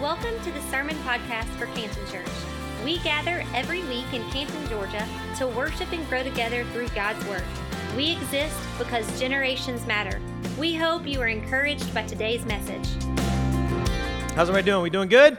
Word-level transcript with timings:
Welcome 0.00 0.40
to 0.44 0.50
the 0.50 0.62
Sermon 0.70 0.96
Podcast 1.04 1.44
for 1.58 1.66
Canton 1.66 2.06
Church. 2.06 2.26
We 2.82 3.00
gather 3.00 3.44
every 3.54 3.82
week 3.82 4.06
in 4.14 4.26
Canton, 4.30 4.66
Georgia 4.66 5.06
to 5.36 5.46
worship 5.46 5.92
and 5.92 6.08
grow 6.08 6.22
together 6.22 6.64
through 6.72 6.88
God's 6.88 7.22
Word. 7.26 7.42
We 7.94 8.12
exist 8.12 8.56
because 8.78 9.20
generations 9.20 9.84
matter. 9.84 10.18
We 10.58 10.74
hope 10.74 11.06
you 11.06 11.20
are 11.20 11.28
encouraged 11.28 11.92
by 11.92 12.04
today's 12.04 12.46
message. 12.46 12.88
How's 14.34 14.48
everybody 14.48 14.64
doing? 14.64 14.82
We 14.82 14.88
doing 14.88 15.10
good? 15.10 15.38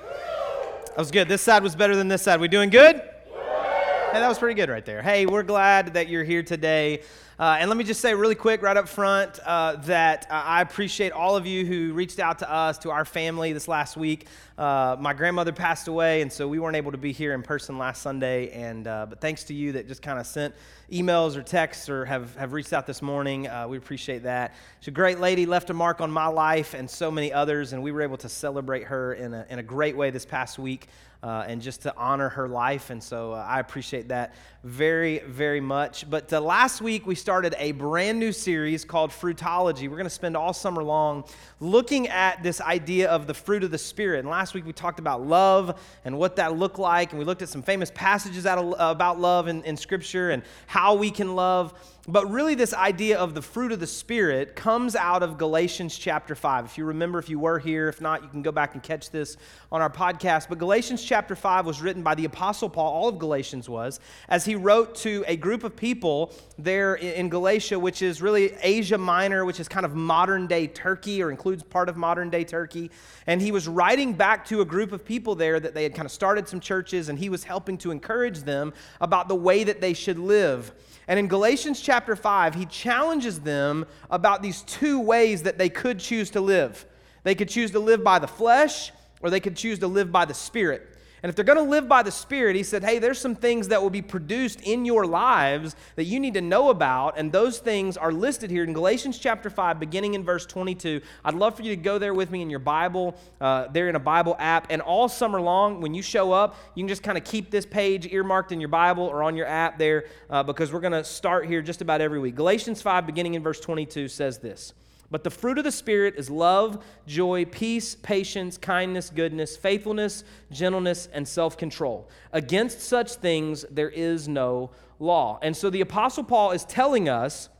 That 0.00 0.98
was 0.98 1.12
good. 1.12 1.28
This 1.28 1.42
side 1.42 1.62
was 1.62 1.76
better 1.76 1.94
than 1.94 2.08
this 2.08 2.22
side. 2.22 2.40
We 2.40 2.48
doing 2.48 2.70
good? 2.70 2.96
Hey, 2.96 4.18
that 4.18 4.28
was 4.28 4.40
pretty 4.40 4.60
good 4.60 4.68
right 4.68 4.84
there. 4.84 5.00
Hey, 5.00 5.26
we're 5.26 5.44
glad 5.44 5.94
that 5.94 6.08
you're 6.08 6.24
here 6.24 6.42
today. 6.42 7.02
Uh, 7.42 7.56
and 7.58 7.68
let 7.68 7.76
me 7.76 7.82
just 7.82 8.00
say 8.00 8.14
really 8.14 8.36
quick, 8.36 8.62
right 8.62 8.76
up 8.76 8.86
front, 8.86 9.40
uh, 9.44 9.74
that 9.74 10.28
uh, 10.30 10.34
I 10.34 10.60
appreciate 10.60 11.10
all 11.10 11.34
of 11.34 11.44
you 11.44 11.66
who 11.66 11.92
reached 11.92 12.20
out 12.20 12.38
to 12.38 12.48
us, 12.48 12.78
to 12.78 12.90
our 12.92 13.04
family 13.04 13.52
this 13.52 13.66
last 13.66 13.96
week. 13.96 14.28
Uh, 14.56 14.94
my 15.00 15.12
grandmother 15.12 15.50
passed 15.50 15.88
away, 15.88 16.22
and 16.22 16.32
so 16.32 16.46
we 16.46 16.60
weren't 16.60 16.76
able 16.76 16.92
to 16.92 16.98
be 16.98 17.10
here 17.10 17.34
in 17.34 17.42
person 17.42 17.78
last 17.78 18.00
Sunday. 18.00 18.50
And 18.52 18.86
uh, 18.86 19.06
but 19.08 19.20
thanks 19.20 19.42
to 19.44 19.54
you 19.54 19.72
that 19.72 19.88
just 19.88 20.02
kind 20.02 20.20
of 20.20 20.26
sent 20.28 20.54
emails 20.92 21.34
or 21.34 21.42
texts 21.42 21.88
or 21.88 22.04
have, 22.04 22.36
have 22.36 22.52
reached 22.52 22.72
out 22.72 22.86
this 22.86 23.02
morning. 23.02 23.48
Uh, 23.48 23.66
we 23.66 23.76
appreciate 23.76 24.22
that. 24.22 24.54
She's 24.78 24.88
a 24.88 24.92
great 24.92 25.18
lady, 25.18 25.44
left 25.44 25.68
a 25.70 25.74
mark 25.74 26.00
on 26.00 26.12
my 26.12 26.28
life 26.28 26.74
and 26.74 26.88
so 26.88 27.10
many 27.10 27.32
others, 27.32 27.72
and 27.72 27.82
we 27.82 27.90
were 27.90 28.02
able 28.02 28.18
to 28.18 28.28
celebrate 28.28 28.84
her 28.84 29.14
in 29.14 29.34
a, 29.34 29.44
in 29.50 29.58
a 29.58 29.64
great 29.64 29.96
way 29.96 30.10
this 30.10 30.24
past 30.24 30.60
week. 30.60 30.86
Uh, 31.22 31.44
and 31.46 31.62
just 31.62 31.82
to 31.82 31.94
honor 31.96 32.28
her 32.28 32.48
life. 32.48 32.90
And 32.90 33.00
so 33.00 33.32
uh, 33.32 33.46
I 33.48 33.60
appreciate 33.60 34.08
that 34.08 34.34
very, 34.64 35.20
very 35.20 35.60
much. 35.60 36.10
But 36.10 36.32
uh, 36.32 36.40
last 36.40 36.80
week 36.80 37.06
we 37.06 37.14
started 37.14 37.54
a 37.58 37.70
brand 37.70 38.18
new 38.18 38.32
series 38.32 38.84
called 38.84 39.10
Fruitology. 39.10 39.82
We're 39.82 39.96
going 39.96 40.04
to 40.04 40.10
spend 40.10 40.36
all 40.36 40.52
summer 40.52 40.82
long 40.82 41.22
looking 41.60 42.08
at 42.08 42.42
this 42.42 42.60
idea 42.60 43.08
of 43.08 43.28
the 43.28 43.34
fruit 43.34 43.62
of 43.62 43.70
the 43.70 43.78
Spirit. 43.78 44.18
And 44.20 44.28
last 44.28 44.52
week 44.52 44.66
we 44.66 44.72
talked 44.72 44.98
about 44.98 45.24
love 45.24 45.80
and 46.04 46.18
what 46.18 46.34
that 46.36 46.56
looked 46.56 46.80
like. 46.80 47.10
And 47.10 47.20
we 47.20 47.24
looked 47.24 47.42
at 47.42 47.48
some 47.48 47.62
famous 47.62 47.92
passages 47.94 48.44
of, 48.44 48.74
about 48.78 49.20
love 49.20 49.46
in, 49.46 49.62
in 49.62 49.76
Scripture 49.76 50.30
and 50.30 50.42
how 50.66 50.94
we 50.96 51.12
can 51.12 51.36
love. 51.36 51.72
But 52.08 52.28
really, 52.32 52.56
this 52.56 52.74
idea 52.74 53.16
of 53.16 53.32
the 53.32 53.42
fruit 53.42 53.70
of 53.70 53.78
the 53.78 53.86
Spirit 53.86 54.56
comes 54.56 54.96
out 54.96 55.22
of 55.22 55.38
Galatians 55.38 55.96
chapter 55.96 56.34
5. 56.34 56.64
If 56.64 56.76
you 56.76 56.84
remember, 56.84 57.20
if 57.20 57.28
you 57.28 57.38
were 57.38 57.60
here, 57.60 57.88
if 57.88 58.00
not, 58.00 58.24
you 58.24 58.28
can 58.28 58.42
go 58.42 58.50
back 58.50 58.74
and 58.74 58.82
catch 58.82 59.10
this 59.10 59.36
on 59.70 59.80
our 59.80 59.88
podcast. 59.88 60.48
But 60.48 60.58
Galatians 60.58 61.04
chapter 61.04 61.36
5 61.36 61.64
was 61.64 61.80
written 61.80 62.02
by 62.02 62.16
the 62.16 62.24
Apostle 62.24 62.68
Paul, 62.68 62.92
all 62.92 63.08
of 63.08 63.20
Galatians 63.20 63.68
was, 63.68 64.00
as 64.28 64.44
he 64.44 64.56
wrote 64.56 64.96
to 64.96 65.24
a 65.28 65.36
group 65.36 65.62
of 65.62 65.76
people 65.76 66.34
there 66.58 66.96
in 66.96 67.28
Galatia, 67.28 67.78
which 67.78 68.02
is 68.02 68.20
really 68.20 68.52
Asia 68.60 68.98
Minor, 68.98 69.44
which 69.44 69.60
is 69.60 69.68
kind 69.68 69.86
of 69.86 69.94
modern 69.94 70.48
day 70.48 70.66
Turkey 70.66 71.22
or 71.22 71.30
includes 71.30 71.62
part 71.62 71.88
of 71.88 71.96
modern 71.96 72.30
day 72.30 72.42
Turkey. 72.42 72.90
And 73.28 73.40
he 73.40 73.52
was 73.52 73.68
writing 73.68 74.12
back 74.12 74.44
to 74.46 74.60
a 74.60 74.64
group 74.64 74.90
of 74.90 75.04
people 75.04 75.36
there 75.36 75.60
that 75.60 75.72
they 75.72 75.84
had 75.84 75.94
kind 75.94 76.06
of 76.06 76.10
started 76.10 76.48
some 76.48 76.58
churches, 76.58 77.08
and 77.10 77.16
he 77.16 77.28
was 77.28 77.44
helping 77.44 77.78
to 77.78 77.92
encourage 77.92 78.40
them 78.40 78.72
about 79.00 79.28
the 79.28 79.36
way 79.36 79.62
that 79.62 79.80
they 79.80 79.94
should 79.94 80.18
live. 80.18 80.72
And 81.08 81.18
in 81.18 81.26
Galatians 81.26 81.80
chapter 81.80 81.91
5, 82.16 82.54
he 82.54 82.66
challenges 82.66 83.40
them 83.40 83.86
about 84.10 84.42
these 84.42 84.62
two 84.62 85.00
ways 85.00 85.42
that 85.42 85.58
they 85.58 85.68
could 85.68 85.98
choose 85.98 86.30
to 86.30 86.40
live. 86.40 86.84
They 87.22 87.34
could 87.34 87.48
choose 87.48 87.70
to 87.72 87.78
live 87.78 88.02
by 88.02 88.18
the 88.18 88.26
flesh, 88.26 88.92
or 89.20 89.30
they 89.30 89.40
could 89.40 89.56
choose 89.56 89.78
to 89.80 89.86
live 89.86 90.10
by 90.10 90.24
the 90.24 90.34
Spirit. 90.34 90.91
And 91.22 91.30
if 91.30 91.36
they're 91.36 91.44
going 91.44 91.58
to 91.58 91.70
live 91.70 91.88
by 91.88 92.02
the 92.02 92.10
Spirit, 92.10 92.56
he 92.56 92.64
said, 92.64 92.82
hey, 92.82 92.98
there's 92.98 93.18
some 93.18 93.36
things 93.36 93.68
that 93.68 93.80
will 93.80 93.90
be 93.90 94.02
produced 94.02 94.60
in 94.62 94.84
your 94.84 95.06
lives 95.06 95.76
that 95.94 96.04
you 96.04 96.18
need 96.18 96.34
to 96.34 96.40
know 96.40 96.70
about. 96.70 97.16
And 97.16 97.30
those 97.30 97.60
things 97.60 97.96
are 97.96 98.10
listed 98.10 98.50
here 98.50 98.64
in 98.64 98.72
Galatians 98.72 99.18
chapter 99.18 99.48
5, 99.48 99.78
beginning 99.78 100.14
in 100.14 100.24
verse 100.24 100.46
22. 100.46 101.00
I'd 101.24 101.34
love 101.34 101.56
for 101.56 101.62
you 101.62 101.70
to 101.76 101.80
go 101.80 101.98
there 101.98 102.12
with 102.12 102.32
me 102.32 102.42
in 102.42 102.50
your 102.50 102.58
Bible. 102.58 103.14
Uh, 103.40 103.68
they're 103.68 103.88
in 103.88 103.94
a 103.94 104.00
Bible 104.00 104.34
app. 104.40 104.66
And 104.68 104.82
all 104.82 105.08
summer 105.08 105.40
long, 105.40 105.80
when 105.80 105.94
you 105.94 106.02
show 106.02 106.32
up, 106.32 106.56
you 106.74 106.82
can 106.82 106.88
just 106.88 107.04
kind 107.04 107.16
of 107.16 107.22
keep 107.22 107.52
this 107.52 107.66
page 107.66 108.12
earmarked 108.12 108.50
in 108.50 108.60
your 108.60 108.68
Bible 108.68 109.04
or 109.04 109.22
on 109.22 109.36
your 109.36 109.46
app 109.46 109.78
there 109.78 110.06
uh, 110.28 110.42
because 110.42 110.72
we're 110.72 110.80
going 110.80 110.92
to 110.92 111.04
start 111.04 111.46
here 111.46 111.62
just 111.62 111.82
about 111.82 112.00
every 112.00 112.18
week. 112.18 112.34
Galatians 112.34 112.82
5, 112.82 113.06
beginning 113.06 113.34
in 113.34 113.44
verse 113.44 113.60
22, 113.60 114.08
says 114.08 114.38
this. 114.38 114.74
But 115.12 115.24
the 115.24 115.30
fruit 115.30 115.58
of 115.58 115.64
the 115.64 115.70
Spirit 115.70 116.14
is 116.16 116.30
love, 116.30 116.82
joy, 117.06 117.44
peace, 117.44 117.94
patience, 117.94 118.56
kindness, 118.56 119.10
goodness, 119.10 119.58
faithfulness, 119.58 120.24
gentleness, 120.50 121.06
and 121.12 121.28
self 121.28 121.58
control. 121.58 122.08
Against 122.32 122.80
such 122.80 123.12
things 123.16 123.66
there 123.70 123.90
is 123.90 124.26
no 124.26 124.70
law. 124.98 125.38
And 125.42 125.54
so 125.54 125.68
the 125.68 125.82
Apostle 125.82 126.24
Paul 126.24 126.52
is 126.52 126.64
telling 126.64 127.10
us 127.10 127.50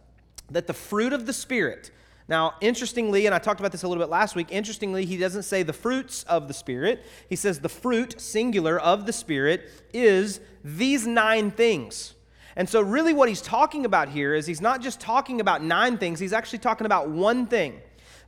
that 0.51 0.67
the 0.67 0.73
fruit 0.73 1.13
of 1.13 1.27
the 1.27 1.35
Spirit, 1.35 1.91
now, 2.27 2.55
interestingly, 2.63 3.27
and 3.27 3.35
I 3.35 3.39
talked 3.39 3.61
about 3.61 3.71
this 3.71 3.83
a 3.83 3.89
little 3.89 4.03
bit 4.03 4.09
last 4.09 4.35
week, 4.35 4.49
interestingly, 4.51 5.05
he 5.05 5.19
doesn't 5.19 5.43
say 5.43 5.63
the 5.63 5.75
fruits 5.75 6.23
of 6.23 6.49
the 6.49 6.55
Spirit. 6.55 7.05
He 7.29 7.37
says 7.37 7.61
the 7.61 7.69
fruit, 7.69 8.19
singular, 8.19 8.81
of 8.81 9.05
the 9.05 9.13
Spirit 9.13 9.69
is 9.93 10.41
these 10.65 11.07
nine 11.07 11.51
things. 11.51 12.15
And 12.57 12.69
so, 12.69 12.81
really, 12.81 13.13
what 13.13 13.29
he's 13.29 13.41
talking 13.41 13.85
about 13.85 14.09
here 14.09 14.35
is 14.35 14.47
he's 14.47 14.61
not 14.61 14.83
just 14.83 15.01
talking 15.01 15.41
about 15.41 15.63
nine 15.63 15.99
things, 15.99 16.21
he's 16.21 16.33
actually 16.33 16.59
talking 16.61 16.87
about 16.87 17.09
one 17.09 17.47
thing. 17.47 17.81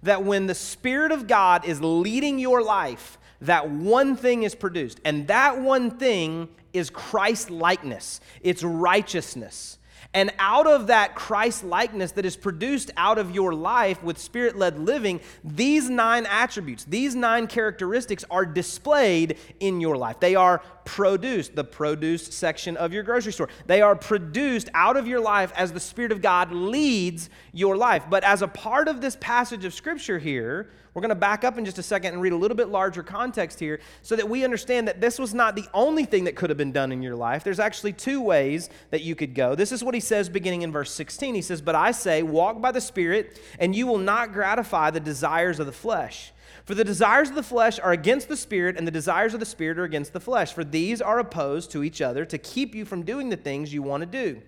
That 0.03 0.23
when 0.23 0.47
the 0.47 0.55
Spirit 0.55 1.13
of 1.13 1.27
God 1.27 1.65
is 1.65 1.81
leading 1.81 2.39
your 2.39 2.63
life, 2.63 3.19
that 3.41 3.71
one 3.71 4.17
thing 4.17 4.43
is 4.43 4.55
produced. 4.55 5.01
And 5.05 5.27
that 5.29 5.61
one 5.61 5.93
thing 5.93 6.49
is 6.73 6.91
Christ 6.91 7.51
likeness, 7.51 8.21
it's 8.43 8.63
righteousness. 8.63 9.79
And 10.13 10.33
out 10.39 10.69
of 10.69 10.87
that 10.87 11.17
Christ 11.17 11.65
likeness 11.65 12.13
that 12.13 12.25
is 12.25 12.37
produced 12.37 12.93
out 12.97 13.19
of 13.19 13.35
your 13.35 13.53
life 13.53 14.01
with 14.01 14.17
spirit 14.19 14.57
led 14.57 14.79
living, 14.79 15.21
these 15.43 15.91
nine 15.91 16.25
attributes, 16.27 16.85
these 16.85 17.17
nine 17.17 17.49
characteristics 17.49 18.25
are 18.31 18.47
displayed 18.47 19.39
in 19.59 19.81
your 19.81 19.97
life. 19.97 20.21
They 20.21 20.37
are 20.37 20.63
produced, 20.85 21.55
the 21.55 21.65
produce 21.65 22.27
section 22.27 22.77
of 22.77 22.93
your 22.93 23.03
grocery 23.03 23.33
store. 23.33 23.49
They 23.67 23.83
are 23.83 23.97
produced 23.97 24.69
out 24.75 24.97
of 24.97 25.07
your 25.07 25.21
life 25.21 25.53
as 25.57 25.73
the 25.73 25.81
Spirit 25.81 26.13
of 26.13 26.23
God 26.23 26.53
leads 26.53 27.31
your 27.53 27.77
life. 27.77 28.05
But 28.09 28.25
as 28.25 28.43
a 28.43 28.49
part 28.49 28.89
of 28.89 29.01
this 29.01 29.17
passage 29.21 29.65
of 29.65 29.75
Scripture 29.75 30.19
here, 30.19 30.71
we're 30.95 31.01
going 31.01 31.09
to 31.09 31.17
back 31.17 31.43
up 31.43 31.59
in 31.59 31.65
just 31.65 31.79
a 31.79 31.83
second 31.83 32.13
and 32.13 32.23
read 32.23 32.33
a 32.33 32.37
little 32.37 32.57
bit 32.57 32.69
larger 32.69 33.03
context 33.03 33.59
here 33.59 33.81
so 34.03 34.15
that 34.15 34.29
we 34.29 34.45
understand 34.45 34.87
that 34.87 35.01
this 35.01 35.19
was 35.19 35.35
not 35.35 35.57
the 35.57 35.67
only 35.75 36.05
thing 36.05 36.25
that 36.25 36.37
could 36.37 36.51
have 36.51 36.57
been 36.57 36.71
done 36.71 36.93
in 36.93 37.03
your 37.03 37.17
life. 37.17 37.43
There's 37.43 37.59
actually 37.59 37.95
two 37.95 38.21
ways 38.21 38.71
that 38.91 39.03
you 39.03 39.17
could 39.17 39.35
go. 39.35 39.57
This 39.57 39.73
is 39.73 39.83
what 39.83 39.95
he 39.95 40.01
says 40.01 40.29
beginning 40.29 40.63
in 40.63 40.71
verse 40.71 40.93
16. 40.93 41.35
He 41.35 41.43
says, 41.43 41.61
But 41.61 41.75
I 41.75 41.91
say, 41.91 42.23
walk 42.23 42.61
by 42.61 42.71
the 42.71 42.81
Spirit, 42.81 43.41
and 43.59 43.75
you 43.75 43.89
will 43.89 43.99
not 43.99 44.33
gratify 44.33 44.91
the 44.91 45.01
desires 45.01 45.59
of 45.59 45.67
the 45.67 45.73
flesh. 45.73 46.33
For 46.65 46.75
the 46.75 46.85
desires 46.85 47.29
of 47.29 47.35
the 47.35 47.43
flesh 47.43 47.79
are 47.79 47.93
against 47.93 48.29
the 48.29 48.37
Spirit, 48.37 48.79
and 48.79 48.87
the 48.87 48.93
desires 48.93 49.35
of 49.35 49.41
the 49.41 49.47
Spirit 49.47 49.79
are 49.79 49.85
against 49.85 50.15
the 50.15 50.21
flesh. 50.21 50.53
For 50.55 50.65
these 50.65 51.03
are 51.03 51.19
opposed 51.19 51.71
to 51.73 51.85
each 51.85 52.01
other 52.01 52.25
to 52.25 52.39
keep 52.39 52.75
you 52.75 52.85
from 52.87 53.03
doing 53.03 53.29
the 53.29 53.37
things 53.37 53.73
you 53.73 53.83
want 53.83 54.01
to 54.01 54.07
do. 54.07 54.41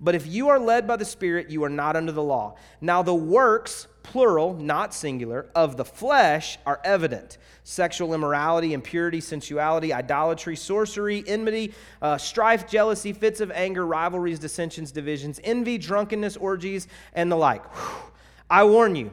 But 0.00 0.14
if 0.14 0.26
you 0.26 0.48
are 0.48 0.58
led 0.58 0.88
by 0.88 0.96
the 0.96 1.04
Spirit, 1.04 1.50
you 1.50 1.62
are 1.62 1.68
not 1.68 1.94
under 1.94 2.10
the 2.10 2.22
law. 2.22 2.56
Now 2.80 3.02
the 3.02 3.14
works, 3.14 3.86
plural, 4.02 4.54
not 4.54 4.94
singular, 4.94 5.46
of 5.54 5.76
the 5.76 5.84
flesh 5.84 6.58
are 6.66 6.80
evident 6.84 7.38
sexual 7.62 8.14
immorality, 8.14 8.72
impurity, 8.72 9.20
sensuality, 9.20 9.92
idolatry, 9.92 10.56
sorcery, 10.56 11.22
enmity, 11.26 11.72
uh, 12.02 12.18
strife, 12.18 12.68
jealousy, 12.68 13.12
fits 13.12 13.40
of 13.40 13.50
anger, 13.52 13.86
rivalries, 13.86 14.40
dissensions, 14.40 14.90
divisions, 14.90 15.38
envy, 15.44 15.78
drunkenness, 15.78 16.36
orgies, 16.36 16.88
and 17.12 17.30
the 17.30 17.36
like. 17.36 17.62
Whew. 17.76 18.10
I 18.48 18.64
warn 18.64 18.96
you, 18.96 19.12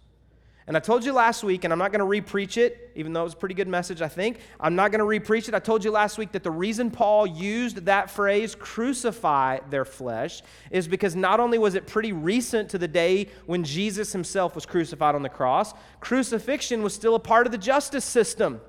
And 0.71 0.77
I 0.77 0.79
told 0.79 1.03
you 1.03 1.11
last 1.11 1.43
week, 1.43 1.65
and 1.65 1.73
I'm 1.73 1.79
not 1.79 1.91
going 1.91 1.99
to 1.99 2.21
repreach 2.21 2.55
it, 2.55 2.93
even 2.95 3.11
though 3.11 3.19
it 3.19 3.25
was 3.25 3.33
a 3.33 3.35
pretty 3.35 3.55
good 3.55 3.67
message, 3.67 4.01
I 4.01 4.07
think. 4.07 4.39
I'm 4.57 4.73
not 4.73 4.93
going 4.93 4.99
to 4.99 5.05
repreach 5.05 5.49
it. 5.49 5.53
I 5.53 5.59
told 5.59 5.83
you 5.83 5.91
last 5.91 6.17
week 6.17 6.31
that 6.31 6.43
the 6.43 6.51
reason 6.51 6.89
Paul 6.89 7.27
used 7.27 7.83
that 7.87 8.09
phrase, 8.09 8.55
crucify 8.55 9.59
their 9.69 9.83
flesh, 9.83 10.41
is 10.69 10.87
because 10.87 11.13
not 11.13 11.41
only 11.41 11.57
was 11.57 11.75
it 11.75 11.87
pretty 11.87 12.13
recent 12.13 12.69
to 12.69 12.77
the 12.77 12.87
day 12.87 13.27
when 13.47 13.65
Jesus 13.65 14.13
himself 14.13 14.55
was 14.55 14.65
crucified 14.65 15.13
on 15.13 15.23
the 15.23 15.27
cross, 15.27 15.73
crucifixion 15.99 16.81
was 16.81 16.93
still 16.93 17.15
a 17.15 17.19
part 17.19 17.45
of 17.45 17.51
the 17.51 17.57
justice 17.57 18.05
system. 18.05 18.61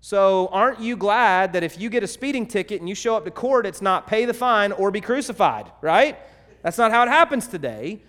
So, 0.00 0.46
aren't 0.52 0.78
you 0.78 0.96
glad 0.96 1.54
that 1.54 1.64
if 1.64 1.80
you 1.80 1.90
get 1.90 2.04
a 2.04 2.06
speeding 2.06 2.46
ticket 2.46 2.78
and 2.80 2.88
you 2.88 2.94
show 2.94 3.16
up 3.16 3.24
to 3.24 3.32
court, 3.32 3.66
it's 3.66 3.82
not 3.82 4.06
pay 4.06 4.24
the 4.24 4.34
fine 4.34 4.70
or 4.70 4.92
be 4.92 5.00
crucified, 5.00 5.68
right? 5.80 6.16
That's 6.62 6.78
not 6.78 6.92
how 6.92 7.02
it 7.02 7.08
happens 7.08 7.48
today. 7.48 8.02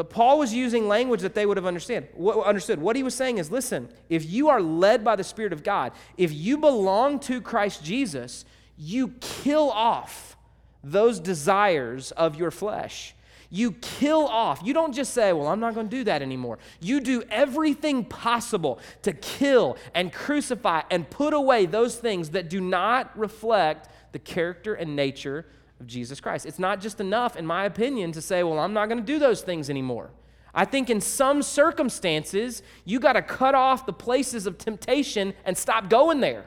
But 0.00 0.08
Paul 0.08 0.38
was 0.38 0.54
using 0.54 0.88
language 0.88 1.20
that 1.20 1.34
they 1.34 1.44
would 1.44 1.58
have 1.58 1.66
understood. 1.66 2.08
What, 2.14 2.46
understood. 2.46 2.80
What 2.80 2.96
he 2.96 3.02
was 3.02 3.14
saying 3.14 3.36
is 3.36 3.50
listen, 3.50 3.90
if 4.08 4.24
you 4.24 4.48
are 4.48 4.58
led 4.58 5.04
by 5.04 5.14
the 5.14 5.22
Spirit 5.22 5.52
of 5.52 5.62
God, 5.62 5.92
if 6.16 6.32
you 6.32 6.56
belong 6.56 7.20
to 7.20 7.42
Christ 7.42 7.84
Jesus, 7.84 8.46
you 8.78 9.08
kill 9.20 9.68
off 9.70 10.38
those 10.82 11.20
desires 11.20 12.12
of 12.12 12.34
your 12.34 12.50
flesh. 12.50 13.14
You 13.50 13.72
kill 13.72 14.26
off. 14.26 14.62
You 14.64 14.72
don't 14.72 14.94
just 14.94 15.12
say, 15.12 15.34
Well, 15.34 15.48
I'm 15.48 15.60
not 15.60 15.74
going 15.74 15.90
to 15.90 15.94
do 15.94 16.04
that 16.04 16.22
anymore. 16.22 16.58
You 16.80 17.00
do 17.00 17.22
everything 17.28 18.06
possible 18.06 18.80
to 19.02 19.12
kill 19.12 19.76
and 19.94 20.10
crucify 20.10 20.80
and 20.90 21.10
put 21.10 21.34
away 21.34 21.66
those 21.66 21.96
things 21.96 22.30
that 22.30 22.48
do 22.48 22.62
not 22.62 23.18
reflect 23.18 23.90
the 24.12 24.18
character 24.18 24.72
and 24.72 24.96
nature 24.96 25.44
of 25.80 25.86
Jesus 25.86 26.20
Christ. 26.20 26.46
It's 26.46 26.58
not 26.58 26.80
just 26.80 27.00
enough, 27.00 27.36
in 27.36 27.46
my 27.46 27.64
opinion, 27.64 28.12
to 28.12 28.22
say, 28.22 28.42
Well, 28.42 28.58
I'm 28.58 28.72
not 28.72 28.88
going 28.88 29.00
to 29.00 29.06
do 29.06 29.18
those 29.18 29.42
things 29.42 29.70
anymore. 29.70 30.10
I 30.52 30.64
think 30.64 30.90
in 30.90 31.00
some 31.00 31.42
circumstances, 31.42 32.62
you 32.84 32.98
got 33.00 33.12
to 33.14 33.22
cut 33.22 33.54
off 33.54 33.86
the 33.86 33.92
places 33.92 34.46
of 34.46 34.58
temptation 34.58 35.32
and 35.44 35.56
stop 35.56 35.88
going 35.88 36.20
there. 36.20 36.46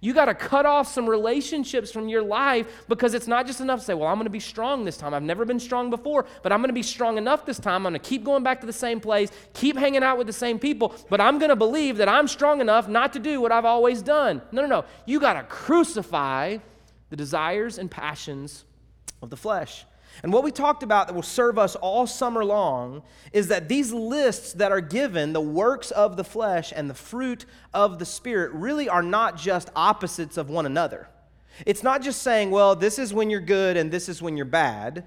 You 0.00 0.12
got 0.12 0.26
to 0.26 0.34
cut 0.34 0.66
off 0.66 0.88
some 0.88 1.08
relationships 1.08 1.90
from 1.90 2.08
your 2.08 2.22
life 2.22 2.84
because 2.88 3.14
it's 3.14 3.26
not 3.26 3.46
just 3.46 3.62
enough 3.62 3.80
to 3.80 3.84
say, 3.86 3.94
well, 3.94 4.08
I'm 4.08 4.16
going 4.16 4.26
to 4.26 4.30
be 4.30 4.40
strong 4.40 4.84
this 4.84 4.98
time. 4.98 5.14
I've 5.14 5.22
never 5.22 5.46
been 5.46 5.58
strong 5.58 5.88
before, 5.88 6.26
but 6.42 6.52
I'm 6.52 6.60
going 6.60 6.68
to 6.68 6.74
be 6.74 6.82
strong 6.82 7.16
enough 7.16 7.46
this 7.46 7.58
time. 7.58 7.86
I'm 7.86 7.92
going 7.92 8.02
to 8.02 8.08
keep 8.08 8.22
going 8.22 8.42
back 8.42 8.60
to 8.60 8.66
the 8.66 8.72
same 8.72 9.00
place, 9.00 9.30
keep 9.54 9.78
hanging 9.78 10.02
out 10.02 10.18
with 10.18 10.26
the 10.26 10.32
same 10.32 10.58
people, 10.58 10.94
but 11.08 11.22
I'm 11.22 11.38
going 11.38 11.48
to 11.48 11.56
believe 11.56 11.96
that 11.98 12.08
I'm 12.08 12.28
strong 12.28 12.60
enough 12.60 12.86
not 12.86 13.14
to 13.14 13.18
do 13.18 13.40
what 13.40 13.50
I've 13.50 13.64
always 13.64 14.02
done. 14.02 14.42
No, 14.52 14.60
no, 14.60 14.68
no. 14.68 14.84
You 15.06 15.20
got 15.20 15.34
to 15.34 15.42
crucify 15.44 16.58
the 17.14 17.16
desires 17.16 17.78
and 17.78 17.88
passions 17.88 18.64
of 19.22 19.30
the 19.30 19.36
flesh. 19.36 19.86
And 20.24 20.32
what 20.32 20.42
we 20.42 20.50
talked 20.50 20.82
about 20.82 21.06
that 21.06 21.14
will 21.14 21.22
serve 21.22 21.60
us 21.60 21.76
all 21.76 22.08
summer 22.08 22.44
long 22.44 23.04
is 23.32 23.46
that 23.48 23.68
these 23.68 23.92
lists 23.92 24.54
that 24.54 24.72
are 24.72 24.80
given, 24.80 25.32
the 25.32 25.40
works 25.40 25.92
of 25.92 26.16
the 26.16 26.24
flesh 26.24 26.72
and 26.74 26.90
the 26.90 26.94
fruit 26.94 27.44
of 27.72 28.00
the 28.00 28.04
Spirit, 28.04 28.50
really 28.50 28.88
are 28.88 29.00
not 29.00 29.36
just 29.36 29.70
opposites 29.76 30.36
of 30.36 30.50
one 30.50 30.66
another. 30.66 31.06
It's 31.64 31.84
not 31.84 32.02
just 32.02 32.20
saying, 32.22 32.50
well, 32.50 32.74
this 32.74 32.98
is 32.98 33.14
when 33.14 33.30
you're 33.30 33.40
good 33.40 33.76
and 33.76 33.92
this 33.92 34.08
is 34.08 34.20
when 34.20 34.36
you're 34.36 34.44
bad. 34.44 35.04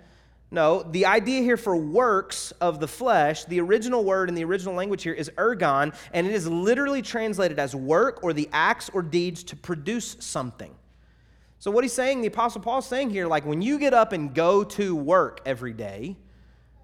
No, 0.50 0.84
the 0.84 1.08
idea 1.08 1.42
here 1.42 1.58
for 1.58 1.76
works 1.76 2.52
of 2.62 2.80
the 2.80 2.88
flesh, 2.88 3.44
the 3.44 3.60
original 3.60 4.06
word 4.06 4.30
in 4.30 4.36
the 4.36 4.46
original 4.46 4.76
language 4.76 5.04
here 5.04 5.12
is 5.12 5.30
ergon, 5.32 5.94
and 6.14 6.26
it 6.26 6.32
is 6.32 6.48
literally 6.48 7.02
translated 7.02 7.60
as 7.60 7.76
work 7.76 8.24
or 8.24 8.32
the 8.32 8.48
acts 8.54 8.90
or 8.94 9.02
deeds 9.02 9.44
to 9.44 9.58
produce 9.58 10.16
something. 10.22 10.74
So, 11.60 11.72
what 11.72 11.84
he's 11.84 11.94
saying, 11.94 12.22
the 12.22 12.28
Apostle 12.28 12.62
Paul's 12.62 12.88
saying 12.88 13.10
here, 13.10 13.26
like 13.26 13.46
when 13.46 13.62
you 13.62 13.80
get 13.80 13.94
up 13.94 14.14
and 14.14 14.34
go 14.34 14.64
to 14.64 14.96
work 14.96 15.42
every 15.46 15.74
day, 15.74 16.16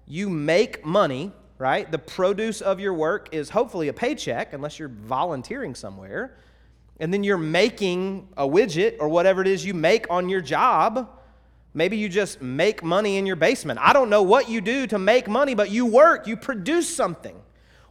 you 0.06 0.28
make 0.28 0.84
money, 0.84 1.32
right? 1.58 1.90
The 1.90 1.98
produce 1.98 2.60
of 2.60 2.80
your 2.80 2.92
work 2.92 3.28
is 3.32 3.50
hopefully 3.50 3.88
a 3.88 3.92
paycheck, 3.92 4.52
unless 4.52 4.78
you're 4.78 4.88
volunteering 4.88 5.74
somewhere. 5.74 6.36
And 7.00 7.12
then 7.12 7.24
you're 7.24 7.38
making 7.38 8.28
a 8.36 8.46
widget 8.46 8.96
or 8.98 9.08
whatever 9.08 9.40
it 9.42 9.48
is 9.48 9.64
you 9.64 9.74
make 9.74 10.06
on 10.10 10.28
your 10.28 10.40
job. 10.40 11.08
Maybe 11.72 11.96
you 11.96 12.08
just 12.08 12.40
make 12.40 12.84
money 12.84 13.16
in 13.16 13.26
your 13.26 13.36
basement. 13.36 13.80
I 13.82 13.92
don't 13.92 14.10
know 14.10 14.22
what 14.22 14.48
you 14.48 14.60
do 14.60 14.86
to 14.88 14.98
make 14.98 15.28
money, 15.28 15.54
but 15.54 15.70
you 15.70 15.86
work, 15.86 16.26
you 16.26 16.36
produce 16.36 16.94
something. 16.94 17.36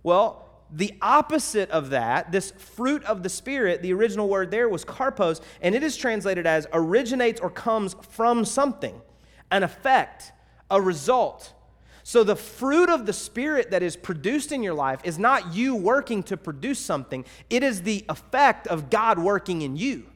Well, 0.04 0.43
the 0.76 0.94
opposite 1.02 1.70
of 1.70 1.92
that, 1.92 2.32
this 2.32 2.52
fruit 2.52 3.04
of 3.04 3.22
the 3.22 3.30
Spirit, 3.30 3.84
the 3.84 3.94
original 3.94 4.28
word 4.28 4.50
there 4.50 4.68
was 4.68 4.84
karpos, 4.84 5.40
and 5.62 5.76
it 5.76 5.84
is 5.84 5.96
translated 5.96 6.48
as 6.48 6.68
originates 6.74 7.40
or 7.40 7.52
comes 7.52 7.96
from 8.10 8.44
something, 8.44 9.00
an 9.52 9.62
effect, 9.62 10.32
a 10.72 10.82
result. 10.82 11.54
So 12.02 12.24
the 12.24 12.36
fruit 12.36 12.90
of 12.90 13.06
the 13.06 13.14
Spirit 13.14 13.70
that 13.72 13.84
is 13.84 13.96
produced 13.96 14.52
in 14.52 14.64
your 14.64 14.74
life 14.74 15.00
is 15.04 15.20
not 15.20 15.54
you 15.54 15.76
working 15.76 16.24
to 16.24 16.38
produce 16.38 16.80
something, 16.80 17.24
it 17.50 17.62
is 17.62 17.84
the 17.84 18.04
effect 18.10 18.66
of 18.68 18.90
God 18.90 19.20
working 19.20 19.62
in 19.62 19.78
you. 19.78 20.08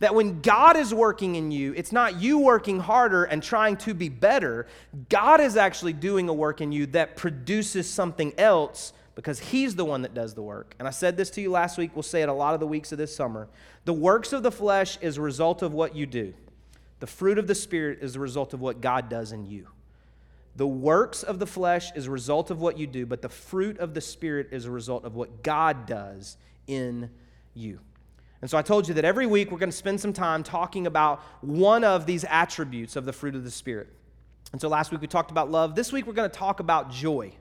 That 0.00 0.16
when 0.16 0.42
God 0.42 0.76
is 0.76 0.92
working 0.92 1.36
in 1.36 1.52
you, 1.52 1.72
it's 1.76 1.92
not 1.92 2.20
you 2.20 2.40
working 2.40 2.80
harder 2.80 3.24
and 3.24 3.40
trying 3.40 3.76
to 3.78 3.94
be 3.94 4.08
better. 4.08 4.66
God 5.08 5.40
is 5.40 5.56
actually 5.56 5.92
doing 5.92 6.28
a 6.28 6.34
work 6.34 6.60
in 6.60 6.72
you 6.72 6.86
that 6.86 7.16
produces 7.16 7.88
something 7.88 8.32
else 8.36 8.92
because 9.14 9.38
He's 9.38 9.74
the 9.74 9.84
one 9.84 10.02
that 10.02 10.14
does 10.14 10.34
the 10.34 10.42
work. 10.42 10.74
And 10.78 10.88
I 10.88 10.90
said 10.90 11.16
this 11.16 11.30
to 11.30 11.40
you 11.40 11.50
last 11.50 11.78
week, 11.78 11.90
we'll 11.94 12.02
say 12.02 12.22
it 12.22 12.28
a 12.28 12.32
lot 12.32 12.54
of 12.54 12.60
the 12.60 12.66
weeks 12.66 12.92
of 12.92 12.98
this 12.98 13.14
summer. 13.14 13.48
The 13.84 13.92
works 13.92 14.32
of 14.32 14.42
the 14.42 14.52
flesh 14.52 14.98
is 15.00 15.16
a 15.16 15.22
result 15.22 15.62
of 15.62 15.72
what 15.72 15.94
you 15.94 16.06
do, 16.06 16.34
the 17.00 17.06
fruit 17.06 17.38
of 17.38 17.46
the 17.46 17.54
Spirit 17.54 17.98
is 18.00 18.14
the 18.14 18.20
result 18.20 18.54
of 18.54 18.60
what 18.60 18.80
God 18.80 19.08
does 19.08 19.32
in 19.32 19.46
you. 19.46 19.68
The 20.56 20.66
works 20.66 21.22
of 21.22 21.38
the 21.38 21.46
flesh 21.46 21.92
is 21.96 22.06
a 22.06 22.10
result 22.10 22.50
of 22.50 22.60
what 22.60 22.78
you 22.78 22.86
do, 22.86 23.06
but 23.06 23.22
the 23.22 23.28
fruit 23.28 23.78
of 23.78 23.92
the 23.92 24.00
Spirit 24.00 24.48
is 24.52 24.66
a 24.66 24.70
result 24.70 25.04
of 25.04 25.16
what 25.16 25.42
God 25.42 25.86
does 25.86 26.36
in 26.66 27.10
you. 27.54 27.80
And 28.40 28.50
so 28.50 28.56
I 28.56 28.62
told 28.62 28.86
you 28.86 28.94
that 28.94 29.04
every 29.04 29.26
week 29.26 29.50
we're 29.50 29.58
going 29.58 29.70
to 29.70 29.76
spend 29.76 30.00
some 30.00 30.12
time 30.12 30.42
talking 30.42 30.86
about 30.86 31.22
one 31.40 31.82
of 31.82 32.06
these 32.06 32.24
attributes 32.24 32.94
of 32.94 33.04
the 33.04 33.12
fruit 33.12 33.34
of 33.34 33.42
the 33.42 33.50
Spirit. 33.50 33.88
And 34.52 34.60
so 34.60 34.68
last 34.68 34.92
week 34.92 35.00
we 35.00 35.06
talked 35.06 35.30
about 35.30 35.50
love. 35.50 35.74
This 35.74 35.92
week 35.92 36.06
we're 36.06 36.12
going 36.12 36.30
to 36.30 36.38
talk 36.38 36.60
about 36.60 36.90
joy. 36.92 37.32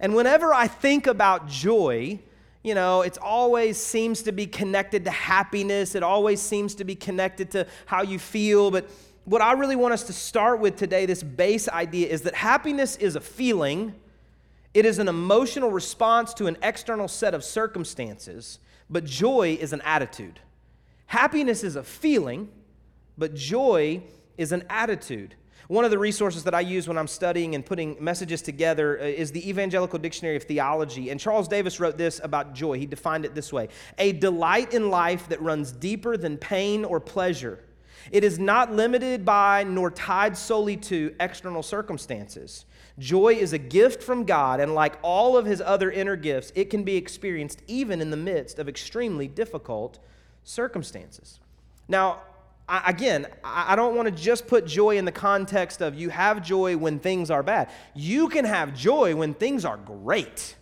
And 0.00 0.14
whenever 0.14 0.52
I 0.52 0.66
think 0.66 1.06
about 1.06 1.46
joy, 1.46 2.18
you 2.62 2.74
know, 2.74 3.02
it 3.02 3.18
always 3.18 3.78
seems 3.78 4.22
to 4.22 4.32
be 4.32 4.46
connected 4.46 5.04
to 5.04 5.10
happiness. 5.10 5.94
It 5.94 6.02
always 6.02 6.40
seems 6.40 6.74
to 6.76 6.84
be 6.84 6.94
connected 6.94 7.50
to 7.52 7.66
how 7.86 8.02
you 8.02 8.18
feel. 8.18 8.70
But 8.70 8.90
what 9.24 9.42
I 9.42 9.52
really 9.52 9.76
want 9.76 9.92
us 9.92 10.04
to 10.04 10.12
start 10.12 10.60
with 10.60 10.76
today, 10.76 11.06
this 11.06 11.22
base 11.22 11.68
idea, 11.68 12.08
is 12.08 12.22
that 12.22 12.34
happiness 12.34 12.96
is 12.96 13.14
a 13.14 13.20
feeling, 13.20 13.94
it 14.72 14.86
is 14.86 14.98
an 14.98 15.08
emotional 15.08 15.70
response 15.70 16.32
to 16.34 16.46
an 16.46 16.56
external 16.62 17.08
set 17.08 17.34
of 17.34 17.44
circumstances, 17.44 18.58
but 18.88 19.04
joy 19.04 19.58
is 19.60 19.72
an 19.72 19.82
attitude. 19.82 20.40
Happiness 21.06 21.62
is 21.62 21.76
a 21.76 21.82
feeling, 21.82 22.48
but 23.18 23.34
joy 23.34 24.02
is 24.38 24.52
an 24.52 24.64
attitude. 24.70 25.34
One 25.70 25.84
of 25.84 25.92
the 25.92 26.00
resources 26.00 26.42
that 26.42 26.54
I 26.54 26.62
use 26.62 26.88
when 26.88 26.98
I'm 26.98 27.06
studying 27.06 27.54
and 27.54 27.64
putting 27.64 27.96
messages 28.00 28.42
together 28.42 28.98
uh, 29.00 29.04
is 29.04 29.30
the 29.30 29.48
Evangelical 29.48 30.00
Dictionary 30.00 30.34
of 30.34 30.42
Theology. 30.42 31.10
And 31.10 31.20
Charles 31.20 31.46
Davis 31.46 31.78
wrote 31.78 31.96
this 31.96 32.20
about 32.24 32.54
joy. 32.54 32.76
He 32.76 32.86
defined 32.86 33.24
it 33.24 33.36
this 33.36 33.52
way 33.52 33.68
A 33.96 34.10
delight 34.10 34.74
in 34.74 34.90
life 34.90 35.28
that 35.28 35.40
runs 35.40 35.70
deeper 35.70 36.16
than 36.16 36.38
pain 36.38 36.84
or 36.84 36.98
pleasure. 36.98 37.60
It 38.10 38.24
is 38.24 38.36
not 38.36 38.72
limited 38.72 39.24
by 39.24 39.62
nor 39.62 39.92
tied 39.92 40.36
solely 40.36 40.76
to 40.78 41.14
external 41.20 41.62
circumstances. 41.62 42.64
Joy 42.98 43.34
is 43.34 43.52
a 43.52 43.58
gift 43.58 44.02
from 44.02 44.24
God, 44.24 44.58
and 44.58 44.74
like 44.74 44.98
all 45.02 45.36
of 45.36 45.46
his 45.46 45.60
other 45.60 45.88
inner 45.88 46.16
gifts, 46.16 46.50
it 46.56 46.70
can 46.70 46.82
be 46.82 46.96
experienced 46.96 47.62
even 47.68 48.00
in 48.00 48.10
the 48.10 48.16
midst 48.16 48.58
of 48.58 48.68
extremely 48.68 49.28
difficult 49.28 50.00
circumstances. 50.42 51.38
Now, 51.86 52.22
I, 52.70 52.88
again, 52.88 53.26
I 53.42 53.74
don't 53.74 53.96
want 53.96 54.06
to 54.06 54.14
just 54.14 54.46
put 54.46 54.64
joy 54.64 54.96
in 54.96 55.04
the 55.04 55.12
context 55.12 55.82
of 55.82 55.96
you 55.96 56.08
have 56.08 56.40
joy 56.40 56.76
when 56.76 57.00
things 57.00 57.28
are 57.28 57.42
bad. 57.42 57.68
You 57.94 58.28
can 58.28 58.44
have 58.44 58.76
joy 58.76 59.16
when 59.16 59.34
things 59.34 59.64
are 59.64 59.76
great. 59.76 60.54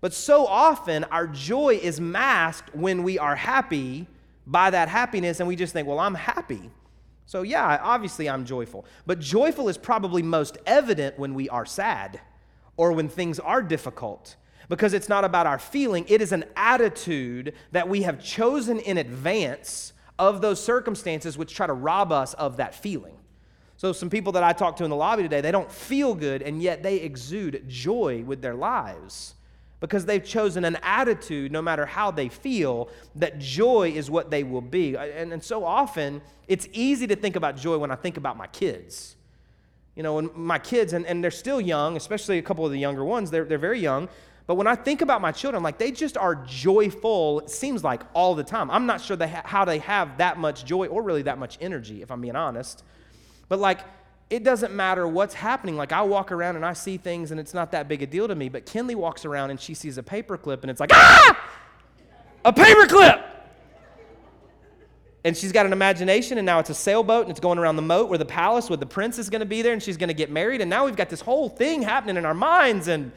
But 0.00 0.14
so 0.14 0.46
often, 0.46 1.02
our 1.04 1.26
joy 1.26 1.80
is 1.82 2.00
masked 2.00 2.72
when 2.72 3.02
we 3.02 3.18
are 3.18 3.34
happy 3.34 4.06
by 4.46 4.70
that 4.70 4.88
happiness, 4.88 5.40
and 5.40 5.48
we 5.48 5.56
just 5.56 5.72
think, 5.72 5.88
well, 5.88 5.98
I'm 5.98 6.14
happy. 6.14 6.70
So, 7.26 7.42
yeah, 7.42 7.80
obviously 7.82 8.30
I'm 8.30 8.44
joyful. 8.44 8.84
But 9.04 9.18
joyful 9.18 9.68
is 9.68 9.76
probably 9.76 10.22
most 10.22 10.58
evident 10.66 11.18
when 11.18 11.34
we 11.34 11.48
are 11.48 11.66
sad 11.66 12.20
or 12.76 12.92
when 12.92 13.08
things 13.08 13.40
are 13.40 13.62
difficult 13.62 14.36
because 14.68 14.92
it's 14.92 15.08
not 15.08 15.24
about 15.24 15.46
our 15.46 15.58
feeling, 15.58 16.04
it 16.08 16.22
is 16.22 16.32
an 16.32 16.44
attitude 16.54 17.54
that 17.72 17.88
we 17.88 18.02
have 18.02 18.22
chosen 18.22 18.78
in 18.78 18.98
advance 18.98 19.93
of 20.18 20.40
those 20.40 20.62
circumstances 20.62 21.36
which 21.36 21.54
try 21.54 21.66
to 21.66 21.72
rob 21.72 22.12
us 22.12 22.34
of 22.34 22.58
that 22.58 22.74
feeling. 22.74 23.16
So, 23.76 23.92
some 23.92 24.08
people 24.08 24.32
that 24.32 24.44
I 24.44 24.52
talked 24.52 24.78
to 24.78 24.84
in 24.84 24.90
the 24.90 24.96
lobby 24.96 25.24
today, 25.24 25.40
they 25.40 25.50
don't 25.50 25.70
feel 25.70 26.14
good, 26.14 26.42
and 26.42 26.62
yet 26.62 26.82
they 26.82 26.96
exude 26.96 27.64
joy 27.68 28.22
with 28.24 28.40
their 28.40 28.54
lives 28.54 29.34
because 29.80 30.06
they've 30.06 30.24
chosen 30.24 30.64
an 30.64 30.78
attitude, 30.82 31.52
no 31.52 31.60
matter 31.60 31.84
how 31.84 32.10
they 32.10 32.28
feel, 32.28 32.88
that 33.16 33.38
joy 33.38 33.92
is 33.94 34.10
what 34.10 34.30
they 34.30 34.42
will 34.42 34.62
be. 34.62 34.96
And, 34.96 35.32
and 35.32 35.42
so 35.42 35.64
often, 35.64 36.22
it's 36.48 36.66
easy 36.72 37.06
to 37.08 37.16
think 37.16 37.36
about 37.36 37.56
joy 37.56 37.76
when 37.76 37.90
I 37.90 37.96
think 37.96 38.16
about 38.16 38.38
my 38.38 38.46
kids. 38.46 39.16
You 39.94 40.02
know, 40.02 40.14
when 40.14 40.30
my 40.34 40.58
kids, 40.58 40.94
and, 40.94 41.04
and 41.04 41.22
they're 41.22 41.30
still 41.30 41.60
young, 41.60 41.98
especially 41.98 42.38
a 42.38 42.42
couple 42.42 42.64
of 42.64 42.72
the 42.72 42.78
younger 42.78 43.04
ones, 43.04 43.30
they're, 43.30 43.44
they're 43.44 43.58
very 43.58 43.78
young. 43.78 44.08
But 44.46 44.56
when 44.56 44.66
I 44.66 44.74
think 44.74 45.00
about 45.00 45.22
my 45.22 45.32
children, 45.32 45.62
like 45.62 45.78
they 45.78 45.90
just 45.90 46.18
are 46.18 46.34
joyful, 46.34 47.40
it 47.40 47.50
seems 47.50 47.82
like 47.82 48.02
all 48.12 48.34
the 48.34 48.44
time. 48.44 48.70
I'm 48.70 48.84
not 48.84 49.00
sure 49.00 49.16
they 49.16 49.28
ha- 49.28 49.42
how 49.44 49.64
they 49.64 49.78
have 49.78 50.18
that 50.18 50.38
much 50.38 50.64
joy 50.64 50.86
or 50.86 51.02
really 51.02 51.22
that 51.22 51.38
much 51.38 51.56
energy, 51.60 52.02
if 52.02 52.10
I'm 52.10 52.20
being 52.20 52.36
honest. 52.36 52.84
But 53.48 53.58
like, 53.58 53.80
it 54.28 54.44
doesn't 54.44 54.74
matter 54.74 55.08
what's 55.08 55.34
happening. 55.34 55.76
Like, 55.76 55.92
I 55.92 56.02
walk 56.02 56.30
around 56.30 56.56
and 56.56 56.64
I 56.64 56.74
see 56.74 56.98
things 56.98 57.30
and 57.30 57.40
it's 57.40 57.54
not 57.54 57.72
that 57.72 57.88
big 57.88 58.02
a 58.02 58.06
deal 58.06 58.28
to 58.28 58.34
me. 58.34 58.48
But 58.50 58.66
Kinley 58.66 58.94
walks 58.94 59.24
around 59.24 59.50
and 59.50 59.60
she 59.60 59.72
sees 59.72 59.96
a 59.96 60.02
paperclip 60.02 60.60
and 60.60 60.70
it's 60.70 60.80
like, 60.80 60.90
ah! 60.92 61.40
A 62.44 62.52
paperclip! 62.52 63.22
And 65.26 65.34
she's 65.34 65.52
got 65.52 65.64
an 65.64 65.72
imagination, 65.72 66.36
and 66.36 66.44
now 66.44 66.58
it's 66.58 66.68
a 66.68 66.74
sailboat, 66.74 67.22
and 67.22 67.30
it's 67.30 67.40
going 67.40 67.58
around 67.58 67.76
the 67.76 67.82
moat 67.82 68.10
where 68.10 68.18
the 68.18 68.26
palace, 68.26 68.68
where 68.68 68.76
the 68.76 68.84
prince 68.84 69.18
is 69.18 69.30
going 69.30 69.40
to 69.40 69.46
be 69.46 69.62
there, 69.62 69.72
and 69.72 69.82
she's 69.82 69.96
going 69.96 70.08
to 70.08 70.14
get 70.14 70.30
married. 70.30 70.60
And 70.60 70.68
now 70.68 70.84
we've 70.84 70.96
got 70.96 71.08
this 71.08 71.22
whole 71.22 71.48
thing 71.48 71.80
happening 71.80 72.18
in 72.18 72.26
our 72.26 72.34
minds, 72.34 72.88
and 72.88 73.10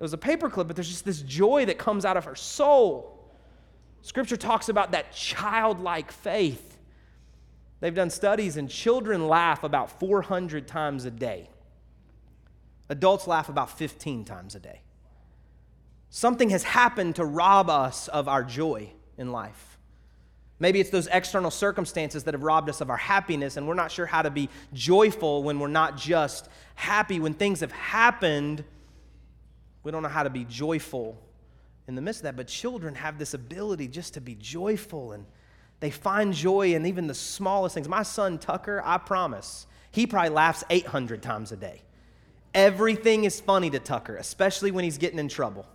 it 0.00 0.02
was 0.02 0.14
a 0.14 0.18
paperclip, 0.18 0.66
but 0.66 0.76
there's 0.76 0.88
just 0.88 1.04
this 1.04 1.20
joy 1.20 1.66
that 1.66 1.76
comes 1.76 2.06
out 2.06 2.16
of 2.16 2.24
her 2.24 2.34
soul. 2.34 3.20
Scripture 4.00 4.38
talks 4.38 4.70
about 4.70 4.92
that 4.92 5.12
childlike 5.12 6.10
faith. 6.10 6.78
They've 7.80 7.94
done 7.94 8.08
studies, 8.08 8.56
and 8.56 8.70
children 8.70 9.28
laugh 9.28 9.62
about 9.62 10.00
400 10.00 10.66
times 10.66 11.04
a 11.04 11.10
day. 11.10 11.50
Adults 12.88 13.26
laugh 13.26 13.50
about 13.50 13.76
15 13.76 14.24
times 14.24 14.54
a 14.54 14.58
day. 14.58 14.80
Something 16.08 16.48
has 16.48 16.62
happened 16.62 17.16
to 17.16 17.24
rob 17.26 17.68
us 17.68 18.08
of 18.08 18.26
our 18.26 18.42
joy 18.42 18.90
in 19.18 19.32
life. 19.32 19.78
Maybe 20.58 20.80
it's 20.80 20.90
those 20.90 21.08
external 21.08 21.50
circumstances 21.50 22.24
that 22.24 22.32
have 22.32 22.42
robbed 22.42 22.70
us 22.70 22.80
of 22.80 22.88
our 22.88 22.96
happiness, 22.96 23.58
and 23.58 23.68
we're 23.68 23.74
not 23.74 23.92
sure 23.92 24.06
how 24.06 24.22
to 24.22 24.30
be 24.30 24.48
joyful 24.72 25.42
when 25.42 25.60
we're 25.60 25.68
not 25.68 25.98
just 25.98 26.48
happy. 26.74 27.20
When 27.20 27.34
things 27.34 27.60
have 27.60 27.72
happened, 27.72 28.64
we 29.82 29.90
don't 29.90 30.02
know 30.02 30.08
how 30.08 30.22
to 30.22 30.30
be 30.30 30.44
joyful 30.44 31.16
in 31.88 31.94
the 31.94 32.02
midst 32.02 32.20
of 32.20 32.24
that. 32.24 32.36
But 32.36 32.46
children 32.46 32.94
have 32.94 33.18
this 33.18 33.34
ability 33.34 33.88
just 33.88 34.14
to 34.14 34.20
be 34.20 34.34
joyful, 34.34 35.12
and 35.12 35.24
they 35.80 35.90
find 35.90 36.34
joy 36.34 36.74
in 36.74 36.86
even 36.86 37.06
the 37.06 37.14
smallest 37.14 37.74
things. 37.74 37.88
My 37.88 38.02
son 38.02 38.38
Tucker, 38.38 38.82
I 38.84 38.98
promise, 38.98 39.66
he 39.90 40.06
probably 40.06 40.30
laughs 40.30 40.64
800 40.70 41.22
times 41.22 41.52
a 41.52 41.56
day. 41.56 41.82
Everything 42.54 43.24
is 43.24 43.40
funny 43.40 43.70
to 43.70 43.78
Tucker, 43.78 44.16
especially 44.16 44.70
when 44.70 44.84
he's 44.84 44.98
getting 44.98 45.18
in 45.18 45.28
trouble. 45.28 45.66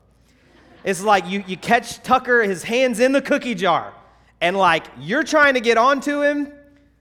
It's 0.83 1.01
like 1.01 1.27
you, 1.27 1.43
you 1.47 1.57
catch 1.57 2.03
Tucker, 2.03 2.43
his 2.43 2.63
hands 2.63 2.99
in 2.99 3.11
the 3.11 3.21
cookie 3.21 3.55
jar, 3.55 3.93
and 4.39 4.55
like 4.55 4.85
you're 4.99 5.23
trying 5.23 5.55
to 5.55 5.61
get 5.61 5.77
onto 5.77 6.21
him, 6.21 6.51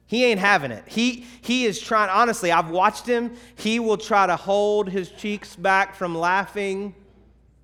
he 0.07 0.25
ain't 0.25 0.41
having 0.41 0.71
it. 0.71 0.85
He, 0.87 1.27
he 1.41 1.65
is 1.65 1.81
trying, 1.81 2.11
honestly, 2.11 2.53
I've 2.53 2.71
watched 2.71 3.07
him. 3.07 3.35
He 3.57 3.81
will 3.81 3.97
try 3.97 4.27
to 4.27 4.37
hold 4.37 4.89
his 4.89 5.11
cheeks 5.11 5.57
back 5.57 5.95
from 5.95 6.15
laughing 6.17 6.95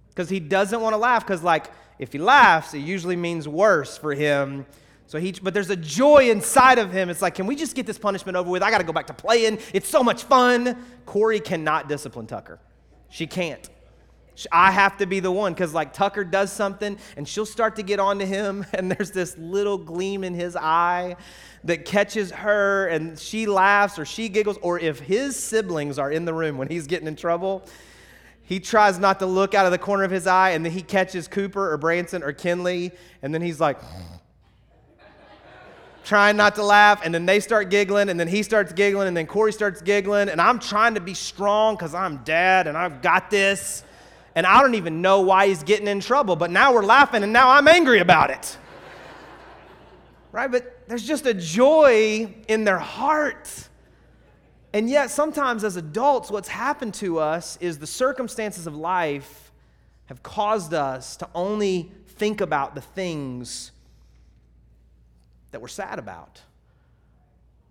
because 0.09 0.29
he 0.29 0.41
doesn't 0.41 0.81
want 0.81 0.95
to 0.95 0.99
laugh 0.99 1.25
because, 1.25 1.43
like, 1.43 1.71
if 1.99 2.13
he 2.13 2.19
laughs, 2.19 2.73
it 2.73 2.79
usually 2.79 3.17
means 3.17 3.47
worse 3.47 3.99
for 3.99 4.15
him. 4.15 4.65
So 5.07 5.19
he, 5.19 5.33
but 5.33 5.53
there's 5.53 5.71
a 5.71 5.77
joy 5.77 6.31
inside 6.31 6.79
of 6.79 6.93
him. 6.93 7.11
It's 7.11 7.21
like, 7.21 7.35
can 7.35 7.47
we 7.47 7.57
just 7.57 7.75
get 7.75 7.85
this 7.85 7.99
punishment 7.99 8.37
over 8.37 8.49
with? 8.49 8.63
I 8.63 8.71
got 8.71 8.79
to 8.79 8.85
go 8.85 8.93
back 8.93 9.09
to 9.09 9.13
playing. 9.13 9.59
It's 9.75 9.89
so 9.89 10.03
much 10.03 10.23
fun. 10.23 10.83
Corey 11.05 11.41
cannot 11.41 11.89
discipline 11.89 12.27
Tucker. 12.27 12.59
She 13.11 13.27
can't. 13.27 13.69
I 14.51 14.71
have 14.71 14.97
to 14.99 15.07
be 15.07 15.21
the 15.21 15.31
one 15.31 15.53
because, 15.53 15.75
like, 15.75 15.93
Tucker 15.93 16.25
does 16.25 16.53
something 16.53 16.99
and 17.17 17.27
she'll 17.27 17.47
start 17.47 17.77
to 17.77 17.83
get 17.83 18.01
onto 18.01 18.25
him, 18.25 18.65
and 18.75 18.91
there's 18.91 19.11
this 19.11 19.37
little 19.37 19.79
gleam 19.79 20.25
in 20.25 20.35
his 20.35 20.57
eye 20.57 21.17
that 21.65 21.85
catches 21.85 22.31
her, 22.31 22.87
and 22.89 23.19
she 23.19 23.47
laughs 23.47 23.99
or 23.99 24.05
she 24.05 24.29
giggles. 24.29 24.59
Or 24.63 24.79
if 24.79 25.01
his 25.01 25.37
siblings 25.37 25.99
are 25.99 26.11
in 26.11 26.25
the 26.25 26.33
room 26.33 26.57
when 26.59 26.69
he's 26.69 26.87
getting 26.87 27.07
in 27.07 27.17
trouble, 27.17 27.65
he 28.43 28.59
tries 28.59 28.99
not 28.99 29.19
to 29.21 29.27
look 29.27 29.55
out 29.55 29.67
of 29.67 29.73
the 29.73 29.79
corner 29.79 30.05
of 30.05 30.11
his 30.11 30.27
eye, 30.27 30.51
and 30.51 30.65
then 30.65 30.73
he 30.73 30.83
catches 30.83 31.29
Cooper 31.29 31.73
or 31.73 31.77
Branson 31.77 32.23
or 32.23 32.33
Kinley, 32.33 32.93
and 33.23 33.35
then 33.35 33.43
he's 33.43 33.61
like, 33.61 33.79
trying 36.05 36.37
not 36.37 36.55
to 36.55 36.65
laugh, 36.65 37.03
and 37.05 37.15
then 37.15 37.27
they 37.27 37.41
start 37.41 37.71
giggling, 37.71 38.09
and 38.09 38.19
then 38.19 38.27
he 38.27 38.43
starts 38.43 38.73
giggling, 38.73 39.07
and 39.07 39.17
then 39.17 39.27
Corey 39.27 39.53
starts 39.53 39.83
giggling, 39.83 40.29
and 40.31 40.41
I'm 40.41 40.59
trying 40.59 40.95
to 40.95 41.01
be 41.01 41.15
strong 41.15 41.77
because 41.77 41.95
I'm 41.95 42.19
dad 42.25 42.67
and 42.67 42.77
I've 42.77 43.03
got 43.03 43.31
this 43.31 43.85
and 44.35 44.47
I 44.47 44.61
don't 44.61 44.75
even 44.75 45.03
know 45.03 45.21
why 45.21 45.49
he's 45.49 45.63
getting 45.63 45.89
in 45.89 46.01
trouble, 46.01 46.37
but 46.37 46.51
now 46.51 46.73
we're 46.73 46.85
laughing 46.85 47.23
and 47.23 47.33
now 47.33 47.51
I'm 47.51 47.67
angry 47.67 48.01
about 48.01 48.31
it. 48.31 48.57
right? 50.33 50.51
But 50.51 50.89
there's 50.89 51.07
just 51.07 51.27
a 51.27 51.35
joy 51.35 52.33
in 52.49 52.65
their 52.65 52.79
heart. 52.79 53.69
And 54.73 54.89
yet, 54.89 55.11
sometimes 55.11 55.65
as 55.65 55.77
adults, 55.77 56.31
what's 56.31 56.49
happened 56.49 56.95
to 56.95 57.19
us 57.19 57.57
is 57.61 57.79
the 57.79 57.87
circumstances 57.87 58.67
of 58.67 58.77
life 58.77 59.51
have 60.07 60.23
caused 60.23 60.75
us 60.75 61.17
to 61.17 61.29
only 61.35 61.91
think 62.07 62.41
about 62.41 62.75
the 62.75 62.81
things 62.81 63.73
that 65.51 65.61
we're 65.61 65.69
sad 65.69 65.99
about. 65.99 66.41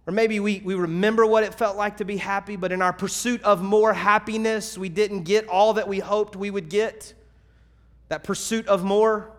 Or 0.10 0.12
maybe 0.12 0.40
we, 0.40 0.60
we 0.66 0.74
remember 0.74 1.24
what 1.24 1.44
it 1.44 1.54
felt 1.54 1.78
like 1.78 1.98
to 1.98 2.04
be 2.04 2.18
happy, 2.18 2.56
but 2.56 2.72
in 2.72 2.82
our 2.82 2.92
pursuit 2.92 3.44
of 3.44 3.62
more 3.62 3.94
happiness, 3.94 4.76
we 4.76 4.90
didn't 4.90 5.22
get 5.22 5.48
all 5.48 5.74
that 5.74 5.88
we 5.88 6.00
hoped 6.00 6.36
we 6.36 6.50
would 6.50 6.68
get. 6.68 7.14
That 8.08 8.24
pursuit 8.24 8.66
of 8.68 8.84
more, 8.84 9.30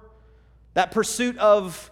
that 0.75 0.93
pursuit 0.93 1.37
of 1.39 1.91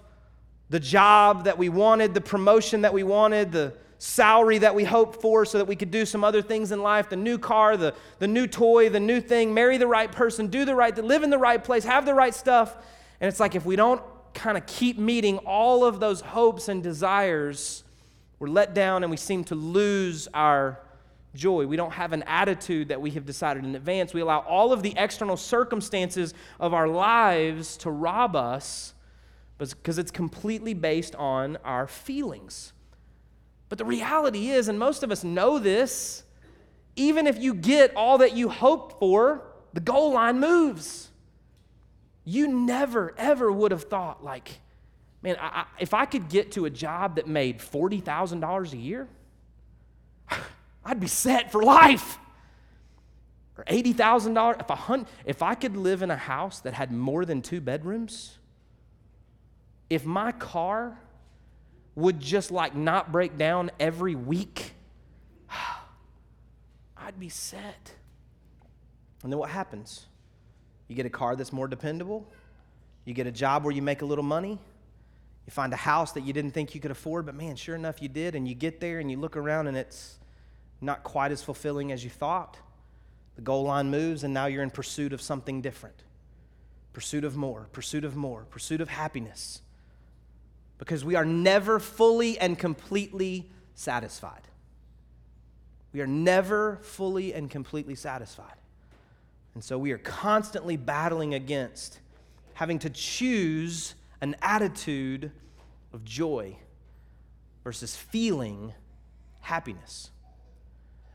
the 0.71 0.79
job 0.79 1.47
that 1.47 1.59
we 1.59 1.69
wanted, 1.69 2.15
the 2.15 2.21
promotion 2.21 2.83
that 2.83 2.95
we 2.95 3.03
wanted, 3.03 3.51
the 3.51 3.75
salary 3.99 4.59
that 4.59 4.77
we 4.77 4.85
hoped 4.85 5.21
for 5.21 5.45
so 5.45 5.59
that 5.59 5.65
we 5.65 5.75
could 5.75 5.91
do 5.91 6.07
some 6.07 6.23
other 6.23 6.41
things 6.41 6.71
in 6.71 6.81
life 6.81 7.09
the 7.09 7.17
new 7.17 7.37
car, 7.37 7.77
the, 7.77 7.97
the 8.21 8.29
new 8.29 8.47
toy, 8.47 8.89
the 8.89 9.01
new 9.01 9.21
thing, 9.21 9.53
marry 9.53 9.77
the 9.77 9.89
right 9.89 10.13
person, 10.13 10.47
do 10.47 10.65
the 10.65 10.77
right, 10.77 10.95
thing, 10.95 11.05
live 11.05 11.25
in 11.25 11.31
the 11.31 11.39
right 11.39 11.65
place, 11.65 11.83
have 11.83 12.07
the 12.07 12.15
right 12.15 12.33
stuff. 12.33 12.77
And 13.21 13.27
it's 13.27 13.41
like 13.41 13.57
if 13.57 13.67
we 13.67 13.75
don't 13.75 14.01
kind 14.35 14.57
of 14.57 14.67
keep 14.67 14.99
meeting 14.99 15.39
all 15.39 15.85
of 15.85 15.99
those 15.99 16.21
hopes 16.21 16.69
and 16.69 16.81
desires, 16.81 17.83
we're 18.39 18.49
let 18.49 18.75
down 18.75 19.03
and 19.03 19.11
we 19.11 19.17
seem 19.17 19.45
to 19.45 19.55
lose 19.55 20.29
our 20.33 20.81
joy. 21.35 21.67
We 21.67 21.77
don't 21.77 21.93
have 21.93 22.13
an 22.13 22.23
attitude 22.25 22.89
that 22.89 23.01
we 23.01 23.11
have 23.13 23.27
decided 23.27 23.65
in 23.65 23.75
advance. 23.75 24.15
We 24.15 24.21
allow 24.21 24.41
all 24.41 24.73
of 24.73 24.83
the 24.83 24.95
external 24.97 25.37
circumstances 25.37 26.35
of 26.61 26.75
our 26.75 26.89
lives 26.89 27.77
to 27.79 27.91
rob 27.91 28.37
us 28.37 28.95
because 29.59 29.99
it's 29.99 30.11
completely 30.11 30.75
based 30.75 31.15
on 31.17 31.57
our 31.65 31.87
feelings. 31.87 32.73
But 33.69 33.79
the 33.79 33.85
reality 33.85 34.51
is, 34.51 34.69
and 34.69 34.79
most 34.79 35.03
of 35.03 35.11
us 35.11 35.25
know 35.25 35.59
this, 35.59 36.23
even 36.97 37.27
if 37.27 37.39
you 37.39 37.55
get 37.55 37.95
all 37.95 38.19
that 38.19 38.37
you 38.37 38.49
hoped 38.49 38.99
for, 38.99 39.43
the 39.73 39.81
goal 39.81 40.13
line 40.13 40.41
moves. 40.41 41.11
You 42.25 42.49
never, 42.49 43.15
ever 43.17 43.51
would 43.51 43.73
have 43.73 43.85
thought, 43.85 44.25
like, 44.25 44.61
Man, 45.23 45.37
I, 45.41 45.47
I, 45.47 45.65
if 45.81 45.95
I 45.95 46.05
could 46.05 46.29
get 46.29 46.53
to 46.53 46.65
a 46.65 46.71
job 46.71 47.17
that 47.17 47.27
made 47.27 47.59
$40,000 47.59 48.73
a 48.73 48.77
year, 48.77 49.09
I'd 50.85 51.01
be 51.01 51.09
set 51.09 51.51
for 51.51 51.63
life. 51.63 52.19
Or 53.57 53.65
$80,000. 53.65 55.01
If, 55.01 55.09
if 55.27 55.43
I 55.43 55.55
could 55.55 55.77
live 55.77 56.03
in 56.03 56.11
a 56.11 56.17
house 56.17 56.61
that 56.61 56.75
had 56.75 56.93
more 56.93 57.25
than 57.25 57.43
two 57.43 57.61
bedrooms, 57.61 58.39
if 59.91 60.05
my 60.05 60.33
car 60.33 60.99
would 61.97 62.21
just 62.21 62.53
like 62.53 62.77
not 62.77 63.11
break 63.11 63.37
down 63.37 63.73
every 63.81 64.15
week, 64.15 64.73
I'd 66.97 67.19
be 67.19 67.29
set. 67.29 67.93
And 69.25 69.33
then 69.33 69.39
what 69.39 69.51
happens? 69.51 70.07
You 70.87 70.95
get 70.95 71.07
a 71.07 71.11
car 71.11 71.35
that's 71.35 71.53
more 71.53 71.67
dependable, 71.67 72.31
you 73.05 73.15
get 73.15 73.27
a 73.27 73.33
job 73.33 73.65
where 73.65 73.73
you 73.73 73.83
make 73.83 74.03
a 74.03 74.07
little 74.07 74.25
money, 74.25 74.59
you 75.49 75.51
find 75.51 75.73
a 75.73 75.77
house 75.77 76.13
that 76.13 76.25
you 76.25 76.35
didn't 76.35 76.51
think 76.51 76.75
you 76.75 76.81
could 76.83 76.91
afford, 76.91 77.25
but 77.25 77.35
man, 77.35 77.57
sure 77.57 77.75
enough, 77.75 78.03
you 78.03 78.09
did. 78.11 78.35
And 78.35 78.47
you 78.47 78.55
get 78.55 78.81
there 78.81 78.99
and 78.99 79.11
you 79.11 79.17
look 79.17 79.35
around 79.35 79.67
and 79.67 79.79
it's 79.79 80.19
not 80.83 81.03
quite 81.03 81.33
as 81.33 81.43
fulfilling 81.43 81.91
as 81.91 82.05
you 82.05 82.11
thought. 82.11 82.59
The 83.37 83.41
goal 83.41 83.63
line 83.63 83.91
moves, 83.91 84.25
and 84.25 84.35
now 84.35 84.45
you're 84.45 84.63
in 84.63 84.69
pursuit 84.69 85.15
of 85.15 85.23
something 85.23 85.63
different 85.63 85.97
pursuit 86.93 87.25
of 87.25 87.35
more, 87.35 87.67
pursuit 87.73 88.05
of 88.05 88.15
more, 88.15 88.45
pursuit 88.51 88.83
of 88.83 88.91
happiness. 88.91 89.63
Because 90.77 91.03
we 91.03 91.15
are 91.15 91.25
never 91.25 91.79
fully 91.79 92.39
and 92.39 92.59
completely 92.59 93.49
satisfied. 93.75 94.43
We 95.95 96.03
are 96.03 96.07
never 96.07 96.79
fully 96.83 97.33
and 97.33 97.49
completely 97.49 97.95
satisfied. 97.95 98.57
And 99.55 99.65
so 99.65 99.79
we 99.79 99.93
are 99.93 99.99
constantly 99.99 100.77
battling 100.77 101.33
against 101.33 102.01
having 102.53 102.81
to 102.81 102.91
choose 102.91 103.95
an 104.21 104.37
attitude 104.43 105.31
of 105.93 106.05
joy 106.05 106.57
versus 107.65 107.97
feeling 107.97 108.73
happiness. 109.41 110.11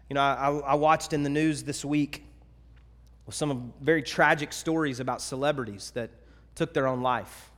You 0.10 0.16
know, 0.16 0.22
I, 0.22 0.50
I, 0.50 0.74
watched 0.76 1.14
in 1.14 1.24
the 1.24 1.30
news 1.30 1.64
this 1.64 1.84
week 1.84 2.24
some 3.30 3.74
very 3.82 4.04
tragic 4.04 4.54
stories 4.54 5.00
about 5.00 5.22
celebrities 5.22 5.92
that 5.96 6.12
took 6.56 6.74
their 6.74 6.88
own 6.88 7.02
life. 7.02 7.52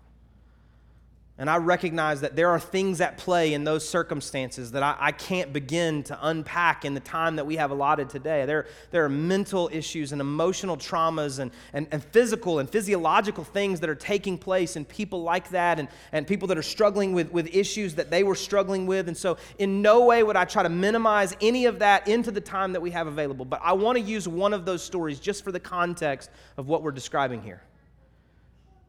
And 1.37 1.49
I 1.49 1.57
recognize 1.57 2.21
that 2.21 2.37
there 2.37 2.49
are 2.51 2.61
things 2.61 3.01
at 3.01 3.17
play 3.17 3.53
in 3.53 3.65
those 3.65 3.87
circumstances 3.87 4.71
that 4.71 4.83
I, 4.83 4.95
I, 4.97 5.11
can't 5.11 5.51
begin 5.51 6.01
to 6.03 6.17
unpack 6.21 6.85
in 6.85 6.93
the 6.93 7.01
time 7.01 7.35
that 7.35 7.45
we 7.45 7.57
have 7.57 7.71
allotted 7.71 8.09
today. 8.09 8.45
There, 8.45 8.67
there 8.91 9.03
are 9.03 9.09
mental 9.09 9.69
issues 9.73 10.13
and 10.13 10.21
emotional 10.21 10.77
traumas 10.77 11.39
and, 11.39 11.51
and, 11.73 11.87
and 11.91 12.01
physical 12.01 12.59
and 12.59 12.69
physiological 12.69 13.43
things 13.43 13.81
that 13.81 13.89
are 13.89 13.95
taking 13.95 14.37
place 14.37 14.77
in 14.77 14.85
people 14.85 15.23
like 15.23 15.49
that 15.49 15.77
and, 15.77 15.89
and 16.13 16.25
people 16.25 16.47
that 16.47 16.57
are 16.57 16.63
struggling 16.63 17.11
with, 17.11 17.29
with 17.33 17.53
issues 17.53 17.95
that 17.95 18.09
they 18.09 18.23
were 18.23 18.35
struggling 18.35 18.85
with. 18.85 19.09
And 19.09 19.17
so, 19.17 19.35
in 19.57 19.81
no 19.81 20.05
way 20.05 20.23
would 20.23 20.37
I 20.37 20.45
try 20.45 20.63
to 20.63 20.69
minimize 20.69 21.35
any 21.41 21.65
of 21.65 21.79
that 21.79 22.07
into 22.07 22.31
the 22.31 22.39
time 22.39 22.71
that 22.71 22.81
we 22.81 22.91
have 22.91 23.07
available. 23.07 23.43
But 23.43 23.59
I 23.61 23.73
want 23.73 23.97
to 23.97 24.01
use 24.01 24.25
one 24.25 24.53
of 24.53 24.65
those 24.65 24.81
stories 24.81 25.19
just 25.19 25.43
for 25.43 25.51
the 25.51 25.59
context 25.59 26.29
of 26.55 26.69
what 26.69 26.81
we're 26.81 26.91
describing 26.91 27.41
here. 27.41 27.61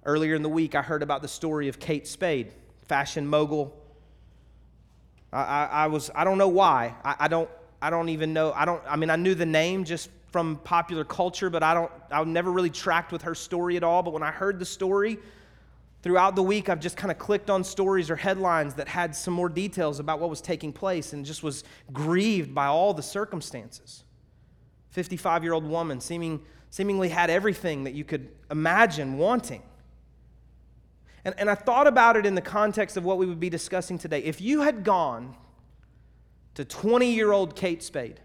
Earlier 0.07 0.37
in 0.37 0.43
the 0.43 0.49
week, 0.49 0.77
I 0.77 0.83
heard 0.83 1.03
about 1.03 1.21
the 1.21 1.29
story 1.29 1.67
of 1.67 1.81
Kate 1.81 2.07
Spade, 2.07 2.53
fashion 2.87 3.27
mogul. 3.27 3.77
I, 5.33 5.43
I, 5.43 5.65
I 5.65 5.87
was, 5.89 6.13
I 6.15 6.23
don't 6.23 6.39
know 6.39 6.47
why. 6.47 6.95
I, 7.05 7.17
I, 7.19 7.29
don't, 7.29 7.51
I 7.83 7.91
don't 7.91 8.09
even 8.11 8.33
know. 8.33 8.53
I 8.53 8.65
don't, 8.65 8.81
I 8.89 8.95
mean, 8.95 9.11
I 9.11 9.17
knew 9.17 9.35
the 9.35 9.45
name 9.45 9.85
just 9.85 10.09
from 10.31 10.59
popular 10.59 11.05
culture, 11.05 11.51
but 11.51 11.65
I 11.65 11.75
don't, 11.75 11.91
I 12.13 12.23
never 12.23 12.53
really 12.53 12.71
tracked 12.71 13.11
with 13.11 13.23
her 13.23 13.35
story 13.35 13.77
at 13.77 13.83
all. 13.83 14.05
But 14.05 14.13
when 14.13 14.23
I 14.23 14.31
heard 14.31 14.61
the 14.61 14.65
story, 14.65 15.19
throughout 16.03 16.37
the 16.37 16.43
week, 16.43 16.69
I've 16.69 16.79
just 16.79 16.97
kind 16.97 17.11
of 17.11 17.19
clicked 17.19 17.51
on 17.51 17.65
stories 17.65 18.09
or 18.09 18.15
headlines 18.15 18.75
that 18.75 18.87
had 18.87 19.17
some 19.17 19.35
more 19.35 19.49
details 19.49 19.99
about 19.99 20.21
what 20.21 20.31
was 20.31 20.41
taking 20.41 20.73
place 20.73 21.15
and 21.15 21.27
just 21.27 21.43
was 21.43 21.65
grieved 21.93 22.55
by 22.55 22.67
all 22.67 22.95
the 22.95 23.03
circumstances. 23.03 24.05
55 24.91 25.43
year 25.43 25.53
old 25.53 25.67
woman, 25.67 26.01
seeming, 26.01 26.43
seemingly 26.71 27.09
had 27.09 27.29
everything 27.29 27.83
that 27.83 27.95
you 27.95 28.05
could 28.05 28.29
imagine 28.53 29.19
wanting. 29.19 29.65
And, 31.26 31.35
and 31.38 31.50
I 31.50 31.56
thought 31.56 31.88
about 31.88 32.16
it 32.16 32.25
in 32.25 32.37
the 32.37 32.40
context 32.40 32.97
of 32.97 33.04
what 33.04 33.18
we 33.18 33.26
would 33.26 33.40
be 33.40 33.50
discussing 33.50 33.99
today. 33.99 34.21
If 34.21 34.40
you 34.40 34.61
had 34.61 34.85
gone 34.85 35.35
to 36.54 36.64
20 36.64 37.12
year 37.12 37.33
old 37.33 37.56
Kate 37.56 37.83
Spade 37.83 38.21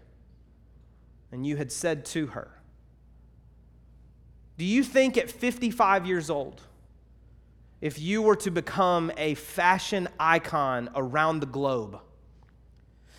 and 1.32 1.44
you 1.44 1.56
had 1.56 1.72
said 1.72 2.04
to 2.06 2.28
her, 2.28 2.60
Do 4.56 4.64
you 4.64 4.84
think 4.84 5.18
at 5.18 5.32
55 5.32 6.06
years 6.06 6.30
old, 6.30 6.60
if 7.80 7.98
you 7.98 8.22
were 8.22 8.36
to 8.36 8.52
become 8.52 9.10
a 9.16 9.34
fashion 9.34 10.06
icon 10.20 10.88
around 10.94 11.40
the 11.40 11.46
globe, 11.46 11.98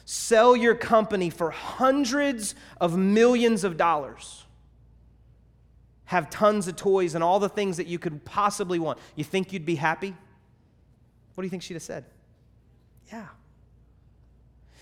sell 0.05 0.55
your 0.55 0.75
company 0.75 1.29
for 1.29 1.51
hundreds 1.51 2.55
of 2.79 2.95
millions 2.95 3.65
of 3.65 3.75
dollars, 3.75 4.45
have 6.05 6.29
tons 6.29 6.67
of 6.67 6.75
toys 6.75 7.15
and 7.15 7.24
all 7.24 7.39
the 7.39 7.50
things 7.50 7.77
that 7.77 7.88
you 7.88 8.00
could 8.00 8.25
possibly 8.25 8.79
want, 8.79 9.00
you 9.15 9.24
think 9.24 9.53
you'd 9.53 9.65
be 9.65 9.75
happy? 9.75 10.15
What 11.36 11.41
do 11.41 11.45
you 11.45 11.50
think 11.50 11.63
she'd 11.63 11.75
have 11.75 11.83
said? 11.83 12.05
Yeah. 13.12 13.27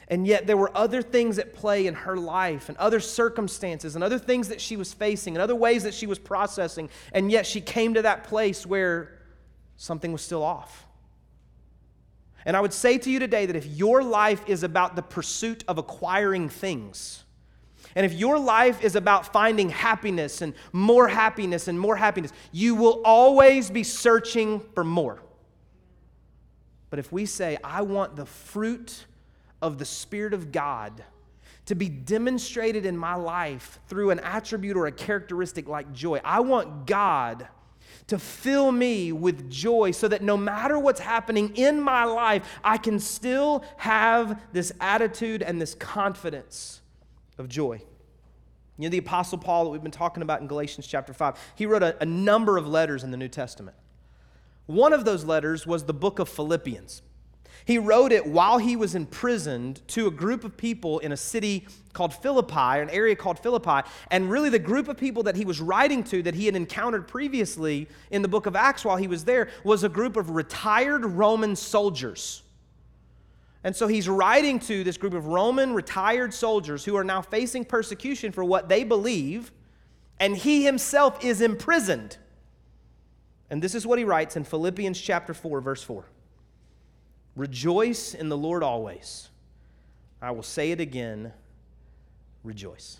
And 0.07 0.27
yet, 0.27 0.45
there 0.45 0.57
were 0.57 0.75
other 0.75 1.01
things 1.01 1.39
at 1.39 1.53
play 1.53 1.87
in 1.87 1.93
her 1.93 2.17
life, 2.17 2.67
and 2.67 2.77
other 2.77 2.99
circumstances, 2.99 3.95
and 3.95 4.03
other 4.03 4.19
things 4.19 4.49
that 4.49 4.59
she 4.59 4.75
was 4.75 4.93
facing, 4.93 5.35
and 5.35 5.41
other 5.41 5.55
ways 5.55 5.83
that 5.83 5.93
she 5.93 6.05
was 6.05 6.19
processing. 6.19 6.89
And 7.13 7.31
yet, 7.31 7.45
she 7.45 7.61
came 7.61 7.93
to 7.93 8.01
that 8.01 8.25
place 8.25 8.65
where 8.65 9.17
something 9.77 10.11
was 10.11 10.21
still 10.21 10.43
off. 10.43 10.85
And 12.45 12.57
I 12.57 12.59
would 12.59 12.73
say 12.73 12.97
to 12.97 13.09
you 13.09 13.19
today 13.19 13.45
that 13.45 13.55
if 13.55 13.65
your 13.65 14.03
life 14.03 14.43
is 14.47 14.63
about 14.63 14.97
the 14.97 15.01
pursuit 15.01 15.63
of 15.67 15.77
acquiring 15.77 16.49
things, 16.49 17.20
and 17.95 18.05
if 18.05 18.13
your 18.13 18.39
life 18.39 18.83
is 18.83 18.95
about 18.95 19.31
finding 19.33 19.69
happiness 19.69 20.41
and 20.41 20.53
more 20.71 21.07
happiness 21.07 21.67
and 21.67 21.79
more 21.79 21.95
happiness, 21.95 22.31
you 22.51 22.75
will 22.75 23.01
always 23.03 23.69
be 23.69 23.83
searching 23.83 24.61
for 24.73 24.83
more. 24.83 25.21
But 26.89 26.99
if 26.99 27.11
we 27.11 27.25
say, 27.25 27.57
I 27.63 27.81
want 27.81 28.15
the 28.15 28.25
fruit 28.25 29.05
of 29.61 29.77
the 29.77 29.85
Spirit 29.85 30.33
of 30.33 30.51
God 30.51 31.03
to 31.65 31.75
be 31.75 31.87
demonstrated 31.87 32.85
in 32.85 32.97
my 32.97 33.15
life 33.15 33.79
through 33.87 34.09
an 34.09 34.19
attribute 34.19 34.75
or 34.75 34.87
a 34.87 34.91
characteristic 34.91 35.67
like 35.67 35.91
joy, 35.93 36.19
I 36.23 36.41
want 36.41 36.85
God 36.85 37.47
to 38.07 38.19
fill 38.19 38.71
me 38.71 39.11
with 39.11 39.49
joy 39.49 39.91
so 39.91 40.07
that 40.07 40.21
no 40.21 40.35
matter 40.35 40.77
what's 40.77 40.99
happening 40.99 41.55
in 41.55 41.79
my 41.79 42.03
life, 42.03 42.43
I 42.63 42.77
can 42.77 42.99
still 42.99 43.63
have 43.77 44.41
this 44.51 44.73
attitude 44.81 45.41
and 45.41 45.61
this 45.61 45.75
confidence 45.75 46.80
of 47.41 47.49
joy. 47.49 47.81
You 48.77 48.87
know, 48.87 48.89
the 48.89 48.99
Apostle 48.99 49.37
Paul 49.37 49.65
that 49.65 49.69
we've 49.71 49.83
been 49.83 49.91
talking 49.91 50.23
about 50.23 50.39
in 50.39 50.47
Galatians 50.47 50.87
chapter 50.87 51.13
5, 51.13 51.37
he 51.55 51.65
wrote 51.65 51.83
a, 51.83 52.01
a 52.01 52.05
number 52.05 52.57
of 52.57 52.65
letters 52.65 53.03
in 53.03 53.11
the 53.11 53.17
New 53.17 53.27
Testament. 53.27 53.75
One 54.65 54.93
of 54.93 55.03
those 55.03 55.25
letters 55.25 55.67
was 55.67 55.83
the 55.83 55.93
book 55.93 56.19
of 56.19 56.29
Philippians. 56.29 57.01
He 57.65 57.77
wrote 57.77 58.11
it 58.11 58.25
while 58.25 58.57
he 58.57 58.75
was 58.75 58.95
imprisoned 58.95 59.87
to 59.89 60.07
a 60.07 60.11
group 60.11 60.43
of 60.43 60.57
people 60.57 60.99
in 60.99 61.11
a 61.11 61.17
city 61.17 61.67
called 61.93 62.13
Philippi, 62.13 62.55
an 62.55 62.89
area 62.89 63.15
called 63.15 63.37
Philippi. 63.37 63.87
And 64.09 64.31
really, 64.31 64.49
the 64.49 64.59
group 64.59 64.87
of 64.87 64.97
people 64.97 65.23
that 65.23 65.35
he 65.35 65.45
was 65.45 65.61
writing 65.61 66.03
to 66.05 66.23
that 66.23 66.33
he 66.33 66.45
had 66.45 66.55
encountered 66.55 67.07
previously 67.07 67.87
in 68.09 68.21
the 68.21 68.27
book 68.27 68.45
of 68.45 68.55
Acts 68.55 68.83
while 68.83 68.97
he 68.97 69.07
was 69.07 69.25
there 69.25 69.49
was 69.63 69.83
a 69.83 69.89
group 69.89 70.15
of 70.15 70.31
retired 70.31 71.05
Roman 71.05 71.55
soldiers. 71.55 72.41
And 73.63 73.75
so 73.75 73.87
he's 73.87 74.09
writing 74.09 74.59
to 74.61 74.83
this 74.83 74.97
group 74.97 75.13
of 75.13 75.27
Roman 75.27 75.73
retired 75.73 76.33
soldiers 76.33 76.83
who 76.83 76.95
are 76.97 77.03
now 77.03 77.21
facing 77.21 77.63
persecution 77.63 78.31
for 78.31 78.43
what 78.43 78.69
they 78.69 78.83
believe, 78.83 79.51
and 80.19 80.35
he 80.35 80.63
himself 80.63 81.23
is 81.23 81.41
imprisoned. 81.41 82.17
And 83.49 83.61
this 83.61 83.75
is 83.75 83.85
what 83.85 83.99
he 83.99 84.05
writes 84.05 84.35
in 84.35 84.43
Philippians 84.43 84.99
chapter 84.99 85.33
4, 85.33 85.61
verse 85.61 85.83
4. 85.83 86.05
Rejoice 87.35 88.13
in 88.13 88.29
the 88.29 88.37
Lord 88.37 88.63
always. 88.63 89.29
I 90.21 90.31
will 90.31 90.43
say 90.43 90.71
it 90.71 90.79
again 90.79 91.33
rejoice. 92.43 92.99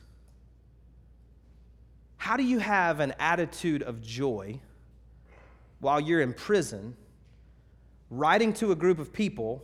How 2.17 2.38
do 2.38 2.43
you 2.43 2.60
have 2.60 3.00
an 3.00 3.15
attitude 3.19 3.82
of 3.82 4.02
joy 4.02 4.60
while 5.80 6.00
you're 6.00 6.21
in 6.21 6.34
prison, 6.34 6.95
writing 8.12 8.54
to 8.54 8.71
a 8.71 8.76
group 8.76 9.00
of 9.00 9.12
people 9.12 9.63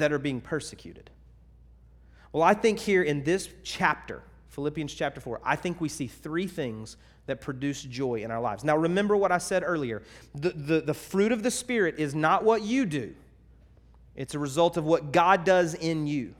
that 0.00 0.12
are 0.12 0.18
being 0.18 0.40
persecuted? 0.40 1.10
Well, 2.32 2.42
I 2.42 2.54
think 2.54 2.78
here 2.78 3.02
in 3.02 3.24
this 3.24 3.48
chapter, 3.62 4.22
Philippians 4.48 4.92
chapter 4.92 5.20
4, 5.20 5.40
I 5.44 5.56
think 5.56 5.80
we 5.80 5.88
see 5.88 6.06
three 6.06 6.46
things 6.46 6.96
that 7.26 7.40
produce 7.40 7.82
joy 7.82 8.22
in 8.22 8.30
our 8.30 8.40
lives. 8.40 8.64
Now, 8.64 8.76
remember 8.76 9.16
what 9.16 9.32
I 9.32 9.38
said 9.38 9.62
earlier 9.64 10.02
the, 10.34 10.50
the, 10.50 10.80
the 10.80 10.94
fruit 10.94 11.32
of 11.32 11.42
the 11.42 11.50
Spirit 11.50 11.96
is 11.98 12.14
not 12.14 12.44
what 12.44 12.62
you 12.62 12.86
do, 12.86 13.14
it's 14.16 14.34
a 14.34 14.38
result 14.38 14.76
of 14.76 14.84
what 14.84 15.12
God 15.12 15.44
does 15.44 15.74
in 15.74 16.06
you. 16.06 16.34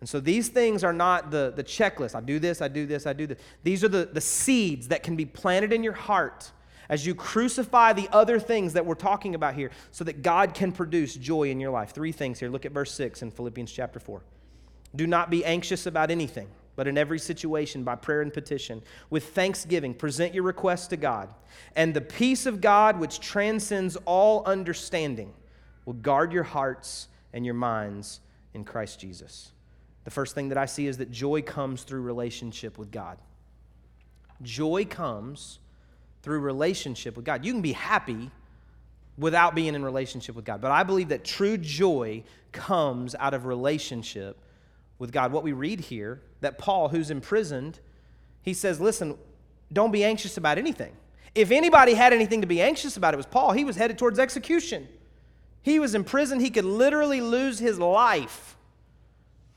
And 0.00 0.08
so 0.08 0.18
these 0.18 0.48
things 0.48 0.82
are 0.82 0.92
not 0.92 1.30
the, 1.30 1.52
the 1.54 1.62
checklist. 1.62 2.16
I 2.16 2.20
do 2.20 2.40
this, 2.40 2.60
I 2.60 2.66
do 2.66 2.86
this, 2.86 3.06
I 3.06 3.12
do 3.12 3.28
this. 3.28 3.38
These 3.62 3.84
are 3.84 3.88
the, 3.88 4.04
the 4.04 4.20
seeds 4.20 4.88
that 4.88 5.04
can 5.04 5.14
be 5.14 5.24
planted 5.24 5.72
in 5.72 5.84
your 5.84 5.92
heart 5.92 6.50
as 6.92 7.06
you 7.06 7.14
crucify 7.14 7.94
the 7.94 8.06
other 8.12 8.38
things 8.38 8.74
that 8.74 8.84
we're 8.84 8.94
talking 8.94 9.34
about 9.34 9.54
here 9.54 9.70
so 9.92 10.04
that 10.04 10.20
God 10.20 10.52
can 10.52 10.72
produce 10.72 11.14
joy 11.14 11.44
in 11.44 11.58
your 11.58 11.70
life. 11.70 11.92
Three 11.92 12.12
things 12.12 12.38
here. 12.38 12.50
Look 12.50 12.66
at 12.66 12.72
verse 12.72 12.92
6 12.92 13.22
in 13.22 13.30
Philippians 13.30 13.72
chapter 13.72 13.98
4. 13.98 14.20
Do 14.94 15.06
not 15.06 15.30
be 15.30 15.42
anxious 15.42 15.86
about 15.86 16.10
anything 16.10 16.48
but 16.76 16.86
in 16.86 16.98
every 16.98 17.18
situation, 17.18 17.82
by 17.82 17.94
prayer 17.94 18.20
and 18.20 18.32
petition, 18.32 18.82
with 19.08 19.30
thanksgiving, 19.34 19.94
present 19.94 20.34
your 20.34 20.44
requests 20.44 20.88
to 20.88 20.96
God. 20.96 21.32
And 21.76 21.94
the 21.94 22.00
peace 22.00 22.44
of 22.46 22.60
God, 22.60 22.98
which 22.98 23.20
transcends 23.20 23.96
all 24.04 24.42
understanding, 24.44 25.32
will 25.84 25.94
guard 25.94 26.32
your 26.32 26.44
hearts 26.44 27.08
and 27.32 27.44
your 27.44 27.54
minds 27.54 28.20
in 28.54 28.64
Christ 28.64 29.00
Jesus. 29.00 29.52
The 30.04 30.10
first 30.10 30.34
thing 30.34 30.48
that 30.48 30.58
I 30.58 30.66
see 30.66 30.86
is 30.86 30.98
that 30.98 31.10
joy 31.10 31.42
comes 31.42 31.82
through 31.84 32.02
relationship 32.02 32.78
with 32.78 32.90
God. 32.90 33.18
Joy 34.42 34.84
comes 34.84 35.58
through 36.22 36.40
relationship 36.40 37.16
with 37.16 37.24
God. 37.24 37.44
You 37.44 37.52
can 37.52 37.62
be 37.62 37.72
happy 37.72 38.30
without 39.18 39.54
being 39.54 39.74
in 39.74 39.84
relationship 39.84 40.34
with 40.34 40.44
God, 40.44 40.60
but 40.60 40.70
I 40.70 40.82
believe 40.82 41.08
that 41.08 41.24
true 41.24 41.56
joy 41.56 42.22
comes 42.52 43.14
out 43.18 43.34
of 43.34 43.44
relationship 43.44 44.38
with 44.98 45.12
God. 45.12 45.32
What 45.32 45.42
we 45.42 45.52
read 45.52 45.80
here, 45.80 46.20
that 46.40 46.58
Paul, 46.58 46.88
who's 46.88 47.10
imprisoned, 47.10 47.80
he 48.42 48.54
says, 48.54 48.80
Listen, 48.80 49.18
don't 49.72 49.90
be 49.90 50.04
anxious 50.04 50.36
about 50.36 50.58
anything. 50.58 50.92
If 51.34 51.50
anybody 51.50 51.94
had 51.94 52.12
anything 52.12 52.42
to 52.42 52.46
be 52.46 52.60
anxious 52.60 52.96
about, 52.96 53.14
it 53.14 53.16
was 53.16 53.26
Paul. 53.26 53.52
He 53.52 53.64
was 53.64 53.76
headed 53.76 53.98
towards 53.98 54.18
execution. 54.18 54.86
He 55.62 55.78
was 55.78 55.94
in 55.94 56.04
prison. 56.04 56.40
He 56.40 56.50
could 56.50 56.64
literally 56.64 57.20
lose 57.20 57.58
his 57.58 57.78
life. 57.78 58.56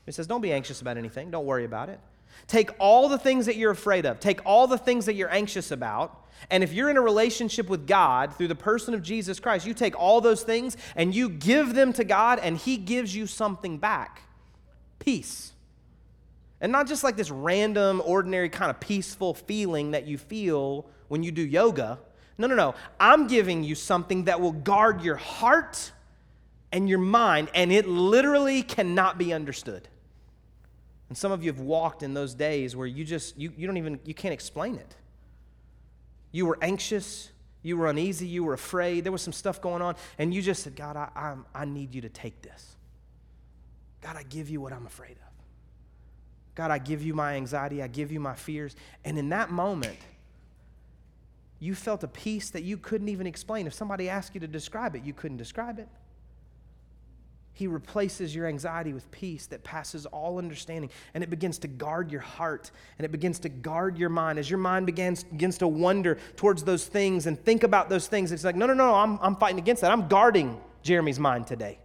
He 0.06 0.12
says, 0.12 0.26
Don't 0.26 0.40
be 0.40 0.52
anxious 0.52 0.80
about 0.80 0.96
anything. 0.96 1.30
Don't 1.30 1.46
worry 1.46 1.64
about 1.64 1.88
it. 1.88 2.00
Take 2.46 2.70
all 2.78 3.08
the 3.08 3.18
things 3.18 3.46
that 3.46 3.56
you're 3.56 3.70
afraid 3.70 4.06
of, 4.06 4.20
take 4.20 4.40
all 4.44 4.66
the 4.66 4.78
things 4.78 5.06
that 5.06 5.14
you're 5.14 5.32
anxious 5.32 5.70
about. 5.70 6.24
And 6.50 6.62
if 6.62 6.72
you're 6.72 6.90
in 6.90 6.96
a 6.96 7.02
relationship 7.02 7.68
with 7.68 7.86
God 7.86 8.34
through 8.34 8.48
the 8.48 8.54
person 8.54 8.94
of 8.94 9.02
Jesus 9.02 9.40
Christ, 9.40 9.66
you 9.66 9.74
take 9.74 9.98
all 9.98 10.20
those 10.20 10.42
things 10.42 10.76
and 10.94 11.14
you 11.14 11.28
give 11.28 11.74
them 11.74 11.92
to 11.94 12.04
God, 12.04 12.38
and 12.38 12.56
He 12.56 12.76
gives 12.76 13.14
you 13.14 13.26
something 13.26 13.78
back 13.78 14.22
peace. 14.98 15.52
And 16.60 16.72
not 16.72 16.88
just 16.88 17.04
like 17.04 17.16
this 17.16 17.30
random, 17.30 18.02
ordinary 18.04 18.48
kind 18.48 18.70
of 18.70 18.80
peaceful 18.80 19.34
feeling 19.34 19.92
that 19.92 20.06
you 20.06 20.18
feel 20.18 20.86
when 21.08 21.22
you 21.22 21.30
do 21.30 21.42
yoga. 21.42 21.98
No, 22.38 22.46
no, 22.46 22.54
no. 22.54 22.74
I'm 22.98 23.28
giving 23.28 23.62
you 23.62 23.74
something 23.74 24.24
that 24.24 24.40
will 24.40 24.52
guard 24.52 25.02
your 25.02 25.16
heart 25.16 25.92
and 26.72 26.88
your 26.88 26.98
mind, 26.98 27.50
and 27.54 27.72
it 27.72 27.86
literally 27.86 28.62
cannot 28.62 29.16
be 29.16 29.32
understood. 29.32 29.88
And 31.08 31.16
some 31.16 31.32
of 31.32 31.42
you 31.42 31.50
have 31.52 31.60
walked 31.60 32.02
in 32.02 32.14
those 32.14 32.34
days 32.34 32.74
where 32.74 32.86
you 32.86 33.04
just, 33.04 33.38
you, 33.38 33.52
you 33.56 33.66
don't 33.66 33.76
even, 33.76 34.00
you 34.04 34.14
can't 34.14 34.34
explain 34.34 34.76
it. 34.76 34.94
You 36.32 36.46
were 36.46 36.58
anxious, 36.60 37.30
you 37.62 37.76
were 37.76 37.88
uneasy, 37.88 38.26
you 38.26 38.44
were 38.44 38.54
afraid, 38.54 39.04
there 39.04 39.12
was 39.12 39.22
some 39.22 39.32
stuff 39.32 39.60
going 39.60 39.82
on, 39.82 39.94
and 40.18 40.34
you 40.34 40.42
just 40.42 40.62
said, 40.62 40.74
God, 40.74 40.96
I, 40.96 41.08
I, 41.14 41.34
I 41.54 41.64
need 41.64 41.94
you 41.94 42.00
to 42.02 42.08
take 42.08 42.42
this. 42.42 42.76
God, 44.00 44.16
I 44.16 44.24
give 44.24 44.50
you 44.50 44.60
what 44.60 44.72
I'm 44.72 44.86
afraid 44.86 45.12
of. 45.12 45.26
God, 46.54 46.70
I 46.70 46.78
give 46.78 47.02
you 47.02 47.14
my 47.14 47.34
anxiety, 47.34 47.82
I 47.82 47.86
give 47.86 48.10
you 48.10 48.18
my 48.18 48.34
fears. 48.34 48.74
And 49.04 49.18
in 49.18 49.28
that 49.28 49.50
moment, 49.50 49.98
you 51.60 51.74
felt 51.74 52.02
a 52.02 52.08
peace 52.08 52.50
that 52.50 52.62
you 52.62 52.76
couldn't 52.76 53.08
even 53.08 53.26
explain. 53.26 53.66
If 53.66 53.74
somebody 53.74 54.08
asked 54.08 54.34
you 54.34 54.40
to 54.40 54.46
describe 54.46 54.94
it, 54.94 55.04
you 55.04 55.12
couldn't 55.12 55.36
describe 55.36 55.78
it. 55.78 55.88
He 57.56 57.66
replaces 57.66 58.34
your 58.34 58.46
anxiety 58.48 58.92
with 58.92 59.10
peace 59.10 59.46
that 59.46 59.64
passes 59.64 60.04
all 60.04 60.36
understanding, 60.36 60.90
and 61.14 61.24
it 61.24 61.30
begins 61.30 61.56
to 61.60 61.68
guard 61.68 62.12
your 62.12 62.20
heart 62.20 62.70
and 62.98 63.06
it 63.06 63.10
begins 63.10 63.38
to 63.38 63.48
guard 63.48 63.96
your 63.96 64.10
mind. 64.10 64.38
As 64.38 64.50
your 64.50 64.58
mind 64.58 64.84
begins, 64.84 65.24
begins 65.24 65.56
to 65.58 65.66
wander 65.66 66.18
towards 66.36 66.64
those 66.64 66.84
things 66.84 67.26
and 67.26 67.42
think 67.42 67.62
about 67.62 67.88
those 67.88 68.08
things, 68.08 68.30
it's 68.30 68.44
like, 68.44 68.56
no, 68.56 68.66
no, 68.66 68.74
no, 68.74 68.94
I'm, 68.94 69.18
I'm 69.22 69.36
fighting 69.36 69.58
against 69.58 69.80
that. 69.80 69.90
I'm 69.90 70.06
guarding 70.06 70.60
Jeremy's 70.82 71.18
mind 71.18 71.46
today. 71.46 71.78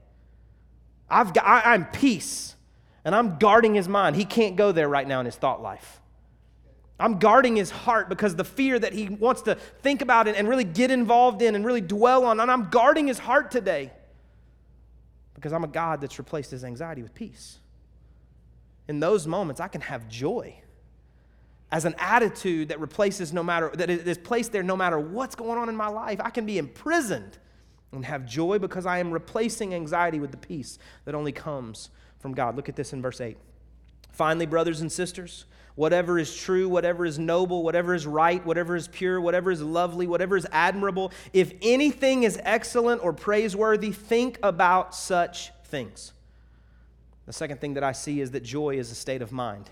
I've 1.10 1.34
got, 1.34 1.46
I, 1.46 1.74
I'm 1.74 1.86
peace. 1.86 2.58
And 3.06 3.16
I'm 3.16 3.38
guarding 3.38 3.74
his 3.74 3.88
mind. 3.88 4.18
He 4.18 4.26
can't 4.26 4.58
go 4.58 4.74
there 4.74 4.90
right 4.90 5.08
now 5.08 5.22
in 5.22 5.26
his 5.26 5.38
thought 5.38 5.62
life. 5.62 6.02
I'm 7.00 7.18
guarding 7.18 7.56
his 7.56 7.72
heart 7.72 8.10
because 8.10 8.36
the 8.36 8.44
fear 8.44 8.78
that 8.78 8.92
he 8.92 9.08
wants 9.08 9.44
to 9.44 9.56
think 9.56 10.02
about 10.02 10.28
and, 10.28 10.36
and 10.36 10.50
really 10.50 10.66
get 10.66 10.92
involved 10.92 11.42
in 11.42 11.56
and 11.56 11.66
really 11.66 11.80
dwell 11.80 12.26
on, 12.26 12.42
and 12.42 12.52
I'm 12.52 12.70
guarding 12.70 13.08
his 13.08 13.20
heart 13.20 13.52
today 13.52 13.92
because 15.42 15.54
I'm 15.54 15.64
a 15.64 15.68
God 15.68 16.02
that's 16.02 16.20
replaced 16.20 16.52
his 16.52 16.64
anxiety 16.64 17.02
with 17.02 17.16
peace. 17.16 17.58
In 18.88 19.00
those 19.00 19.26
moments, 19.26 19.60
I 19.60 19.68
can 19.68 19.82
have 19.82 20.08
joy 20.08 20.56
as 21.72 21.84
an 21.86 21.96
attitude 21.98 22.70
that 22.70 22.80
replaces 22.80 23.34
no 23.34 23.42
matter, 23.42 23.72
that 23.74 23.90
is 23.90 24.20
placed 24.20 24.52
there 24.52 24.62
no 24.62 24.78
matter 24.78 25.00
what's 25.00 25.34
going 25.34 25.58
on 25.58 25.68
in 25.68 25.76
my 25.76 25.88
life. 25.88 26.20
I 26.24 26.30
can 26.30 26.46
be 26.46 26.60
imprisoned 26.60 27.40
and 27.92 28.06
have 28.06 28.24
joy 28.24 28.60
because 28.60 28.86
I 28.86 29.00
am 29.00 29.12
replacing 29.12 29.74
anxiety 29.74 30.20
with 30.20 30.30
the 30.30 30.38
peace 30.38 30.78
that 31.06 31.16
only 31.16 31.32
comes 31.32 31.90
from 32.20 32.34
God. 32.34 32.56
Look 32.56 32.70
at 32.70 32.76
this 32.76 32.94
in 32.94 33.02
verse 33.02 33.20
8. 33.20 33.36
Finally, 34.12 34.46
brothers 34.46 34.82
and 34.82 34.92
sisters, 34.92 35.46
whatever 35.76 36.20
is 36.20 36.36
true, 36.36 36.68
whatever 36.68 37.06
is 37.06 37.18
noble, 37.18 37.64
whatever 37.64 37.94
is 37.94 38.06
right, 38.06 38.46
whatever 38.46 38.76
is 38.76 38.88
pure, 38.88 39.20
whatever 39.22 39.52
is 39.52 39.62
lovely, 39.62 40.08
whatever 40.08 40.38
is 40.38 40.48
admirable, 40.52 41.12
if 41.34 41.54
anything 41.62 42.24
is 42.24 42.40
excellent 42.44 43.04
or 43.04 43.14
praiseworthy, 43.14 43.92
think 43.92 44.40
about 44.44 44.94
such 44.94 45.52
things. 45.66 46.14
The 47.26 47.34
second 47.34 47.62
thing 47.62 47.76
that 47.76 47.84
I 47.84 47.92
see 47.94 48.20
is 48.20 48.32
that 48.32 48.44
joy 48.44 48.78
is 48.78 48.92
a 48.92 48.96
state 48.96 49.22
of 49.22 49.32
mind. 49.32 49.70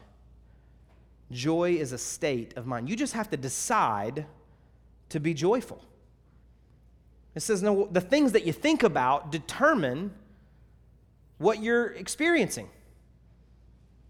Joy 1.32 1.74
is 1.74 1.92
a 1.92 1.98
state 1.98 2.56
of 2.58 2.66
mind. 2.66 2.90
You 2.90 2.96
just 2.96 3.14
have 3.14 3.30
to 3.32 3.38
decide 3.38 4.26
to 5.10 5.20
be 5.20 5.34
joyful. 5.34 5.84
It 7.36 7.42
says, 7.42 7.62
no, 7.62 7.88
the 7.92 8.02
things 8.02 8.32
that 8.32 8.46
you 8.46 8.54
think 8.54 8.84
about 8.84 9.32
determine 9.32 10.12
what 11.38 11.62
you're 11.62 11.88
experiencing 11.88 12.70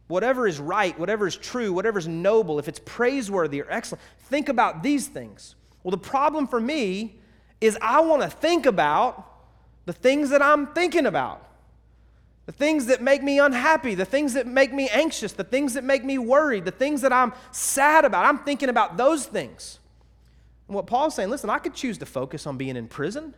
whatever 0.10 0.48
is 0.48 0.60
right, 0.60 0.98
whatever 1.00 1.28
is 1.28 1.38
true, 1.38 1.72
whatever 1.72 2.00
is 2.00 2.08
noble, 2.08 2.60
if 2.60 2.67
it's 2.67 2.82
praiseworthy 2.84 3.62
or 3.62 3.67
excellent, 3.69 4.02
think 4.24 4.50
about 4.50 4.84
these 4.84 5.08
things. 5.08 5.56
Well, 5.84 5.91
the 5.91 5.98
problem 5.98 6.48
for 6.48 6.60
me 6.60 7.19
is 7.62 7.78
I 7.80 8.02
want 8.02 8.24
to 8.24 8.30
think 8.30 8.65
about 8.65 9.26
the 9.86 9.93
things 9.93 10.32
that 10.32 10.41
I'm 10.41 10.67
thinking 10.74 11.06
about. 11.06 11.45
The 12.48 12.52
things 12.52 12.88
that 12.88 13.04
make 13.04 13.22
me 13.22 13.39
unhappy, 13.39 13.93
the 13.93 14.06
things 14.06 14.34
that 14.34 14.48
make 14.48 14.74
me 14.74 14.89
anxious, 14.89 15.34
the 15.34 15.43
things 15.43 15.76
that 15.76 15.84
make 15.84 16.04
me 16.04 16.17
worried, 16.17 16.65
the 16.65 16.72
things 16.72 17.02
that 17.02 17.13
I'm 17.13 17.32
sad 17.52 18.04
about. 18.04 18.26
I'm 18.26 18.39
thinking 18.39 18.69
about 18.69 18.98
those 18.98 19.28
things. 19.28 19.78
And 20.67 20.76
what 20.76 20.88
Paul's 20.88 21.13
saying, 21.13 21.30
listen, 21.30 21.52
I 21.52 21.60
could 21.60 21.76
choose 21.76 22.00
to 22.00 22.08
focus 22.08 22.48
on 22.48 22.58
being 22.58 22.76
in 22.76 22.88
prison. 22.88 23.36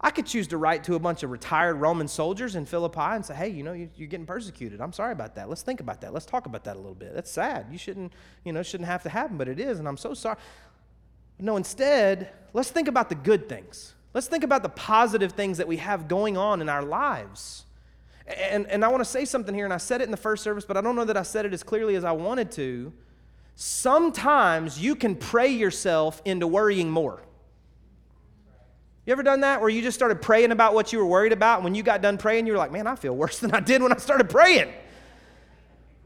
I 0.00 0.10
could 0.10 0.26
choose 0.26 0.46
to 0.48 0.58
write 0.58 0.84
to 0.84 0.94
a 0.94 0.98
bunch 0.98 1.22
of 1.22 1.30
retired 1.30 1.76
Roman 1.76 2.06
soldiers 2.06 2.54
in 2.54 2.66
Philippi 2.66 3.00
and 3.00 3.24
say, 3.24 3.34
hey, 3.34 3.48
you 3.48 3.62
know, 3.62 3.72
you're 3.72 4.08
getting 4.08 4.26
persecuted. 4.26 4.80
I'm 4.80 4.92
sorry 4.92 5.12
about 5.12 5.34
that. 5.36 5.48
Let's 5.48 5.62
think 5.62 5.80
about 5.80 6.02
that. 6.02 6.12
Let's 6.12 6.26
talk 6.26 6.44
about 6.46 6.64
that 6.64 6.76
a 6.76 6.78
little 6.78 6.94
bit. 6.94 7.14
That's 7.14 7.30
sad. 7.30 7.66
You 7.70 7.78
shouldn't, 7.78 8.12
you 8.44 8.52
know, 8.52 8.62
shouldn't 8.62 8.88
have 8.88 9.02
to 9.04 9.08
happen, 9.08 9.38
but 9.38 9.48
it 9.48 9.58
is, 9.58 9.78
and 9.78 9.88
I'm 9.88 9.96
so 9.96 10.12
sorry. 10.12 10.36
No, 11.38 11.56
instead, 11.56 12.30
let's 12.52 12.70
think 12.70 12.88
about 12.88 13.08
the 13.08 13.14
good 13.14 13.48
things. 13.48 13.94
Let's 14.12 14.26
think 14.26 14.44
about 14.44 14.62
the 14.62 14.68
positive 14.68 15.32
things 15.32 15.58
that 15.58 15.68
we 15.68 15.78
have 15.78 16.08
going 16.08 16.36
on 16.36 16.60
in 16.60 16.68
our 16.68 16.82
lives. 16.82 17.64
And, 18.26 18.66
and 18.66 18.84
I 18.84 18.88
want 18.88 19.02
to 19.02 19.08
say 19.08 19.24
something 19.24 19.54
here, 19.54 19.64
and 19.64 19.72
I 19.72 19.78
said 19.78 20.00
it 20.00 20.04
in 20.04 20.10
the 20.10 20.16
first 20.16 20.42
service, 20.42 20.64
but 20.64 20.76
I 20.76 20.80
don't 20.80 20.96
know 20.96 21.04
that 21.04 21.16
I 21.16 21.22
said 21.22 21.46
it 21.46 21.52
as 21.52 21.62
clearly 21.62 21.94
as 21.94 22.04
I 22.04 22.12
wanted 22.12 22.50
to. 22.52 22.92
Sometimes 23.54 24.78
you 24.78 24.94
can 24.94 25.16
pray 25.16 25.48
yourself 25.48 26.20
into 26.24 26.46
worrying 26.46 26.90
more. 26.90 27.22
You 29.06 29.12
ever 29.12 29.22
done 29.22 29.40
that 29.40 29.60
where 29.60 29.70
you 29.70 29.82
just 29.82 29.96
started 29.96 30.20
praying 30.20 30.50
about 30.50 30.74
what 30.74 30.92
you 30.92 30.98
were 30.98 31.06
worried 31.06 31.32
about? 31.32 31.58
And 31.58 31.64
when 31.64 31.76
you 31.76 31.84
got 31.84 32.02
done 32.02 32.18
praying, 32.18 32.46
you 32.46 32.52
were 32.52 32.58
like, 32.58 32.72
man, 32.72 32.88
I 32.88 32.96
feel 32.96 33.14
worse 33.14 33.38
than 33.40 33.52
I 33.52 33.60
did 33.60 33.80
when 33.80 33.92
I 33.92 33.96
started 33.98 34.28
praying. 34.28 34.72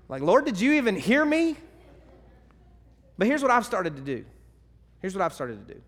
Like, 0.09 0.23
Lord, 0.23 0.45
did 0.45 0.61
you 0.61 0.73
even 0.75 0.97
hear 0.97 1.25
me? 1.25 1.57
But 3.17 3.27
here's 3.27 3.43
what 3.43 3.51
I've 3.51 3.65
started 3.65 3.97
to 3.97 4.03
do. 4.03 4.25
Here's 5.01 5.15
what 5.15 5.23
I've 5.23 5.33
started 5.33 5.67
to 5.67 5.75
do. 5.75 5.81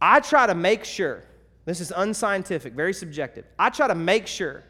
I 0.00 0.20
try 0.20 0.46
to 0.46 0.54
make 0.54 0.84
sure, 0.84 1.24
this 1.64 1.80
is 1.80 1.92
unscientific, 1.94 2.72
very 2.72 2.92
subjective. 2.92 3.44
I 3.58 3.70
try 3.70 3.88
to 3.88 3.94
make 3.94 4.26
sure 4.26 4.64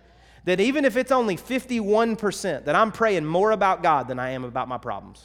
that 0.44 0.60
even 0.60 0.84
if 0.84 0.96
it's 0.96 1.12
only 1.12 1.36
51%, 1.36 2.64
that 2.64 2.74
I'm 2.74 2.92
praying 2.92 3.24
more 3.24 3.50
about 3.50 3.82
God 3.82 4.08
than 4.08 4.18
I 4.18 4.30
am 4.30 4.44
about 4.44 4.68
my 4.68 4.78
problems. 4.78 5.24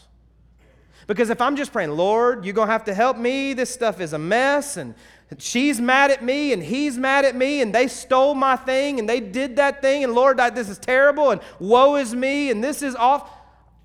Because 1.05 1.29
if 1.29 1.39
I'm 1.39 1.55
just 1.55 1.71
praying, 1.71 1.91
Lord, 1.91 2.43
you're 2.43 2.53
going 2.53 2.67
to 2.67 2.71
have 2.71 2.85
to 2.85 2.93
help 2.93 3.17
me, 3.17 3.53
this 3.53 3.73
stuff 3.73 4.01
is 4.01 4.13
a 4.13 4.19
mess, 4.19 4.77
and 4.77 4.95
she's 5.37 5.79
mad 5.79 6.09
at 6.11 6.23
me 6.23 6.53
and 6.53 6.63
he's 6.63 6.97
mad 6.97 7.25
at 7.25 7.35
me 7.35 7.61
and 7.61 7.75
they 7.75 7.87
stole 7.87 8.33
my 8.33 8.55
thing 8.55 8.99
and 8.99 9.07
they 9.07 9.19
did 9.19 9.57
that 9.57 9.81
thing 9.81 10.03
and 10.03 10.13
Lord, 10.13 10.37
this 10.55 10.69
is 10.69 10.77
terrible 10.77 11.31
and 11.31 11.41
woe 11.59 11.95
is 11.97 12.15
me 12.15 12.49
and 12.49 12.63
this 12.63 12.81
is 12.81 12.95
off. 12.95 13.29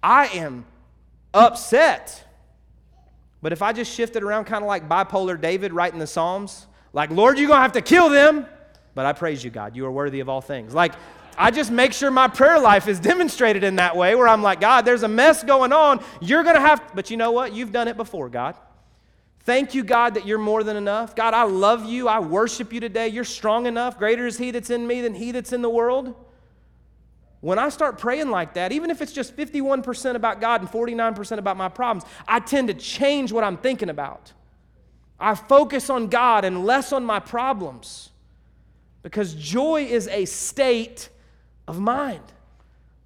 I 0.02 0.26
am 0.28 0.64
upset. 1.34 2.24
But 3.40 3.52
if 3.52 3.60
I 3.60 3.72
just 3.72 3.92
shifted 3.92 4.22
around 4.22 4.44
kind 4.44 4.62
of 4.62 4.68
like 4.68 4.88
bipolar 4.88 5.40
David 5.40 5.72
writing 5.72 5.98
the 5.98 6.06
Psalms, 6.06 6.66
like, 6.92 7.10
Lord, 7.10 7.38
you're 7.38 7.48
going 7.48 7.58
to 7.58 7.62
have 7.62 7.72
to 7.72 7.82
kill 7.82 8.08
them, 8.08 8.46
but 8.94 9.04
I 9.04 9.12
praise 9.12 9.42
you, 9.42 9.50
God. 9.50 9.74
You 9.74 9.86
are 9.86 9.90
worthy 9.90 10.20
of 10.20 10.28
all 10.28 10.40
things. 10.40 10.74
Like, 10.74 10.92
I 11.36 11.50
just 11.50 11.70
make 11.70 11.92
sure 11.92 12.10
my 12.10 12.28
prayer 12.28 12.58
life 12.58 12.88
is 12.88 13.00
demonstrated 13.00 13.64
in 13.64 13.76
that 13.76 13.96
way 13.96 14.14
where 14.14 14.28
I'm 14.28 14.42
like, 14.42 14.60
God, 14.60 14.84
there's 14.84 15.02
a 15.02 15.08
mess 15.08 15.42
going 15.42 15.72
on. 15.72 16.04
You're 16.20 16.42
going 16.42 16.56
to 16.56 16.60
have, 16.60 16.82
but 16.94 17.10
you 17.10 17.16
know 17.16 17.32
what? 17.32 17.54
You've 17.54 17.72
done 17.72 17.88
it 17.88 17.96
before, 17.96 18.28
God. 18.28 18.56
Thank 19.44 19.74
you, 19.74 19.82
God, 19.82 20.14
that 20.14 20.26
you're 20.26 20.38
more 20.38 20.62
than 20.62 20.76
enough. 20.76 21.16
God, 21.16 21.34
I 21.34 21.42
love 21.44 21.84
you. 21.84 22.06
I 22.06 22.20
worship 22.20 22.72
you 22.72 22.80
today. 22.80 23.08
You're 23.08 23.24
strong 23.24 23.66
enough. 23.66 23.98
Greater 23.98 24.26
is 24.26 24.38
He 24.38 24.50
that's 24.52 24.70
in 24.70 24.86
me 24.86 25.00
than 25.00 25.14
He 25.14 25.32
that's 25.32 25.52
in 25.52 25.62
the 25.62 25.70
world. 25.70 26.14
When 27.40 27.58
I 27.58 27.70
start 27.70 27.98
praying 27.98 28.30
like 28.30 28.54
that, 28.54 28.70
even 28.70 28.90
if 28.90 29.02
it's 29.02 29.12
just 29.12 29.36
51% 29.36 30.14
about 30.14 30.40
God 30.40 30.60
and 30.60 30.70
49% 30.70 31.38
about 31.38 31.56
my 31.56 31.68
problems, 31.68 32.08
I 32.28 32.38
tend 32.38 32.68
to 32.68 32.74
change 32.74 33.32
what 33.32 33.42
I'm 33.42 33.56
thinking 33.56 33.88
about. 33.88 34.32
I 35.18 35.34
focus 35.34 35.90
on 35.90 36.06
God 36.06 36.44
and 36.44 36.64
less 36.64 36.92
on 36.92 37.04
my 37.04 37.18
problems 37.18 38.10
because 39.02 39.34
joy 39.34 39.84
is 39.84 40.06
a 40.06 40.24
state 40.24 41.08
of 41.66 41.80
mind. 41.80 42.24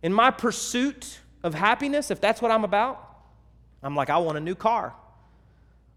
In 0.03 0.13
my 0.13 0.31
pursuit 0.31 1.21
of 1.43 1.55
happiness, 1.55 2.11
if 2.11 2.21
that's 2.21 2.43
what 2.43 2.51
I'm 2.51 2.65
about, 2.65 3.03
I'm 3.83 3.95
like, 3.95 4.11
I 4.11 4.19
want 4.19 4.39
a 4.39 4.41
new 4.41 4.55
car. 4.55 4.95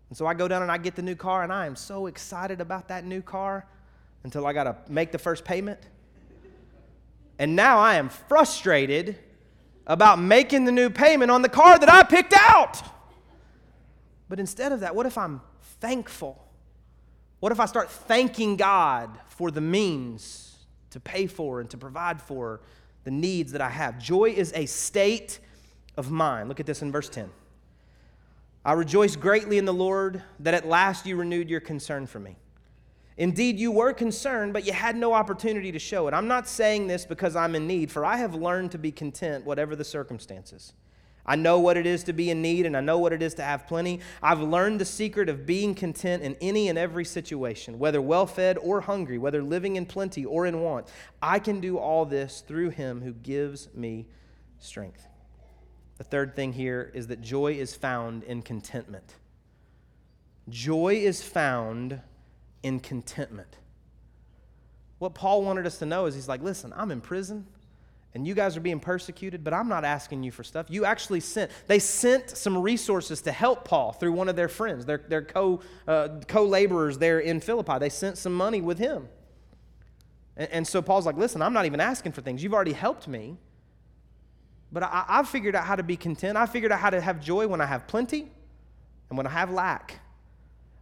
And 0.09 0.17
so 0.17 0.25
I 0.25 0.33
go 0.33 0.47
down 0.47 0.61
and 0.61 0.71
I 0.71 0.77
get 0.77 0.95
the 0.95 1.01
new 1.01 1.15
car, 1.15 1.43
and 1.43 1.53
I 1.53 1.65
am 1.65 1.75
so 1.75 2.07
excited 2.07 2.61
about 2.61 2.87
that 2.87 3.05
new 3.05 3.21
car 3.21 3.65
until 4.23 4.45
I 4.45 4.53
got 4.53 4.63
to 4.63 4.75
make 4.91 5.11
the 5.11 5.19
first 5.19 5.45
payment. 5.45 5.79
And 7.37 7.55
now 7.55 7.79
I 7.79 7.95
am 7.95 8.09
frustrated 8.09 9.17
about 9.87 10.19
making 10.19 10.65
the 10.65 10.71
new 10.71 10.89
payment 10.89 11.31
on 11.31 11.41
the 11.41 11.49
car 11.49 11.79
that 11.79 11.89
I 11.89 12.03
picked 12.03 12.33
out. 12.33 12.81
But 14.27 14.39
instead 14.39 14.71
of 14.71 14.81
that, 14.81 14.95
what 14.95 15.05
if 15.05 15.17
I'm 15.17 15.41
thankful? 15.79 16.43
What 17.39 17.51
if 17.51 17.59
I 17.59 17.65
start 17.65 17.89
thanking 17.89 18.55
God 18.55 19.17
for 19.27 19.49
the 19.49 19.61
means 19.61 20.48
to 20.91 20.99
pay 20.99 21.27
for 21.27 21.61
and 21.61 21.69
to 21.69 21.77
provide 21.77 22.21
for 22.21 22.61
the 23.03 23.11
needs 23.11 23.51
that 23.51 23.61
I 23.61 23.69
have? 23.69 23.99
Joy 23.99 24.31
is 24.31 24.51
a 24.55 24.65
state 24.65 25.39
of 25.97 26.11
mind. 26.11 26.49
Look 26.49 26.59
at 26.59 26.65
this 26.65 26.81
in 26.81 26.91
verse 26.91 27.09
10. 27.09 27.29
I 28.65 28.73
rejoice 28.73 29.15
greatly 29.15 29.57
in 29.57 29.65
the 29.65 29.73
Lord 29.73 30.21
that 30.39 30.53
at 30.53 30.67
last 30.67 31.05
you 31.05 31.15
renewed 31.15 31.49
your 31.49 31.61
concern 31.61 32.07
for 32.07 32.19
me. 32.19 32.35
Indeed, 33.17 33.59
you 33.59 33.71
were 33.71 33.91
concerned, 33.91 34.53
but 34.53 34.65
you 34.65 34.71
had 34.71 34.95
no 34.95 35.13
opportunity 35.13 35.71
to 35.73 35.79
show 35.79 36.07
it. 36.07 36.13
I'm 36.13 36.27
not 36.27 36.47
saying 36.47 36.87
this 36.87 37.05
because 37.05 37.35
I'm 37.35 37.53
in 37.53 37.67
need, 37.67 37.91
for 37.91 38.05
I 38.05 38.15
have 38.15 38.33
learned 38.33 38.71
to 38.71 38.77
be 38.77 38.91
content, 38.91 39.45
whatever 39.45 39.75
the 39.75 39.83
circumstances. 39.83 40.71
I 41.29 41.35
know 41.35 41.59
what 41.59 41.77
it 41.77 41.85
is 41.85 42.05
to 42.05 42.13
be 42.13 42.31
in 42.31 42.41
need, 42.41 42.65
and 42.65 42.75
I 42.75 42.81
know 42.81 42.97
what 42.97 43.13
it 43.13 43.21
is 43.21 43.35
to 43.35 43.43
have 43.43 43.67
plenty. 43.67 43.99
I've 44.23 44.41
learned 44.41 44.81
the 44.81 44.85
secret 44.85 45.29
of 45.29 45.45
being 45.45 45.75
content 45.75 46.23
in 46.23 46.35
any 46.41 46.69
and 46.69 46.77
every 46.77 47.05
situation, 47.05 47.77
whether 47.77 48.01
well 48.01 48.25
fed 48.25 48.57
or 48.57 48.81
hungry, 48.81 49.19
whether 49.19 49.43
living 49.43 49.75
in 49.75 49.85
plenty 49.85 50.25
or 50.25 50.47
in 50.47 50.61
want. 50.61 50.87
I 51.21 51.37
can 51.37 51.59
do 51.59 51.77
all 51.77 52.03
this 52.03 52.41
through 52.47 52.71
him 52.71 53.03
who 53.03 53.13
gives 53.13 53.71
me 53.75 54.07
strength. 54.57 55.05
The 55.99 56.03
third 56.03 56.35
thing 56.35 56.51
here 56.51 56.91
is 56.95 57.05
that 57.07 57.21
joy 57.21 57.53
is 57.53 57.75
found 57.75 58.23
in 58.23 58.41
contentment. 58.41 59.13
Joy 60.49 60.95
is 60.95 61.21
found 61.21 62.01
in 62.63 62.79
contentment. 62.79 63.57
What 64.97 65.13
Paul 65.13 65.43
wanted 65.43 65.67
us 65.67 65.77
to 65.77 65.85
know 65.85 66.07
is 66.07 66.15
he's 66.15 66.27
like, 66.27 66.41
listen, 66.41 66.73
I'm 66.75 66.89
in 66.89 67.01
prison 67.01 67.45
and 68.15 68.25
you 68.25 68.33
guys 68.33 68.57
are 68.57 68.61
being 68.61 68.79
persecuted, 68.79 69.43
but 69.43 69.53
I'm 69.53 69.69
not 69.69 69.85
asking 69.85 70.23
you 70.23 70.31
for 70.31 70.43
stuff. 70.43 70.65
You 70.69 70.83
actually 70.85 71.19
sent, 71.19 71.51
they 71.67 71.77
sent 71.77 72.29
some 72.31 72.57
resources 72.57 73.21
to 73.21 73.31
help 73.31 73.65
Paul 73.65 73.91
through 73.91 74.13
one 74.13 74.27
of 74.27 74.35
their 74.35 74.47
friends, 74.47 74.85
their, 74.85 74.97
their 74.97 75.21
co, 75.21 75.61
uh, 75.87 76.09
co-laborers 76.27 76.97
there 76.97 77.19
in 77.19 77.39
Philippi. 77.39 77.77
They 77.79 77.89
sent 77.89 78.17
some 78.17 78.33
money 78.33 78.61
with 78.61 78.79
him. 78.79 79.07
And, 80.35 80.51
and 80.51 80.67
so 80.67 80.81
Paul's 80.81 81.05
like, 81.05 81.17
listen, 81.17 81.43
I'm 81.43 81.53
not 81.53 81.67
even 81.67 81.79
asking 81.79 82.13
for 82.13 82.21
things. 82.21 82.41
You've 82.41 82.53
already 82.53 82.73
helped 82.73 83.07
me. 83.07 83.37
But 84.71 84.83
I, 84.83 85.05
I've 85.07 85.29
figured 85.29 85.55
out 85.55 85.65
how 85.65 85.75
to 85.75 85.83
be 85.83 85.95
content. 85.95 86.35
I 86.35 86.47
figured 86.47 86.71
out 86.71 86.79
how 86.79 86.89
to 86.89 86.99
have 86.99 87.21
joy 87.21 87.47
when 87.47 87.61
I 87.61 87.67
have 87.67 87.87
plenty 87.87 88.31
and 89.09 89.17
when 89.17 89.27
I 89.27 89.31
have 89.31 89.51
lack. 89.51 89.99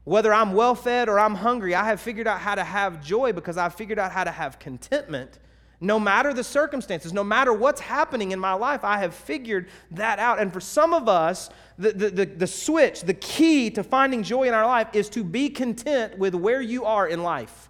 Whether 0.06 0.34
I'm 0.34 0.54
well 0.54 0.76
fed 0.76 1.10
or 1.10 1.20
I'm 1.20 1.36
hungry, 1.36 1.76
I 1.76 1.84
have 1.84 2.00
figured 2.00 2.28
out 2.28 2.40
how 2.40 2.56
to 2.56 2.64
have 2.64 3.04
joy 3.04 3.34
because 3.34 3.58
I've 3.58 3.76
figured 3.76 4.00
out 4.00 4.14
how 4.14 4.24
to 4.24 4.32
have 4.32 4.60
contentment 4.60 5.40
No 5.80 6.00
matter 6.00 6.34
the 6.34 6.44
circumstances, 6.44 7.14
no 7.14 7.24
matter 7.24 7.54
what's 7.54 7.82
happening 7.82 8.32
in 8.32 8.40
my 8.40 8.54
life, 8.54 8.84
I 8.84 8.98
have 8.98 9.14
figured 9.14 9.68
that 9.92 10.18
out. 10.18 10.40
And 10.40 10.52
for 10.52 10.60
some 10.60 10.94
of 10.94 11.08
us, 11.08 11.50
the, 11.78 11.92
the, 11.92 12.10
the, 12.10 12.26
the, 12.26 12.48
switch, 12.48 13.02
the 13.02 13.14
key 13.14 13.70
to 13.72 13.84
finding 13.84 14.24
joy 14.24 14.44
in 14.44 14.56
our 14.56 14.66
life 14.66 14.88
is 14.94 15.08
to 15.10 15.24
be 15.24 15.50
content 15.50 16.18
with 16.18 16.34
where 16.34 16.62
you 16.62 16.86
are 16.86 17.08
in 17.08 17.22
life. 17.22 17.70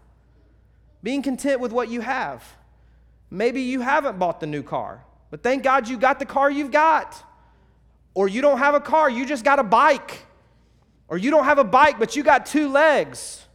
Being 1.04 1.22
content 1.22 1.60
with 1.60 1.74
what 1.74 1.90
you 1.90 2.00
have. 2.00 2.44
Maybe 3.30 3.62
you 3.62 3.82
haven't 3.82 4.18
bought 4.18 4.40
the 4.40 4.48
new 4.48 4.64
car, 4.64 5.04
but 5.30 5.44
thank 5.44 5.64
God 5.64 5.90
you 5.90 5.98
got 5.98 6.20
the 6.20 6.26
car 6.26 6.50
you've 6.50 6.72
got. 6.72 7.22
Or 8.14 8.30
you 8.30 8.42
don't 8.42 8.58
have 8.60 8.74
a 8.74 8.80
car, 8.80 9.10
you 9.10 9.26
just 9.26 9.44
got 9.44 9.60
a 9.60 9.64
bike. 9.64 10.26
Or 11.10 11.18
you 11.18 11.30
don't 11.30 11.44
have 11.44 11.60
a 11.60 11.64
bike, 11.64 12.00
but 12.00 12.16
you 12.16 12.24
got 12.24 12.46
two 12.46 12.70
legs. 12.70 13.47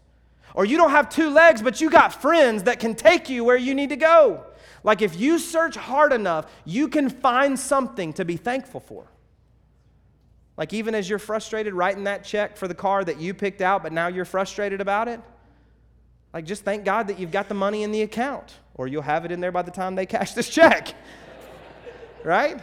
Or 0.54 0.64
you 0.64 0.76
don't 0.76 0.90
have 0.90 1.08
two 1.08 1.30
legs, 1.30 1.62
but 1.62 1.80
you 1.80 1.90
got 1.90 2.20
friends 2.20 2.64
that 2.64 2.78
can 2.78 2.94
take 2.94 3.28
you 3.28 3.44
where 3.44 3.56
you 3.56 3.74
need 3.74 3.88
to 3.88 3.96
go. 3.96 4.44
Like 4.84 5.00
if 5.00 5.18
you 5.18 5.38
search 5.38 5.76
hard 5.76 6.12
enough, 6.12 6.50
you 6.64 6.88
can 6.88 7.08
find 7.08 7.58
something 7.58 8.12
to 8.14 8.24
be 8.24 8.36
thankful 8.36 8.80
for. 8.80 9.06
Like 10.56 10.72
even 10.72 10.94
as 10.94 11.08
you're 11.08 11.18
frustrated 11.18 11.72
writing 11.72 12.04
that 12.04 12.24
check 12.24 12.56
for 12.56 12.68
the 12.68 12.74
car 12.74 13.04
that 13.04 13.18
you 13.18 13.32
picked 13.32 13.62
out, 13.62 13.82
but 13.82 13.92
now 13.92 14.08
you're 14.08 14.24
frustrated 14.24 14.80
about 14.80 15.08
it, 15.08 15.20
like 16.32 16.44
just 16.44 16.64
thank 16.64 16.84
God 16.84 17.08
that 17.08 17.18
you've 17.18 17.30
got 17.30 17.48
the 17.48 17.54
money 17.54 17.82
in 17.82 17.92
the 17.92 18.02
account, 18.02 18.54
or 18.74 18.86
you'll 18.86 19.02
have 19.02 19.24
it 19.24 19.32
in 19.32 19.40
there 19.40 19.52
by 19.52 19.62
the 19.62 19.70
time 19.70 19.94
they 19.94 20.06
cash 20.06 20.34
this 20.34 20.48
check. 20.48 20.94
right? 22.24 22.60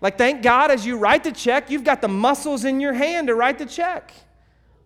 Like 0.00 0.18
thank 0.18 0.42
God 0.42 0.70
as 0.70 0.86
you 0.86 0.98
write 0.98 1.24
the 1.24 1.32
check, 1.32 1.70
you've 1.70 1.84
got 1.84 2.00
the 2.00 2.08
muscles 2.08 2.64
in 2.64 2.80
your 2.80 2.92
hand 2.92 3.28
to 3.28 3.34
write 3.34 3.58
the 3.58 3.66
check. 3.66 4.12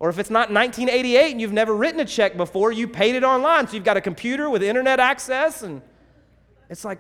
Or 0.01 0.09
if 0.09 0.19
it's 0.19 0.31
not 0.31 0.51
1988 0.51 1.31
and 1.31 1.41
you've 1.41 1.53
never 1.53 1.77
written 1.77 2.01
a 2.01 2.07
check 2.07 2.37
before, 2.37 2.73
you 2.73 2.89
paid 2.89 3.15
it 3.15 3.23
online. 3.23 3.69
So 3.69 3.75
you've 3.75 3.85
got 3.85 3.99
a 3.99 4.01
computer 4.01 4.49
with 4.49 4.63
internet 4.63 4.99
access. 4.99 5.63
And 5.63 5.83
it's 6.71 6.87
like, 6.87 6.99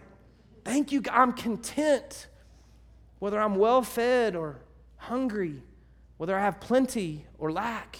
thank 0.64 0.92
you, 0.92 1.02
I'm 1.10 1.32
content. 1.32 2.28
Whether 3.18 3.40
I'm 3.40 3.56
well 3.56 3.80
fed 3.80 4.36
or 4.36 4.60
hungry, 4.96 5.62
whether 6.18 6.38
I 6.38 6.42
have 6.42 6.60
plenty 6.60 7.24
or 7.38 7.50
lack. 7.50 7.98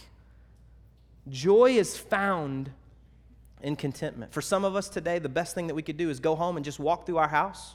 Joy 1.28 1.72
is 1.72 1.96
found 1.96 2.70
in 3.62 3.76
contentment. 3.76 4.34
For 4.34 4.42
some 4.42 4.64
of 4.64 4.76
us 4.76 4.90
today, 4.90 5.18
the 5.18 5.28
best 5.30 5.54
thing 5.54 5.66
that 5.68 5.74
we 5.74 5.82
could 5.82 5.96
do 5.96 6.10
is 6.10 6.20
go 6.20 6.34
home 6.34 6.56
and 6.56 6.64
just 6.64 6.78
walk 6.78 7.06
through 7.06 7.18
our 7.18 7.28
house 7.28 7.74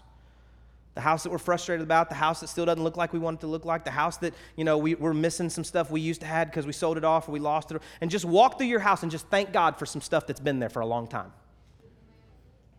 the 0.96 1.02
house 1.02 1.24
that 1.24 1.30
we're 1.30 1.38
frustrated 1.38 1.84
about, 1.84 2.08
the 2.08 2.16
house 2.16 2.40
that 2.40 2.48
still 2.48 2.66
doesn't 2.66 2.84
look 2.84 2.96
like 2.96 3.12
we 3.12 3.20
want 3.20 3.40
it 3.40 3.42
to 3.42 3.48
look 3.48 3.66
like, 3.66 3.84
the 3.84 3.92
house 3.92 4.16
that, 4.18 4.34
you 4.56 4.64
know, 4.64 4.78
we, 4.78 4.96
we're 4.96 5.14
missing 5.14 5.50
some 5.50 5.66
stuff 5.66 5.92
we 5.92 6.00
used 6.00 6.22
to 6.22 6.28
have 6.28 6.50
because 6.50 6.66
we 6.66 6.72
sold 6.72 6.98
it 6.98 7.04
off 7.04 7.28
or 7.28 7.34
we 7.34 7.40
lost 7.40 7.72
it. 7.72 7.82
And 8.00 8.10
just 8.10 8.24
walk 8.24 8.58
through 8.58 8.68
your 8.68 8.80
house 8.80 9.04
and 9.04 9.12
just 9.12 9.28
thank 9.28 9.52
God 9.52 9.78
for 9.78 9.86
some 9.86 10.02
stuff 10.02 10.26
that's 10.26 10.40
been 10.40 10.60
there 10.60 10.70
for 10.70 10.80
a 10.80 10.86
long 10.86 11.08
time. 11.08 11.34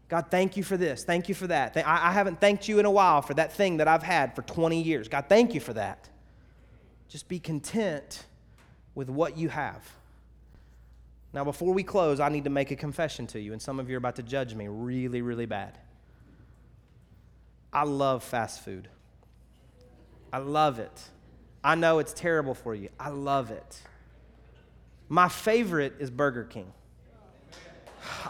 God, 0.08 0.26
thank 0.30 0.56
you 0.56 0.62
for 0.62 0.78
this. 0.78 1.04
Thank 1.04 1.28
you 1.28 1.34
for 1.34 1.46
that. 1.48 1.76
I, 1.76 2.08
I 2.08 2.12
haven't 2.12 2.40
thanked 2.40 2.68
you 2.68 2.78
in 2.78 2.86
a 2.86 2.90
while 2.90 3.20
for 3.20 3.34
that 3.34 3.52
thing 3.52 3.76
that 3.78 3.88
I've 3.88 4.02
had 4.02 4.34
for 4.34 4.42
20 4.42 4.80
years. 4.82 5.08
God, 5.08 5.26
thank 5.28 5.52
you 5.52 5.60
for 5.60 5.74
that. 5.74 6.08
Just 7.08 7.28
be 7.28 7.38
content 7.38 8.24
with 8.94 9.10
what 9.10 9.36
you 9.36 9.50
have. 9.50 9.84
Now, 11.34 11.44
before 11.44 11.74
we 11.74 11.82
close, 11.82 12.18
I 12.18 12.30
need 12.30 12.44
to 12.44 12.50
make 12.50 12.70
a 12.70 12.76
confession 12.76 13.26
to 13.28 13.40
you, 13.40 13.52
and 13.52 13.60
some 13.60 13.78
of 13.78 13.90
you 13.90 13.96
are 13.96 13.98
about 13.98 14.16
to 14.16 14.22
judge 14.22 14.54
me 14.54 14.68
really, 14.68 15.20
really 15.20 15.44
bad. 15.44 15.76
I 17.76 17.82
love 17.82 18.24
fast 18.24 18.64
food. 18.64 18.88
I 20.32 20.38
love 20.38 20.78
it. 20.78 21.10
I 21.62 21.74
know 21.74 21.98
it's 21.98 22.14
terrible 22.14 22.54
for 22.54 22.74
you. 22.74 22.88
I 22.98 23.10
love 23.10 23.50
it. 23.50 23.82
My 25.10 25.28
favorite 25.28 25.92
is 25.98 26.08
Burger 26.10 26.44
King. 26.44 26.72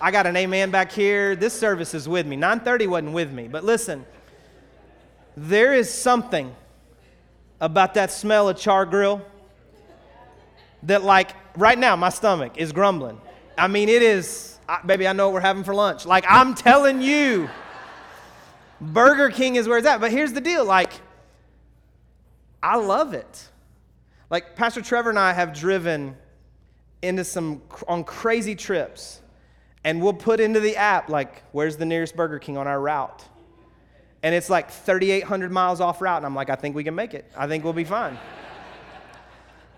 I 0.00 0.10
got 0.10 0.26
an 0.26 0.36
amen 0.36 0.72
back 0.72 0.90
here. 0.90 1.36
This 1.36 1.54
service 1.54 1.94
is 1.94 2.08
with 2.08 2.26
me. 2.26 2.34
930 2.34 2.88
wasn't 2.88 3.12
with 3.12 3.30
me. 3.30 3.46
But 3.46 3.62
listen, 3.62 4.04
there 5.36 5.72
is 5.74 5.94
something 5.94 6.52
about 7.60 7.94
that 7.94 8.10
smell 8.10 8.48
of 8.48 8.56
char 8.56 8.84
grill 8.84 9.24
that, 10.82 11.04
like, 11.04 11.36
right 11.56 11.78
now, 11.78 11.94
my 11.94 12.08
stomach 12.08 12.54
is 12.56 12.72
grumbling. 12.72 13.20
I 13.56 13.68
mean, 13.68 13.88
it 13.88 14.02
is, 14.02 14.58
baby, 14.84 15.06
I 15.06 15.12
know 15.12 15.28
what 15.28 15.34
we're 15.34 15.40
having 15.40 15.62
for 15.62 15.74
lunch. 15.74 16.04
Like, 16.04 16.24
I'm 16.28 16.56
telling 16.56 17.00
you. 17.00 17.48
Burger 18.80 19.30
King 19.30 19.56
is 19.56 19.68
where 19.68 19.78
it's 19.78 19.86
at. 19.86 20.00
But 20.00 20.10
here's 20.10 20.32
the 20.32 20.40
deal 20.40 20.64
like, 20.64 20.92
I 22.62 22.76
love 22.76 23.14
it. 23.14 23.48
Like, 24.28 24.56
Pastor 24.56 24.82
Trevor 24.82 25.10
and 25.10 25.18
I 25.18 25.32
have 25.32 25.52
driven 25.52 26.16
into 27.02 27.24
some 27.24 27.62
on 27.86 28.02
crazy 28.02 28.56
trips, 28.56 29.20
and 29.84 30.02
we'll 30.02 30.12
put 30.12 30.40
into 30.40 30.58
the 30.58 30.76
app, 30.76 31.08
like, 31.08 31.44
where's 31.52 31.76
the 31.76 31.84
nearest 31.84 32.16
Burger 32.16 32.38
King 32.38 32.56
on 32.56 32.66
our 32.66 32.80
route? 32.80 33.24
And 34.22 34.34
it's 34.34 34.50
like 34.50 34.70
3,800 34.70 35.52
miles 35.52 35.80
off 35.80 36.00
route, 36.00 36.16
and 36.16 36.26
I'm 36.26 36.34
like, 36.34 36.50
I 36.50 36.56
think 36.56 36.74
we 36.74 36.82
can 36.82 36.94
make 36.94 37.14
it. 37.14 37.30
I 37.36 37.46
think 37.46 37.62
we'll 37.62 37.72
be 37.72 37.84
fine. 37.84 38.18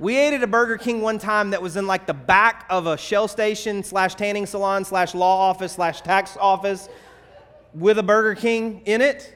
We 0.00 0.16
ate 0.16 0.32
at 0.32 0.44
a 0.44 0.46
Burger 0.46 0.76
King 0.78 1.00
one 1.00 1.18
time 1.18 1.50
that 1.50 1.60
was 1.60 1.76
in 1.76 1.88
like 1.88 2.06
the 2.06 2.14
back 2.14 2.66
of 2.70 2.86
a 2.86 2.96
shell 2.96 3.26
station 3.26 3.82
slash 3.82 4.14
tanning 4.14 4.46
salon 4.46 4.84
slash 4.84 5.12
law 5.12 5.50
office 5.50 5.72
slash 5.72 6.02
tax 6.02 6.36
office 6.40 6.88
with 7.74 7.98
a 7.98 8.02
Burger 8.02 8.34
King 8.34 8.82
in 8.84 9.00
it, 9.00 9.34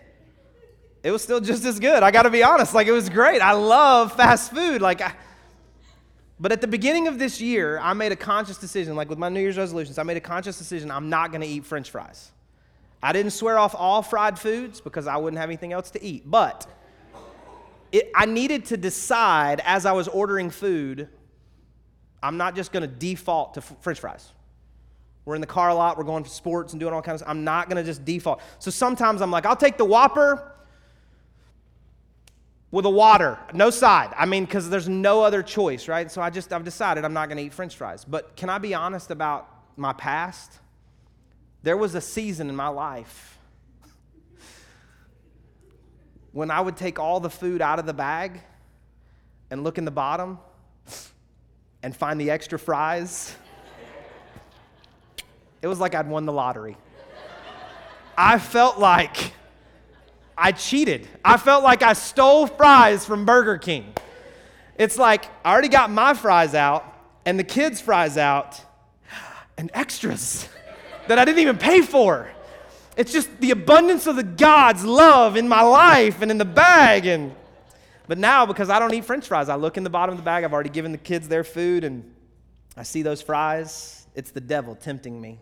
it 1.02 1.10
was 1.10 1.22
still 1.22 1.40
just 1.40 1.64
as 1.64 1.80
good. 1.80 2.02
I 2.02 2.10
got 2.10 2.22
to 2.22 2.30
be 2.30 2.42
honest. 2.42 2.74
Like, 2.74 2.86
it 2.86 2.92
was 2.92 3.08
great. 3.08 3.40
I 3.40 3.52
love 3.52 4.12
fast 4.12 4.52
food. 4.52 4.80
Like, 4.80 5.00
I, 5.00 5.14
but 6.38 6.52
at 6.52 6.60
the 6.60 6.66
beginning 6.66 7.08
of 7.08 7.18
this 7.18 7.40
year, 7.40 7.78
I 7.78 7.92
made 7.92 8.12
a 8.12 8.16
conscious 8.16 8.58
decision, 8.58 8.96
like 8.96 9.08
with 9.08 9.18
my 9.18 9.28
New 9.28 9.40
Year's 9.40 9.58
resolutions, 9.58 9.98
I 9.98 10.02
made 10.02 10.16
a 10.16 10.20
conscious 10.20 10.58
decision 10.58 10.90
I'm 10.90 11.08
not 11.08 11.30
going 11.30 11.40
to 11.40 11.46
eat 11.46 11.64
french 11.64 11.90
fries. 11.90 12.32
I 13.02 13.12
didn't 13.12 13.32
swear 13.32 13.58
off 13.58 13.74
all 13.76 14.02
fried 14.02 14.38
foods 14.38 14.80
because 14.80 15.06
I 15.06 15.16
wouldn't 15.16 15.38
have 15.38 15.48
anything 15.48 15.72
else 15.72 15.90
to 15.92 16.02
eat. 16.02 16.28
But 16.30 16.66
it, 17.90 18.10
I 18.14 18.26
needed 18.26 18.66
to 18.66 18.76
decide 18.76 19.60
as 19.64 19.86
I 19.86 19.92
was 19.92 20.08
ordering 20.08 20.50
food, 20.50 21.08
I'm 22.22 22.36
not 22.36 22.54
just 22.54 22.72
going 22.72 22.82
to 22.82 22.86
default 22.88 23.54
to 23.54 23.60
f- 23.60 23.76
french 23.80 24.00
fries. 24.00 24.30
We're 25.24 25.36
in 25.36 25.40
the 25.40 25.46
car 25.46 25.68
a 25.68 25.74
lot, 25.74 25.96
we're 25.96 26.04
going 26.04 26.24
to 26.24 26.30
sports 26.30 26.72
and 26.72 26.80
doing 26.80 26.92
all 26.92 27.02
kinds 27.02 27.22
of 27.22 27.28
I'm 27.28 27.44
not 27.44 27.68
gonna 27.68 27.84
just 27.84 28.04
default. 28.04 28.40
So 28.58 28.70
sometimes 28.70 29.22
I'm 29.22 29.30
like, 29.30 29.46
I'll 29.46 29.56
take 29.56 29.76
the 29.76 29.84
Whopper 29.84 30.52
with 32.70 32.86
a 32.86 32.90
water, 32.90 33.38
no 33.52 33.70
side. 33.70 34.12
I 34.16 34.26
mean, 34.26 34.44
because 34.44 34.68
there's 34.70 34.88
no 34.88 35.22
other 35.22 35.42
choice, 35.42 35.88
right? 35.88 36.10
So 36.10 36.22
I 36.22 36.30
just 36.30 36.52
I've 36.52 36.64
decided 36.64 37.04
I'm 37.04 37.12
not 37.12 37.28
gonna 37.28 37.42
eat 37.42 37.52
French 37.52 37.76
fries. 37.76 38.04
But 38.04 38.34
can 38.34 38.48
I 38.48 38.58
be 38.58 38.74
honest 38.74 39.10
about 39.10 39.48
my 39.76 39.92
past? 39.92 40.58
There 41.62 41.76
was 41.76 41.94
a 41.94 42.00
season 42.00 42.48
in 42.48 42.56
my 42.56 42.68
life 42.68 43.38
when 46.32 46.50
I 46.50 46.60
would 46.60 46.76
take 46.76 46.98
all 46.98 47.20
the 47.20 47.30
food 47.30 47.60
out 47.60 47.78
of 47.78 47.86
the 47.86 47.92
bag 47.92 48.40
and 49.50 49.62
look 49.62 49.78
in 49.78 49.84
the 49.84 49.90
bottom 49.90 50.38
and 51.82 51.94
find 51.94 52.20
the 52.20 52.30
extra 52.30 52.58
fries 52.58 53.36
it 55.62 55.68
was 55.68 55.78
like 55.78 55.94
I'd 55.94 56.08
won 56.08 56.26
the 56.26 56.32
lottery. 56.32 56.76
I 58.18 58.38
felt 58.38 58.78
like 58.78 59.32
I 60.36 60.52
cheated. 60.52 61.08
I 61.24 61.36
felt 61.36 61.62
like 61.62 61.82
I 61.82 61.92
stole 61.92 62.46
fries 62.46 63.06
from 63.06 63.24
Burger 63.24 63.58
King. 63.58 63.94
It's 64.76 64.98
like 64.98 65.24
I 65.44 65.52
already 65.52 65.68
got 65.68 65.90
my 65.90 66.14
fries 66.14 66.54
out 66.54 66.84
and 67.24 67.38
the 67.38 67.44
kids' 67.44 67.80
fries 67.80 68.18
out 68.18 68.60
and 69.56 69.70
extras 69.72 70.48
that 71.06 71.18
I 71.18 71.24
didn't 71.24 71.40
even 71.40 71.58
pay 71.58 71.80
for. 71.80 72.28
It's 72.96 73.12
just 73.12 73.40
the 73.40 73.52
abundance 73.52 74.06
of 74.06 74.16
the 74.16 74.22
God's 74.22 74.84
love 74.84 75.36
in 75.36 75.48
my 75.48 75.62
life 75.62 76.20
and 76.20 76.30
in 76.30 76.38
the 76.38 76.44
bag. 76.44 77.06
And 77.06 77.34
but 78.08 78.18
now 78.18 78.44
because 78.44 78.68
I 78.68 78.78
don't 78.78 78.92
eat 78.92 79.04
French 79.04 79.28
fries, 79.28 79.48
I 79.48 79.54
look 79.54 79.76
in 79.76 79.84
the 79.84 79.90
bottom 79.90 80.12
of 80.12 80.18
the 80.18 80.24
bag. 80.24 80.44
I've 80.44 80.52
already 80.52 80.70
given 80.70 80.92
the 80.92 80.98
kids 80.98 81.28
their 81.28 81.44
food, 81.44 81.84
and 81.84 82.12
I 82.76 82.82
see 82.82 83.02
those 83.02 83.22
fries. 83.22 84.06
It's 84.14 84.32
the 84.32 84.40
devil 84.40 84.74
tempting 84.74 85.18
me 85.18 85.38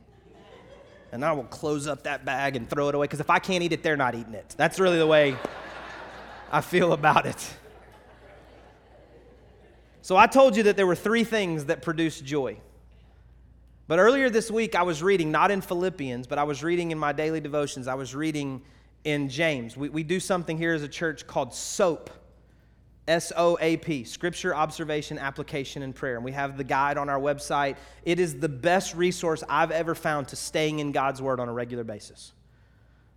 and 1.12 1.24
I 1.24 1.32
will 1.32 1.44
close 1.44 1.86
up 1.86 2.04
that 2.04 2.24
bag 2.24 2.56
and 2.56 2.68
throw 2.68 2.88
it 2.88 2.94
away 2.94 3.04
because 3.04 3.20
if 3.20 3.30
I 3.30 3.38
can't 3.38 3.62
eat 3.62 3.72
it, 3.72 3.82
they're 3.82 3.96
not 3.96 4.14
eating 4.14 4.34
it. 4.34 4.54
That's 4.56 4.78
really 4.78 4.98
the 4.98 5.06
way 5.06 5.36
I 6.52 6.60
feel 6.60 6.92
about 6.92 7.26
it. 7.26 7.54
So 10.02 10.16
I 10.16 10.26
told 10.26 10.56
you 10.56 10.64
that 10.64 10.76
there 10.76 10.86
were 10.86 10.96
three 10.96 11.24
things 11.24 11.66
that 11.66 11.82
produce 11.82 12.20
joy. 12.20 12.58
But 13.86 13.98
earlier 13.98 14.30
this 14.30 14.50
week, 14.50 14.74
I 14.74 14.82
was 14.82 15.02
reading, 15.02 15.30
not 15.30 15.50
in 15.50 15.60
Philippians, 15.60 16.26
but 16.26 16.38
I 16.38 16.44
was 16.44 16.62
reading 16.62 16.90
in 16.90 16.98
my 16.98 17.12
daily 17.12 17.40
devotions, 17.40 17.88
I 17.88 17.94
was 17.94 18.14
reading 18.14 18.62
in 19.04 19.28
James. 19.28 19.76
We, 19.76 19.88
we 19.88 20.02
do 20.02 20.20
something 20.20 20.56
here 20.56 20.74
as 20.74 20.82
a 20.82 20.88
church 20.88 21.26
called 21.26 21.54
SOAP. 21.54 22.10
S 23.10 23.32
O 23.36 23.58
A 23.60 23.76
P, 23.76 24.04
Scripture, 24.04 24.54
Observation, 24.54 25.18
Application, 25.18 25.82
and 25.82 25.92
Prayer. 25.94 26.14
And 26.14 26.24
we 26.24 26.30
have 26.30 26.56
the 26.56 26.62
guide 26.64 26.96
on 26.96 27.08
our 27.08 27.18
website. 27.18 27.76
It 28.04 28.20
is 28.20 28.38
the 28.38 28.48
best 28.48 28.94
resource 28.94 29.42
I've 29.48 29.72
ever 29.72 29.96
found 29.96 30.28
to 30.28 30.36
staying 30.36 30.78
in 30.78 30.92
God's 30.92 31.20
Word 31.20 31.40
on 31.40 31.48
a 31.48 31.52
regular 31.52 31.82
basis. 31.82 32.32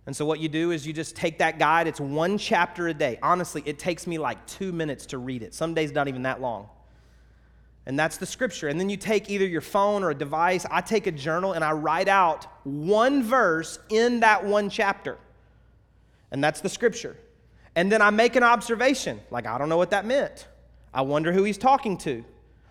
And 0.06 0.14
so, 0.14 0.26
what 0.26 0.40
you 0.40 0.48
do 0.48 0.72
is 0.72 0.84
you 0.84 0.92
just 0.92 1.14
take 1.14 1.38
that 1.38 1.60
guide. 1.60 1.86
It's 1.86 2.00
one 2.00 2.38
chapter 2.38 2.88
a 2.88 2.94
day. 2.94 3.20
Honestly, 3.22 3.62
it 3.64 3.78
takes 3.78 4.06
me 4.06 4.18
like 4.18 4.44
two 4.48 4.72
minutes 4.72 5.06
to 5.06 5.18
read 5.18 5.44
it. 5.44 5.54
Some 5.54 5.74
days, 5.74 5.92
not 5.92 6.08
even 6.08 6.22
that 6.22 6.40
long. 6.40 6.68
And 7.86 7.96
that's 7.96 8.16
the 8.16 8.26
scripture. 8.26 8.66
And 8.66 8.80
then 8.80 8.90
you 8.90 8.96
take 8.96 9.30
either 9.30 9.46
your 9.46 9.60
phone 9.60 10.02
or 10.02 10.10
a 10.10 10.14
device. 10.14 10.66
I 10.70 10.80
take 10.80 11.06
a 11.06 11.12
journal 11.12 11.52
and 11.52 11.62
I 11.62 11.72
write 11.72 12.08
out 12.08 12.46
one 12.64 13.22
verse 13.22 13.78
in 13.90 14.20
that 14.20 14.44
one 14.44 14.70
chapter. 14.70 15.18
And 16.32 16.42
that's 16.42 16.60
the 16.60 16.68
scripture. 16.68 17.16
And 17.76 17.90
then 17.90 18.00
I 18.00 18.10
make 18.10 18.36
an 18.36 18.42
observation, 18.42 19.20
like, 19.30 19.46
I 19.46 19.58
don't 19.58 19.68
know 19.68 19.76
what 19.76 19.90
that 19.90 20.06
meant. 20.06 20.46
I 20.92 21.02
wonder 21.02 21.32
who 21.32 21.44
he's 21.44 21.58
talking 21.58 21.98
to. 21.98 22.24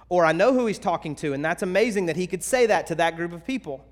Or 0.10 0.26
I 0.26 0.32
know 0.32 0.54
who 0.54 0.66
he's 0.66 0.80
talking 0.80 1.16
to. 1.18 1.34
And 1.34 1.44
that's 1.44 1.64
amazing 1.64 2.06
that 2.06 2.16
he 2.16 2.28
could 2.28 2.44
say 2.44 2.68
that 2.68 2.88
to 2.88 2.96
that 2.96 3.16
group 3.16 3.34
of 3.34 3.46
people. 3.46 3.84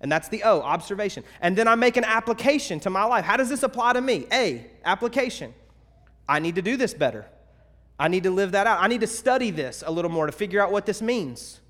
And 0.00 0.10
that's 0.10 0.28
the 0.28 0.42
O, 0.42 0.60
observation. 0.60 1.24
And 1.40 1.56
then 1.56 1.66
I 1.66 1.74
make 1.74 1.96
an 1.96 2.04
application 2.04 2.80
to 2.80 2.90
my 2.90 3.04
life. 3.04 3.24
How 3.24 3.36
does 3.36 3.48
this 3.48 3.62
apply 3.62 3.94
to 3.94 4.00
me? 4.00 4.26
A, 4.32 4.66
application. 4.84 5.54
I 6.28 6.38
need 6.40 6.56
to 6.56 6.62
do 6.62 6.76
this 6.76 6.94
better. 6.94 7.26
I 7.98 8.08
need 8.08 8.24
to 8.24 8.30
live 8.30 8.52
that 8.52 8.66
out. 8.66 8.82
I 8.82 8.88
need 8.88 9.00
to 9.02 9.06
study 9.06 9.50
this 9.50 9.82
a 9.86 9.90
little 9.90 10.10
more 10.10 10.26
to 10.26 10.32
figure 10.32 10.60
out 10.60 10.72
what 10.72 10.86
this 10.86 11.00
means. 11.00 11.60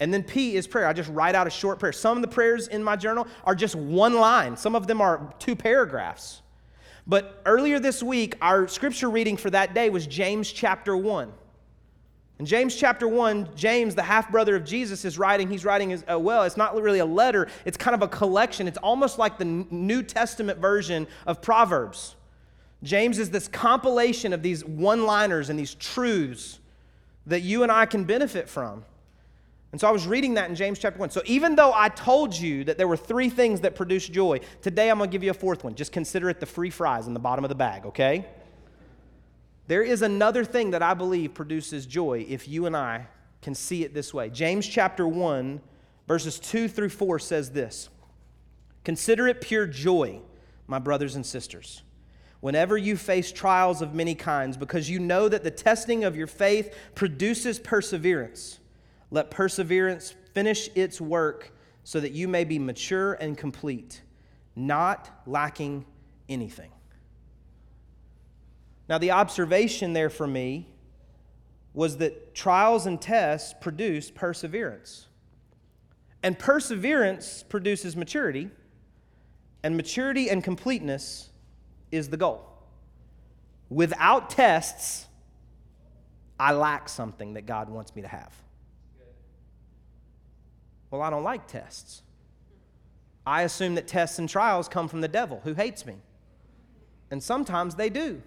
And 0.00 0.12
then 0.12 0.22
P 0.22 0.56
is 0.56 0.66
prayer. 0.66 0.86
I 0.86 0.92
just 0.92 1.10
write 1.10 1.34
out 1.34 1.46
a 1.46 1.50
short 1.50 1.78
prayer. 1.78 1.92
Some 1.92 2.16
of 2.16 2.22
the 2.22 2.28
prayers 2.28 2.68
in 2.68 2.82
my 2.82 2.96
journal 2.96 3.26
are 3.44 3.54
just 3.54 3.76
one 3.76 4.14
line, 4.14 4.56
some 4.56 4.74
of 4.74 4.86
them 4.86 5.00
are 5.00 5.32
two 5.38 5.54
paragraphs. 5.54 6.42
But 7.06 7.42
earlier 7.44 7.78
this 7.78 8.02
week, 8.02 8.36
our 8.40 8.66
scripture 8.68 9.10
reading 9.10 9.36
for 9.36 9.50
that 9.50 9.74
day 9.74 9.90
was 9.90 10.06
James 10.06 10.50
chapter 10.50 10.96
1. 10.96 11.32
In 12.40 12.46
James 12.46 12.74
chapter 12.74 13.06
1, 13.06 13.50
James, 13.54 13.94
the 13.94 14.02
half 14.02 14.30
brother 14.30 14.56
of 14.56 14.64
Jesus, 14.64 15.04
is 15.04 15.18
writing. 15.18 15.48
He's 15.48 15.64
writing 15.64 15.92
as 15.92 16.04
uh, 16.10 16.18
well. 16.18 16.42
It's 16.42 16.56
not 16.56 16.74
really 16.80 16.98
a 16.98 17.04
letter, 17.04 17.48
it's 17.64 17.76
kind 17.76 17.94
of 17.94 18.02
a 18.02 18.08
collection. 18.08 18.66
It's 18.66 18.78
almost 18.78 19.18
like 19.18 19.38
the 19.38 19.44
New 19.44 20.02
Testament 20.02 20.58
version 20.58 21.06
of 21.26 21.40
Proverbs. 21.40 22.16
James 22.82 23.18
is 23.18 23.30
this 23.30 23.48
compilation 23.48 24.32
of 24.32 24.42
these 24.42 24.64
one 24.64 25.06
liners 25.06 25.48
and 25.48 25.58
these 25.58 25.74
truths 25.74 26.58
that 27.26 27.40
you 27.40 27.62
and 27.62 27.70
I 27.72 27.86
can 27.86 28.04
benefit 28.04 28.48
from. 28.48 28.84
And 29.74 29.80
so 29.80 29.88
I 29.88 29.90
was 29.90 30.06
reading 30.06 30.34
that 30.34 30.48
in 30.48 30.54
James 30.54 30.78
chapter 30.78 31.00
1. 31.00 31.10
So 31.10 31.20
even 31.24 31.56
though 31.56 31.72
I 31.74 31.88
told 31.88 32.32
you 32.32 32.62
that 32.62 32.78
there 32.78 32.86
were 32.86 32.96
three 32.96 33.28
things 33.28 33.62
that 33.62 33.74
produce 33.74 34.08
joy, 34.08 34.38
today 34.62 34.88
I'm 34.88 34.98
going 34.98 35.10
to 35.10 35.12
give 35.12 35.24
you 35.24 35.32
a 35.32 35.34
fourth 35.34 35.64
one. 35.64 35.74
Just 35.74 35.90
consider 35.90 36.30
it 36.30 36.38
the 36.38 36.46
free 36.46 36.70
fries 36.70 37.08
in 37.08 37.12
the 37.12 37.18
bottom 37.18 37.44
of 37.44 37.48
the 37.48 37.56
bag, 37.56 37.84
okay? 37.86 38.24
There 39.66 39.82
is 39.82 40.02
another 40.02 40.44
thing 40.44 40.70
that 40.70 40.82
I 40.84 40.94
believe 40.94 41.34
produces 41.34 41.86
joy 41.86 42.24
if 42.28 42.46
you 42.46 42.66
and 42.66 42.76
I 42.76 43.08
can 43.42 43.52
see 43.52 43.82
it 43.82 43.94
this 43.94 44.14
way. 44.14 44.30
James 44.30 44.64
chapter 44.64 45.08
1, 45.08 45.60
verses 46.06 46.38
2 46.38 46.68
through 46.68 46.90
4 46.90 47.18
says 47.18 47.50
this 47.50 47.88
Consider 48.84 49.26
it 49.26 49.40
pure 49.40 49.66
joy, 49.66 50.20
my 50.68 50.78
brothers 50.78 51.16
and 51.16 51.26
sisters 51.26 51.82
whenever 52.38 52.76
you 52.76 52.94
face 52.94 53.32
trials 53.32 53.80
of 53.80 53.94
many 53.94 54.14
kinds, 54.14 54.56
because 54.56 54.90
you 54.90 55.00
know 55.00 55.30
that 55.30 55.42
the 55.42 55.50
testing 55.50 56.04
of 56.04 56.14
your 56.14 56.26
faith 56.26 56.76
produces 56.94 57.58
perseverance. 57.58 58.60
Let 59.14 59.30
perseverance 59.30 60.12
finish 60.32 60.68
its 60.74 61.00
work 61.00 61.52
so 61.84 62.00
that 62.00 62.10
you 62.10 62.26
may 62.26 62.42
be 62.42 62.58
mature 62.58 63.12
and 63.12 63.38
complete, 63.38 64.02
not 64.56 65.08
lacking 65.24 65.86
anything. 66.28 66.72
Now, 68.88 68.98
the 68.98 69.12
observation 69.12 69.92
there 69.92 70.10
for 70.10 70.26
me 70.26 70.66
was 71.74 71.98
that 71.98 72.34
trials 72.34 72.86
and 72.86 73.00
tests 73.00 73.54
produce 73.60 74.10
perseverance. 74.10 75.06
And 76.24 76.36
perseverance 76.36 77.44
produces 77.44 77.94
maturity, 77.94 78.50
and 79.62 79.76
maturity 79.76 80.28
and 80.28 80.42
completeness 80.42 81.30
is 81.92 82.08
the 82.08 82.16
goal. 82.16 82.44
Without 83.70 84.28
tests, 84.28 85.06
I 86.40 86.50
lack 86.50 86.88
something 86.88 87.34
that 87.34 87.46
God 87.46 87.70
wants 87.70 87.94
me 87.94 88.02
to 88.02 88.08
have. 88.08 88.34
Well, 90.94 91.02
I 91.02 91.10
don't 91.10 91.24
like 91.24 91.48
tests. 91.48 92.02
I 93.26 93.42
assume 93.42 93.74
that 93.74 93.88
tests 93.88 94.20
and 94.20 94.28
trials 94.28 94.68
come 94.68 94.86
from 94.86 95.00
the 95.00 95.08
devil 95.08 95.40
who 95.42 95.54
hates 95.54 95.84
me. 95.84 95.96
And 97.10 97.20
sometimes 97.20 97.74
they 97.74 97.90
do. 97.90 98.22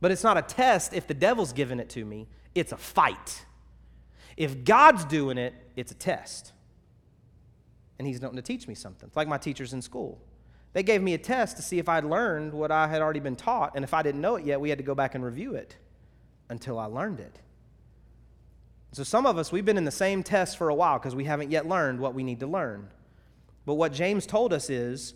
But 0.00 0.10
it's 0.10 0.24
not 0.24 0.36
a 0.36 0.42
test 0.42 0.92
if 0.92 1.06
the 1.06 1.14
devil's 1.14 1.52
giving 1.52 1.78
it 1.78 1.88
to 1.90 2.04
me, 2.04 2.26
it's 2.56 2.72
a 2.72 2.76
fight. 2.76 3.44
If 4.36 4.64
God's 4.64 5.04
doing 5.04 5.38
it, 5.38 5.54
it's 5.76 5.92
a 5.92 5.94
test. 5.94 6.54
And 8.00 8.08
he's 8.08 8.20
wanting 8.20 8.34
to 8.34 8.42
teach 8.42 8.66
me 8.66 8.74
something. 8.74 9.06
It's 9.06 9.16
like 9.16 9.28
my 9.28 9.38
teachers 9.38 9.72
in 9.72 9.80
school. 9.80 10.20
They 10.72 10.82
gave 10.82 11.02
me 11.02 11.14
a 11.14 11.18
test 11.18 11.56
to 11.58 11.62
see 11.62 11.78
if 11.78 11.88
I'd 11.88 12.04
learned 12.04 12.52
what 12.52 12.72
I 12.72 12.88
had 12.88 13.00
already 13.00 13.20
been 13.20 13.36
taught, 13.36 13.76
and 13.76 13.84
if 13.84 13.94
I 13.94 14.02
didn't 14.02 14.20
know 14.20 14.34
it 14.34 14.44
yet, 14.44 14.60
we 14.60 14.70
had 14.70 14.78
to 14.78 14.84
go 14.84 14.96
back 14.96 15.14
and 15.14 15.24
review 15.24 15.54
it 15.54 15.76
until 16.48 16.80
I 16.80 16.86
learned 16.86 17.20
it. 17.20 17.38
So, 18.92 19.02
some 19.02 19.26
of 19.26 19.36
us, 19.36 19.52
we've 19.52 19.64
been 19.64 19.76
in 19.76 19.84
the 19.84 19.90
same 19.90 20.22
test 20.22 20.56
for 20.56 20.70
a 20.70 20.74
while 20.74 20.98
because 20.98 21.14
we 21.14 21.24
haven't 21.24 21.50
yet 21.50 21.68
learned 21.68 22.00
what 22.00 22.14
we 22.14 22.22
need 22.22 22.40
to 22.40 22.46
learn. 22.46 22.88
But 23.66 23.74
what 23.74 23.92
James 23.92 24.24
told 24.24 24.52
us 24.52 24.70
is 24.70 25.14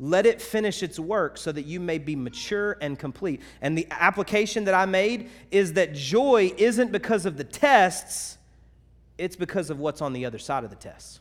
let 0.00 0.26
it 0.26 0.42
finish 0.42 0.82
its 0.82 0.98
work 0.98 1.38
so 1.38 1.52
that 1.52 1.66
you 1.66 1.78
may 1.78 1.98
be 1.98 2.16
mature 2.16 2.76
and 2.80 2.98
complete. 2.98 3.40
And 3.60 3.78
the 3.78 3.86
application 3.90 4.64
that 4.64 4.74
I 4.74 4.86
made 4.86 5.30
is 5.50 5.74
that 5.74 5.94
joy 5.94 6.52
isn't 6.56 6.90
because 6.90 7.26
of 7.26 7.36
the 7.36 7.44
tests, 7.44 8.38
it's 9.18 9.36
because 9.36 9.70
of 9.70 9.78
what's 9.78 10.02
on 10.02 10.12
the 10.12 10.24
other 10.24 10.38
side 10.38 10.64
of 10.64 10.70
the 10.70 10.76
tests. 10.76 11.20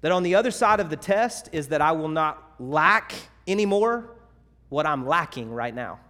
That 0.00 0.12
on 0.12 0.22
the 0.22 0.34
other 0.34 0.50
side 0.50 0.80
of 0.80 0.88
the 0.88 0.96
test 0.96 1.50
is 1.52 1.68
that 1.68 1.82
I 1.82 1.92
will 1.92 2.08
not 2.08 2.54
lack 2.58 3.12
anymore 3.46 4.16
what 4.70 4.86
I'm 4.86 5.06
lacking 5.06 5.52
right 5.52 5.74
now. 5.74 6.00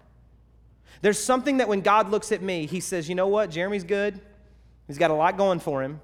There's 1.03 1.18
something 1.18 1.59
that 1.59 1.68
when 1.68 1.81
God 1.81 2.11
looks 2.11 2.33
at 2.33 2.42
me, 2.42 2.66
he 2.66 2.81
says, 2.81 3.09
you 3.09 3.14
know 3.14 3.29
what? 3.29 3.50
Jeremy's 3.50 3.85
good. 3.85 4.20
He's 4.87 4.98
got 4.98 5.11
a 5.11 5.14
lot 5.14 5.37
going 5.37 5.61
for 5.61 5.83
him, 5.83 6.00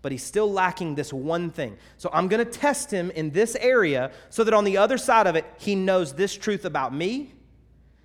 but 0.00 0.12
he's 0.12 0.22
still 0.22 0.50
lacking 0.50 0.94
this 0.94 1.12
one 1.12 1.50
thing. 1.50 1.76
So 1.96 2.08
I'm 2.12 2.28
going 2.28 2.44
to 2.44 2.50
test 2.50 2.90
him 2.90 3.10
in 3.10 3.30
this 3.30 3.56
area 3.56 4.10
so 4.30 4.44
that 4.44 4.54
on 4.54 4.64
the 4.64 4.76
other 4.76 4.96
side 4.96 5.26
of 5.26 5.36
it, 5.36 5.44
he 5.58 5.74
knows 5.74 6.14
this 6.14 6.36
truth 6.36 6.64
about 6.64 6.94
me. 6.94 7.34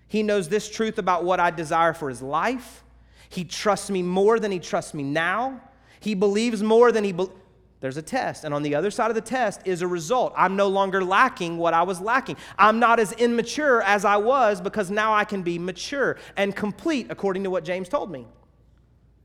He 0.07 0.23
knows 0.23 0.49
this 0.49 0.69
truth 0.69 0.97
about 0.97 1.23
what 1.23 1.39
I 1.39 1.51
desire 1.51 1.93
for 1.93 2.09
his 2.09 2.21
life. 2.21 2.83
He 3.29 3.43
trusts 3.45 3.89
me 3.89 4.03
more 4.03 4.39
than 4.39 4.51
he 4.51 4.59
trusts 4.59 4.93
me 4.93 5.03
now. 5.03 5.61
He 5.99 6.13
believes 6.13 6.61
more 6.61 6.91
than 6.91 7.03
he 7.03 7.11
believes 7.11 7.39
there's 7.83 7.97
a 7.97 8.01
test. 8.01 8.45
And 8.45 8.53
on 8.53 8.63
the 8.63 8.75
other 8.75 8.89
side 8.89 9.11
of 9.11 9.15
the 9.15 9.19
test 9.19 9.59
is 9.65 9.81
a 9.81 9.87
result. 9.87 10.31
I'm 10.37 10.55
no 10.55 10.69
longer 10.69 11.03
lacking 11.03 11.57
what 11.57 11.73
I 11.73 11.83
was 11.83 11.99
lacking. 11.99 12.37
I'm 12.57 12.79
not 12.79 12.97
as 12.97 13.11
immature 13.11 13.81
as 13.81 14.05
I 14.05 14.15
was 14.15 14.61
because 14.61 14.89
now 14.89 15.13
I 15.13 15.25
can 15.25 15.43
be 15.43 15.59
mature 15.59 16.15
and 16.37 16.55
complete 16.55 17.07
according 17.09 17.43
to 17.43 17.49
what 17.49 17.65
James 17.65 17.89
told 17.89 18.09
me. 18.09 18.25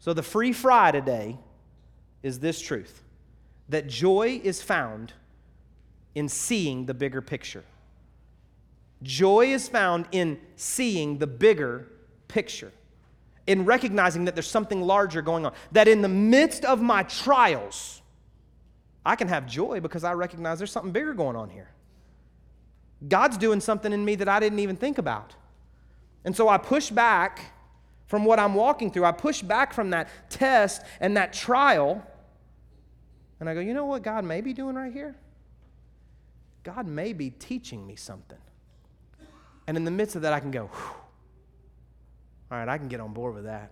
So 0.00 0.12
the 0.12 0.24
free 0.24 0.52
fry 0.52 0.90
today 0.90 1.38
is 2.24 2.40
this 2.40 2.60
truth 2.60 3.04
that 3.68 3.86
joy 3.86 4.40
is 4.42 4.60
found 4.60 5.12
in 6.16 6.28
seeing 6.28 6.86
the 6.86 6.94
bigger 6.94 7.22
picture. 7.22 7.62
Joy 9.04 9.52
is 9.52 9.68
found 9.68 10.08
in 10.10 10.36
seeing 10.56 11.18
the 11.18 11.28
bigger 11.28 11.86
picture, 12.26 12.72
in 13.46 13.66
recognizing 13.66 14.24
that 14.24 14.34
there's 14.34 14.50
something 14.50 14.82
larger 14.82 15.22
going 15.22 15.46
on. 15.46 15.52
That 15.70 15.86
in 15.86 16.02
the 16.02 16.08
midst 16.08 16.64
of 16.64 16.82
my 16.82 17.04
trials, 17.04 17.97
I 19.04 19.16
can 19.16 19.28
have 19.28 19.46
joy 19.46 19.80
because 19.80 20.04
I 20.04 20.12
recognize 20.12 20.58
there's 20.58 20.72
something 20.72 20.92
bigger 20.92 21.14
going 21.14 21.36
on 21.36 21.50
here. 21.50 21.70
God's 23.06 23.38
doing 23.38 23.60
something 23.60 23.92
in 23.92 24.04
me 24.04 24.16
that 24.16 24.28
I 24.28 24.40
didn't 24.40 24.58
even 24.58 24.76
think 24.76 24.98
about. 24.98 25.34
And 26.24 26.34
so 26.34 26.48
I 26.48 26.58
push 26.58 26.90
back 26.90 27.52
from 28.06 28.24
what 28.24 28.38
I'm 28.38 28.54
walking 28.54 28.90
through. 28.90 29.04
I 29.04 29.12
push 29.12 29.42
back 29.42 29.72
from 29.72 29.90
that 29.90 30.08
test 30.30 30.82
and 31.00 31.16
that 31.16 31.32
trial. 31.32 32.04
And 33.38 33.48
I 33.48 33.54
go, 33.54 33.60
you 33.60 33.72
know 33.72 33.86
what 33.86 34.02
God 34.02 34.24
may 34.24 34.40
be 34.40 34.52
doing 34.52 34.74
right 34.74 34.92
here? 34.92 35.14
God 36.64 36.86
may 36.86 37.12
be 37.12 37.30
teaching 37.30 37.86
me 37.86 37.96
something. 37.96 38.38
And 39.66 39.76
in 39.76 39.84
the 39.84 39.90
midst 39.90 40.16
of 40.16 40.22
that, 40.22 40.32
I 40.32 40.40
can 40.40 40.50
go, 40.50 40.70
all 42.50 42.58
right, 42.58 42.68
I 42.68 42.78
can 42.78 42.88
get 42.88 43.00
on 43.00 43.12
board 43.12 43.34
with 43.34 43.44
that. 43.44 43.70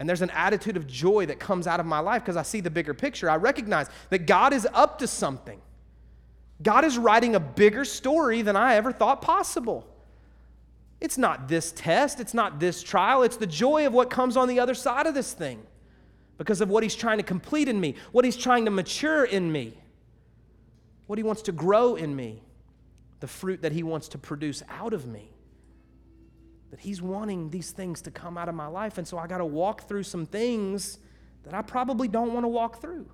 And 0.00 0.08
there's 0.08 0.22
an 0.22 0.30
attitude 0.30 0.78
of 0.78 0.86
joy 0.86 1.26
that 1.26 1.38
comes 1.38 1.66
out 1.66 1.78
of 1.78 1.84
my 1.84 1.98
life 1.98 2.22
because 2.22 2.38
I 2.38 2.42
see 2.42 2.60
the 2.60 2.70
bigger 2.70 2.94
picture. 2.94 3.28
I 3.28 3.36
recognize 3.36 3.88
that 4.08 4.26
God 4.26 4.54
is 4.54 4.66
up 4.72 4.98
to 5.00 5.06
something. 5.06 5.60
God 6.62 6.86
is 6.86 6.96
writing 6.96 7.34
a 7.34 7.40
bigger 7.40 7.84
story 7.84 8.40
than 8.40 8.56
I 8.56 8.76
ever 8.76 8.92
thought 8.92 9.20
possible. 9.20 9.86
It's 11.02 11.18
not 11.18 11.48
this 11.48 11.70
test, 11.72 12.18
it's 12.18 12.32
not 12.32 12.58
this 12.58 12.82
trial, 12.82 13.22
it's 13.22 13.36
the 13.36 13.46
joy 13.46 13.86
of 13.86 13.92
what 13.92 14.08
comes 14.08 14.38
on 14.38 14.48
the 14.48 14.58
other 14.58 14.74
side 14.74 15.06
of 15.06 15.14
this 15.14 15.34
thing 15.34 15.62
because 16.38 16.62
of 16.62 16.70
what 16.70 16.82
He's 16.82 16.94
trying 16.94 17.18
to 17.18 17.22
complete 17.22 17.68
in 17.68 17.78
me, 17.78 17.94
what 18.10 18.24
He's 18.24 18.36
trying 18.36 18.64
to 18.64 18.70
mature 18.70 19.24
in 19.24 19.52
me, 19.52 19.76
what 21.06 21.18
He 21.18 21.22
wants 21.22 21.42
to 21.42 21.52
grow 21.52 21.94
in 21.96 22.16
me, 22.16 22.42
the 23.20 23.26
fruit 23.26 23.60
that 23.62 23.72
He 23.72 23.82
wants 23.82 24.08
to 24.08 24.18
produce 24.18 24.62
out 24.70 24.94
of 24.94 25.06
me 25.06 25.30
that 26.70 26.80
He's 26.80 27.02
wanting 27.02 27.50
these 27.50 27.70
things 27.72 28.00
to 28.02 28.10
come 28.10 28.38
out 28.38 28.48
of 28.48 28.54
my 28.54 28.66
life. 28.66 28.98
And 28.98 29.06
so 29.06 29.18
I 29.18 29.26
got 29.26 29.38
to 29.38 29.46
walk 29.46 29.88
through 29.88 30.04
some 30.04 30.26
things 30.26 30.98
that 31.44 31.54
I 31.54 31.62
probably 31.62 32.08
don't 32.08 32.32
want 32.32 32.44
to 32.44 32.48
walk 32.48 32.80
through. 32.80 33.06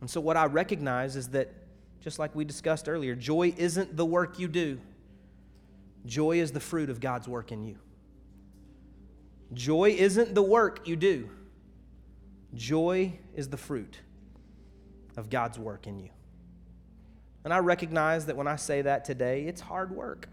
And 0.00 0.08
so 0.08 0.20
what 0.20 0.36
I 0.36 0.46
recognize 0.46 1.16
is 1.16 1.28
that, 1.28 1.52
just 2.00 2.18
like 2.18 2.34
we 2.34 2.44
discussed 2.44 2.88
earlier, 2.88 3.14
joy 3.14 3.52
isn't 3.56 3.96
the 3.96 4.06
work 4.06 4.38
you 4.38 4.48
do, 4.48 4.80
joy 6.06 6.40
is 6.40 6.52
the 6.52 6.60
fruit 6.60 6.88
of 6.90 7.00
God's 7.00 7.28
work 7.28 7.52
in 7.52 7.62
you. 7.62 7.76
Joy 9.52 9.90
isn't 9.90 10.34
the 10.34 10.42
work 10.42 10.86
you 10.86 10.96
do, 10.96 11.28
joy 12.54 13.12
is 13.34 13.48
the 13.48 13.56
fruit 13.56 13.98
of 15.16 15.28
God's 15.28 15.58
work 15.58 15.86
in 15.86 15.98
you. 15.98 16.10
And 17.44 17.52
I 17.52 17.58
recognize 17.58 18.26
that 18.26 18.36
when 18.36 18.46
I 18.46 18.56
say 18.56 18.82
that 18.82 19.04
today, 19.04 19.44
it's 19.44 19.60
hard 19.60 19.90
work. 19.90 20.28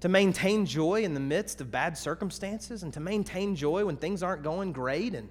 To 0.00 0.08
maintain 0.08 0.66
joy 0.66 1.02
in 1.02 1.14
the 1.14 1.20
midst 1.20 1.60
of 1.60 1.70
bad 1.70 1.96
circumstances 1.96 2.82
and 2.82 2.92
to 2.92 3.00
maintain 3.00 3.56
joy 3.56 3.84
when 3.84 3.96
things 3.96 4.22
aren't 4.22 4.42
going 4.42 4.72
great 4.72 5.14
and 5.14 5.28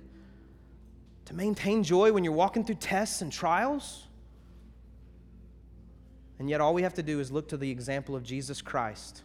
to 1.26 1.36
maintain 1.36 1.84
joy 1.84 2.12
when 2.12 2.24
you're 2.24 2.34
walking 2.34 2.64
through 2.64 2.76
tests 2.76 3.22
and 3.22 3.32
trials. 3.32 4.08
And 6.40 6.50
yet, 6.50 6.62
all 6.62 6.74
we 6.74 6.82
have 6.82 6.96
to 6.96 7.04
do 7.04 7.20
is 7.20 7.32
look 7.32 7.50
to 7.50 7.58
the 7.58 7.70
example 7.70 8.16
of 8.16 8.24
Jesus 8.24 8.62
Christ 8.62 9.22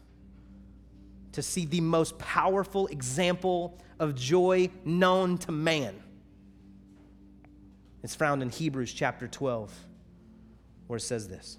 to 1.33 1.43
see 1.43 1.65
the 1.65 1.81
most 1.81 2.19
powerful 2.19 2.87
example 2.89 3.79
of 3.99 4.15
joy 4.15 4.71
known 4.85 5.39
to 5.39 5.53
man. 5.53 6.03
It's 8.03 8.15
found 8.15 8.43
in 8.43 8.49
Hebrews 8.49 8.93
chapter 8.93 9.29
12, 9.29 9.73
where 10.87 10.97
it 10.97 11.01
says 11.01 11.29
this 11.29 11.59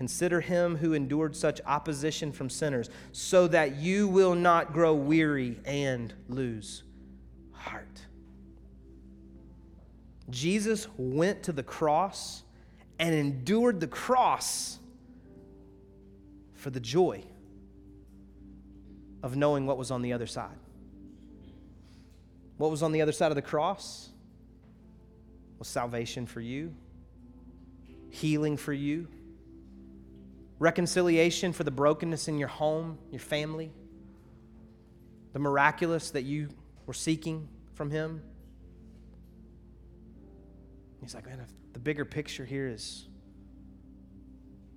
Consider 0.00 0.40
him 0.40 0.76
who 0.76 0.94
endured 0.94 1.36
such 1.36 1.60
opposition 1.66 2.32
from 2.32 2.48
sinners, 2.48 2.88
so 3.12 3.46
that 3.46 3.76
you 3.76 4.08
will 4.08 4.34
not 4.34 4.72
grow 4.72 4.94
weary 4.94 5.60
and 5.66 6.14
lose 6.26 6.84
heart. 7.52 8.06
Jesus 10.30 10.88
went 10.96 11.42
to 11.42 11.52
the 11.52 11.62
cross 11.62 12.44
and 12.98 13.14
endured 13.14 13.78
the 13.78 13.86
cross 13.86 14.78
for 16.54 16.70
the 16.70 16.80
joy 16.80 17.22
of 19.22 19.36
knowing 19.36 19.66
what 19.66 19.76
was 19.76 19.90
on 19.90 20.00
the 20.00 20.14
other 20.14 20.26
side. 20.26 20.56
What 22.56 22.70
was 22.70 22.82
on 22.82 22.92
the 22.92 23.02
other 23.02 23.12
side 23.12 23.30
of 23.30 23.36
the 23.36 23.42
cross 23.42 24.08
was 25.58 25.68
salvation 25.68 26.24
for 26.24 26.40
you, 26.40 26.74
healing 28.08 28.56
for 28.56 28.72
you, 28.72 29.06
reconciliation 30.60 31.52
for 31.52 31.64
the 31.64 31.70
brokenness 31.70 32.28
in 32.28 32.38
your 32.38 32.48
home, 32.48 32.98
your 33.10 33.18
family, 33.18 33.72
the 35.32 35.40
miraculous 35.40 36.10
that 36.10 36.22
you 36.22 36.50
were 36.86 36.94
seeking 36.94 37.48
from 37.74 37.90
Him. 37.90 38.22
He's 41.00 41.14
like, 41.14 41.26
man, 41.26 41.44
the 41.72 41.78
bigger 41.78 42.04
picture 42.04 42.44
here 42.44 42.68
is, 42.68 43.08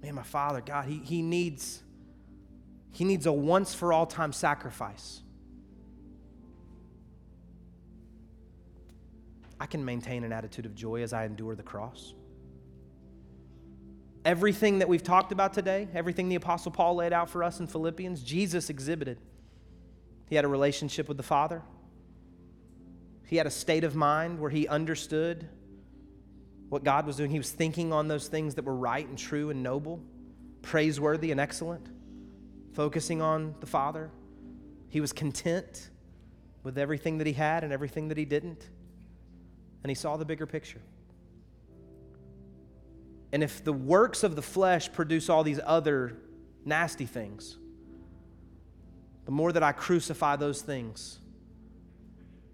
man, 0.01 0.15
my 0.15 0.23
Father, 0.23 0.61
God, 0.61 0.85
He, 0.85 0.99
he 0.99 1.21
needs, 1.21 1.83
He 2.91 3.03
needs 3.03 3.25
a 3.25 3.33
once 3.33 3.75
for 3.75 3.91
all 3.91 4.05
time 4.05 4.31
sacrifice. 4.31 5.21
I 9.59 9.65
can 9.65 9.83
maintain 9.83 10.23
an 10.23 10.31
attitude 10.31 10.65
of 10.65 10.75
joy 10.75 11.03
as 11.03 11.11
I 11.11 11.25
endure 11.25 11.55
the 11.55 11.63
cross. 11.63 12.13
Everything 14.25 14.79
that 14.79 14.87
we've 14.87 15.03
talked 15.03 15.31
about 15.31 15.53
today, 15.53 15.87
everything 15.93 16.29
the 16.29 16.35
Apostle 16.35 16.71
Paul 16.71 16.95
laid 16.95 17.11
out 17.11 17.29
for 17.29 17.43
us 17.43 17.59
in 17.59 17.67
Philippians, 17.67 18.23
Jesus 18.23 18.69
exhibited. 18.69 19.19
He 20.29 20.35
had 20.35 20.45
a 20.45 20.47
relationship 20.47 21.07
with 21.07 21.17
the 21.17 21.23
Father, 21.23 21.61
he 23.25 23.37
had 23.37 23.47
a 23.47 23.51
state 23.51 23.83
of 23.83 23.95
mind 23.95 24.39
where 24.39 24.49
he 24.49 24.67
understood 24.67 25.47
what 26.69 26.83
God 26.83 27.07
was 27.07 27.15
doing. 27.15 27.31
He 27.31 27.37
was 27.37 27.51
thinking 27.51 27.91
on 27.91 28.07
those 28.07 28.27
things 28.27 28.55
that 28.55 28.65
were 28.65 28.75
right 28.75 29.07
and 29.07 29.17
true 29.17 29.49
and 29.49 29.63
noble, 29.63 30.01
praiseworthy 30.61 31.31
and 31.31 31.39
excellent, 31.39 31.87
focusing 32.73 33.21
on 33.21 33.55
the 33.59 33.65
Father. 33.65 34.11
He 34.89 35.01
was 35.01 35.13
content 35.13 35.89
with 36.63 36.77
everything 36.77 37.17
that 37.17 37.27
he 37.27 37.33
had 37.33 37.63
and 37.63 37.73
everything 37.73 38.09
that 38.09 38.17
he 38.17 38.25
didn't 38.25 38.69
and 39.83 39.89
he 39.89 39.95
saw 39.95 40.17
the 40.17 40.25
bigger 40.25 40.45
picture. 40.45 40.81
And 43.33 43.41
if 43.41 43.63
the 43.63 43.73
works 43.73 44.23
of 44.23 44.35
the 44.35 44.43
flesh 44.43 44.93
produce 44.93 45.27
all 45.27 45.43
these 45.43 45.59
other 45.65 46.15
nasty 46.63 47.07
things, 47.07 47.57
the 49.25 49.31
more 49.31 49.51
that 49.51 49.63
I 49.63 49.71
crucify 49.71 50.35
those 50.35 50.61
things 50.61 51.19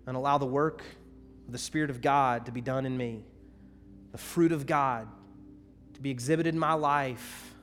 and 0.08 0.16
allow 0.16 0.38
the 0.38 0.46
work 0.46 0.82
of 1.48 1.52
the 1.52 1.58
Spirit 1.58 1.90
of 1.90 2.00
God 2.00 2.46
to 2.46 2.54
be 2.54 2.62
done 2.62 2.86
in 2.86 2.96
me, 2.96 3.26
the 4.14 4.18
fruit 4.18 4.54
of 4.54 4.66
God 4.66 5.10
to 5.96 6.02
be 6.02 6.12
exhibited 6.12 6.54
in 6.54 6.60
my 6.60 6.74
life, 6.76 7.54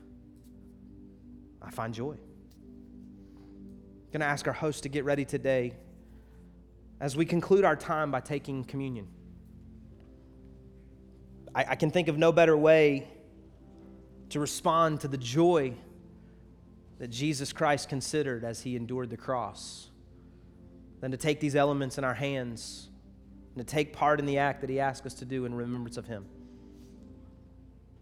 I 1.59 1.71
find 1.71 1.95
joy. 1.95 2.11
I'm 2.13 4.11
going 4.11 4.19
to 4.19 4.27
ask 4.27 4.45
our 4.45 4.53
host 4.53 4.83
to 4.83 4.89
get 4.89 5.05
ready 5.05 5.25
today 5.25 5.73
as 6.99 7.17
we 7.17 7.25
conclude 7.25 7.65
our 7.65 7.75
time 7.75 8.11
by 8.11 8.19
taking 8.19 8.63
communion. 8.63 9.07
I, 11.57 11.65
I 11.69 11.75
can 11.75 11.89
think 11.89 12.07
of 12.07 12.19
no 12.19 12.31
better 12.31 12.55
way 12.55 13.07
to 14.29 14.39
respond 14.39 15.01
to 15.01 15.07
the 15.07 15.17
joy 15.17 15.73
that 16.99 17.09
Jesus 17.09 17.51
Christ 17.51 17.89
considered 17.89 18.43
as 18.43 18.61
he 18.61 18.75
endured 18.75 19.09
the 19.09 19.17
cross 19.17 19.89
than 21.01 21.11
to 21.11 21.17
take 21.17 21.39
these 21.39 21.55
elements 21.55 21.97
in 21.97 22.03
our 22.03 22.13
hands 22.13 22.89
and 23.55 23.65
to 23.65 23.73
take 23.73 23.91
part 23.91 24.19
in 24.19 24.27
the 24.27 24.37
act 24.37 24.61
that 24.61 24.69
he 24.69 24.79
asked 24.79 25.05
us 25.07 25.15
to 25.15 25.25
do 25.25 25.45
in 25.45 25.55
remembrance 25.55 25.97
of 25.97 26.05
him. 26.05 26.25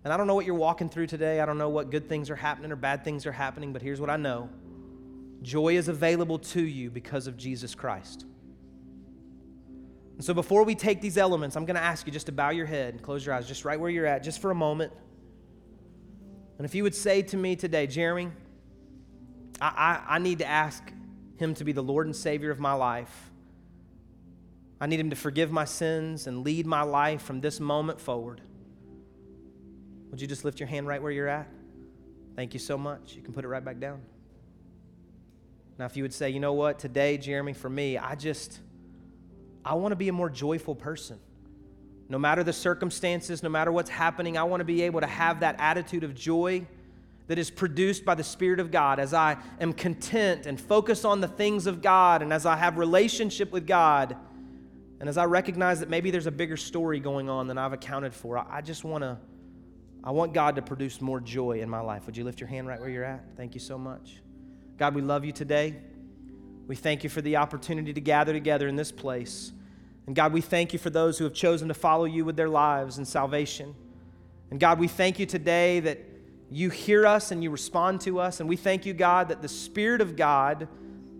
And 0.04 0.12
I 0.12 0.18
don't 0.18 0.28
know 0.28 0.36
what 0.36 0.46
you're 0.46 0.56
walking 0.56 0.90
through 0.90 1.08
today. 1.08 1.40
I 1.40 1.46
don't 1.46 1.58
know 1.58 1.70
what 1.70 1.92
good 1.92 2.10
things 2.10 2.30
are 2.30 2.36
happening 2.36 2.74
or 2.74 2.76
bad 2.76 3.06
things 3.06 3.26
are 3.26 3.32
happening, 3.32 3.72
but 3.72 3.82
here's 3.82 4.02
what 4.02 4.10
I 4.10 4.18
know 4.18 4.50
joy 5.42 5.78
is 5.78 5.88
available 5.88 6.40
to 6.40 6.62
you 6.62 6.90
because 6.90 7.28
of 7.28 7.38
Jesus 7.38 7.74
Christ. 7.74 8.26
And 10.16 10.24
so 10.24 10.34
before 10.34 10.64
we 10.64 10.76
take 10.76 11.02
these 11.02 11.18
elements, 11.18 11.58
I'm 11.58 11.66
going 11.66 11.76
to 11.76 11.84
ask 11.84 12.06
you 12.08 12.14
just 12.14 12.28
to 12.28 12.32
bow 12.32 12.50
your 12.50 12.66
head 12.66 12.94
and 12.94 13.04
close 13.04 13.26
your 13.26 13.36
eyes 13.36 13.48
just 13.48 13.66
right 13.66 13.80
where 13.80 13.90
you're 13.90 14.06
at, 14.06 14.24
just 14.24 14.42
for 14.42 14.50
a 14.50 14.56
moment. 14.56 14.94
And 16.58 16.66
if 16.66 16.74
you 16.74 16.84
would 16.84 16.96
say 16.96 17.22
to 17.22 17.38
me 17.38 17.58
today, 17.58 17.86
Jeremy, 17.86 18.32
I, 19.60 20.02
I, 20.08 20.16
I 20.16 20.20
need 20.20 20.40
to 20.40 20.46
ask 20.48 20.82
him 21.38 21.54
to 21.56 21.66
be 21.66 21.74
the 21.74 21.84
Lord 21.84 22.06
and 22.06 22.16
Savior 22.16 22.50
of 22.50 22.60
my 22.60 22.74
life. 22.74 23.32
I 24.80 24.88
need 24.88 25.02
him 25.02 25.10
to 25.10 25.16
forgive 25.18 25.52
my 25.52 25.66
sins 25.66 26.28
and 26.28 26.46
lead 26.46 26.66
my 26.66 26.84
life 26.84 27.22
from 27.22 27.42
this 27.42 27.60
moment 27.60 28.00
forward. 28.00 28.42
Would 30.12 30.22
you 30.22 30.28
just 30.28 30.46
lift 30.46 30.62
your 30.62 30.68
hand 30.68 30.88
right 30.88 31.02
where 31.02 31.12
you're 31.12 31.28
at? 31.28 31.50
Thank 32.38 32.54
you 32.54 32.60
so 32.60 32.78
much. 32.78 33.16
You 33.16 33.22
can 33.22 33.34
put 33.34 33.44
it 33.44 33.50
right 33.50 33.64
back 33.64 33.80
down. 33.80 34.02
Now, 35.78 35.86
if 35.86 35.98
you 35.98 36.04
would 36.04 36.14
say, 36.14 36.30
you 36.30 36.40
know 36.40 36.54
what, 36.54 36.80
today, 36.80 37.18
Jeremy, 37.18 37.52
for 37.52 37.70
me, 37.70 37.98
I 37.98 38.16
just. 38.16 38.60
I 39.66 39.74
want 39.74 39.92
to 39.92 39.96
be 39.96 40.08
a 40.08 40.14
more 40.14 40.30
joyful 40.30 40.76
person. 40.76 41.20
No 42.08 42.20
matter 42.20 42.44
the 42.44 42.54
circumstances, 42.54 43.42
no 43.42 43.50
matter 43.50 43.72
what's 43.72 43.90
happening, 43.90 44.38
I 44.38 44.44
want 44.44 44.62
to 44.62 44.66
be 44.66 44.84
able 44.84 45.02
to 45.02 45.08
have 45.08 45.40
that 45.40 45.56
attitude 45.58 46.04
of 46.04 46.14
joy 46.14 46.68
that 47.28 47.40
is 47.40 47.50
produced 47.50 48.06
by 48.06 48.14
the 48.14 48.24
Spirit 48.24 48.60
of 48.60 48.70
God 48.70 49.00
as 49.00 49.14
I 49.14 49.38
am 49.60 49.74
content 49.74 50.46
and 50.46 50.62
focus 50.62 51.04
on 51.04 51.20
the 51.20 51.28
things 51.28 51.66
of 51.66 51.82
God 51.82 52.22
and 52.22 52.32
as 52.32 52.46
I 52.46 52.56
have 52.56 52.78
relationship 52.78 53.52
with 53.52 53.66
God 53.66 54.16
and 55.00 55.10
as 55.10 55.18
I 55.18 55.26
recognize 55.26 55.80
that 55.80 55.90
maybe 55.90 56.12
there's 56.12 56.28
a 56.28 56.32
bigger 56.32 56.58
story 56.58 57.00
going 57.00 57.28
on 57.28 57.48
than 57.48 57.58
I've 57.58 57.74
accounted 57.74 58.14
for. 58.14 58.38
I 58.38 58.62
just 58.62 58.84
want 58.84 59.04
to 59.04 59.18
I 60.04 60.12
want 60.12 60.34
God 60.34 60.56
to 60.58 60.62
produce 60.62 61.02
more 61.02 61.20
joy 61.20 61.62
in 61.62 61.70
my 61.70 61.80
life. 61.80 62.06
Would 62.06 62.16
you 62.16 62.24
lift 62.24 62.40
your 62.40 62.48
hand 62.48 62.68
right 62.68 62.80
where 62.80 62.90
you're 62.90 63.04
at? 63.04 63.24
Thank 63.36 63.56
you 63.56 63.60
so 63.60 63.76
much. 63.76 64.22
God, 64.78 64.94
we 64.94 65.02
love 65.02 65.26
you 65.26 65.32
today. 65.32 65.78
We 66.68 66.76
thank 66.76 67.04
you 67.04 67.10
for 67.10 67.22
the 67.22 67.38
opportunity 67.38 67.92
to 67.92 68.02
gather 68.02 68.32
together 68.32 68.68
in 68.68 68.76
this 68.76 68.92
place. 68.92 69.52
And 70.08 70.16
God, 70.16 70.34
we 70.34 70.42
thank 70.42 70.74
you 70.74 70.80
for 70.80 70.90
those 70.90 71.18
who 71.18 71.24
have 71.24 71.34
chosen 71.34 71.68
to 71.68 71.74
follow 71.74 72.06
you 72.06 72.26
with 72.26 72.36
their 72.36 72.50
lives 72.50 72.98
and 72.98 73.08
salvation. 73.08 73.76
And 74.52 74.60
God, 74.60 74.80
we 74.80 74.88
thank 74.88 75.20
you 75.20 75.26
today 75.26 75.80
that 75.80 76.00
you 76.52 76.70
hear 76.70 77.08
us 77.08 77.32
and 77.32 77.44
you 77.44 77.50
respond 77.50 78.02
to 78.02 78.20
us. 78.20 78.40
And 78.40 78.48
we 78.48 78.56
thank 78.56 78.86
you, 78.86 78.94
God, 78.94 79.30
that 79.30 79.42
the 79.42 79.48
Spirit 79.48 80.02
of 80.02 80.16
God 80.16 80.68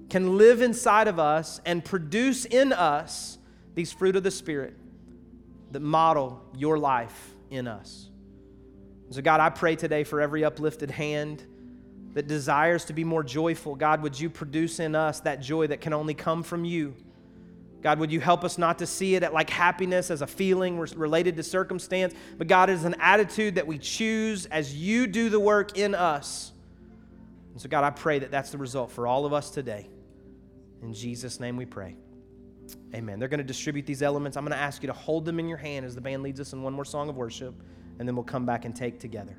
can 0.10 0.38
live 0.38 0.62
inside 0.62 1.08
of 1.08 1.20
us 1.20 1.60
and 1.66 1.84
produce 1.84 2.46
in 2.46 2.72
us 2.72 3.40
these 3.74 3.92
fruit 3.92 4.16
of 4.16 4.24
the 4.24 4.32
Spirit 4.32 4.76
that 5.72 5.82
model 5.82 6.42
your 6.56 6.78
life 6.78 7.36
in 7.50 7.68
us. 7.68 8.10
So, 9.10 9.22
God, 9.22 9.40
I 9.40 9.50
pray 9.50 9.76
today 9.76 10.04
for 10.04 10.22
every 10.22 10.44
uplifted 10.44 10.92
hand 10.92 11.46
that 12.14 12.28
desires 12.28 12.86
to 12.86 12.94
be 12.94 13.04
more 13.04 13.24
joyful. 13.24 13.76
God, 13.76 14.02
would 14.02 14.20
you 14.20 14.30
produce 14.30 14.80
in 14.80 14.96
us 14.96 15.20
that 15.22 15.42
joy 15.42 15.68
that 15.68 15.82
can 15.82 15.94
only 15.94 16.14
come 16.14 16.44
from 16.44 16.66
you? 16.66 16.96
God, 17.86 18.00
would 18.00 18.12
you 18.12 18.20
help 18.20 18.44
us 18.44 18.58
not 18.58 18.80
to 18.80 18.88
see 18.88 19.14
it 19.14 19.32
like 19.32 19.48
happiness 19.48 20.10
as 20.10 20.24
a 20.24 20.26
feeling 20.26 20.80
related 20.80 21.36
to 21.36 21.44
circumstance, 21.44 22.16
but 22.36 22.48
God, 22.48 22.72
is 22.72 22.84
an 22.84 22.96
attitude 23.00 23.54
that 23.54 23.68
we 23.68 23.78
choose 23.78 24.48
as 24.48 24.76
you 24.76 25.06
do 25.06 25.30
the 25.30 25.40
work 25.40 25.78
in 25.78 25.94
us. 25.94 26.52
And 27.52 27.62
so, 27.62 27.70
God, 27.70 27.84
I 27.84 27.92
pray 27.92 28.18
that 28.18 28.32
that's 28.32 28.50
the 28.50 28.58
result 28.58 28.90
for 28.90 29.06
all 29.06 29.24
of 29.24 29.34
us 29.34 29.52
today. 29.52 29.88
In 30.82 30.94
Jesus' 30.94 31.40
name 31.40 31.58
we 31.58 31.68
pray. 31.68 31.96
Amen. 32.96 33.20
They're 33.20 33.30
going 33.30 33.38
to 33.38 33.44
distribute 33.44 33.86
these 33.86 34.02
elements. 34.02 34.36
I'm 34.36 34.46
going 34.46 34.58
to 34.58 34.64
ask 34.64 34.82
you 34.82 34.88
to 34.88 34.94
hold 34.94 35.24
them 35.24 35.40
in 35.40 35.48
your 35.48 35.60
hand 35.60 35.86
as 35.86 35.94
the 35.94 36.02
band 36.02 36.24
leads 36.24 36.40
us 36.40 36.54
in 36.54 36.64
one 36.64 36.74
more 36.74 36.86
song 36.86 37.08
of 37.08 37.18
worship, 37.18 37.54
and 38.00 38.08
then 38.08 38.16
we'll 38.16 38.26
come 38.26 38.48
back 38.48 38.66
and 38.66 38.76
take 38.76 39.00
together. 39.00 39.38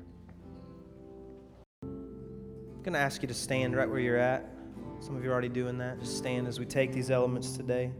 I'm 1.83 2.81
going 2.81 2.93
to 2.93 2.99
ask 2.99 3.21
you 3.21 3.27
to 3.27 3.33
stand 3.33 3.75
right 3.75 3.89
where 3.89 3.99
you're 3.99 4.15
at. 4.15 4.49
Some 5.01 5.17
of 5.17 5.23
you 5.25 5.31
are 5.31 5.33
already 5.33 5.49
doing 5.49 5.77
that. 5.79 5.99
Just 5.99 6.17
stand 6.17 6.47
as 6.47 6.61
we 6.61 6.65
take 6.65 6.93
these 6.93 7.11
elements 7.11 7.57
today. 7.57 7.91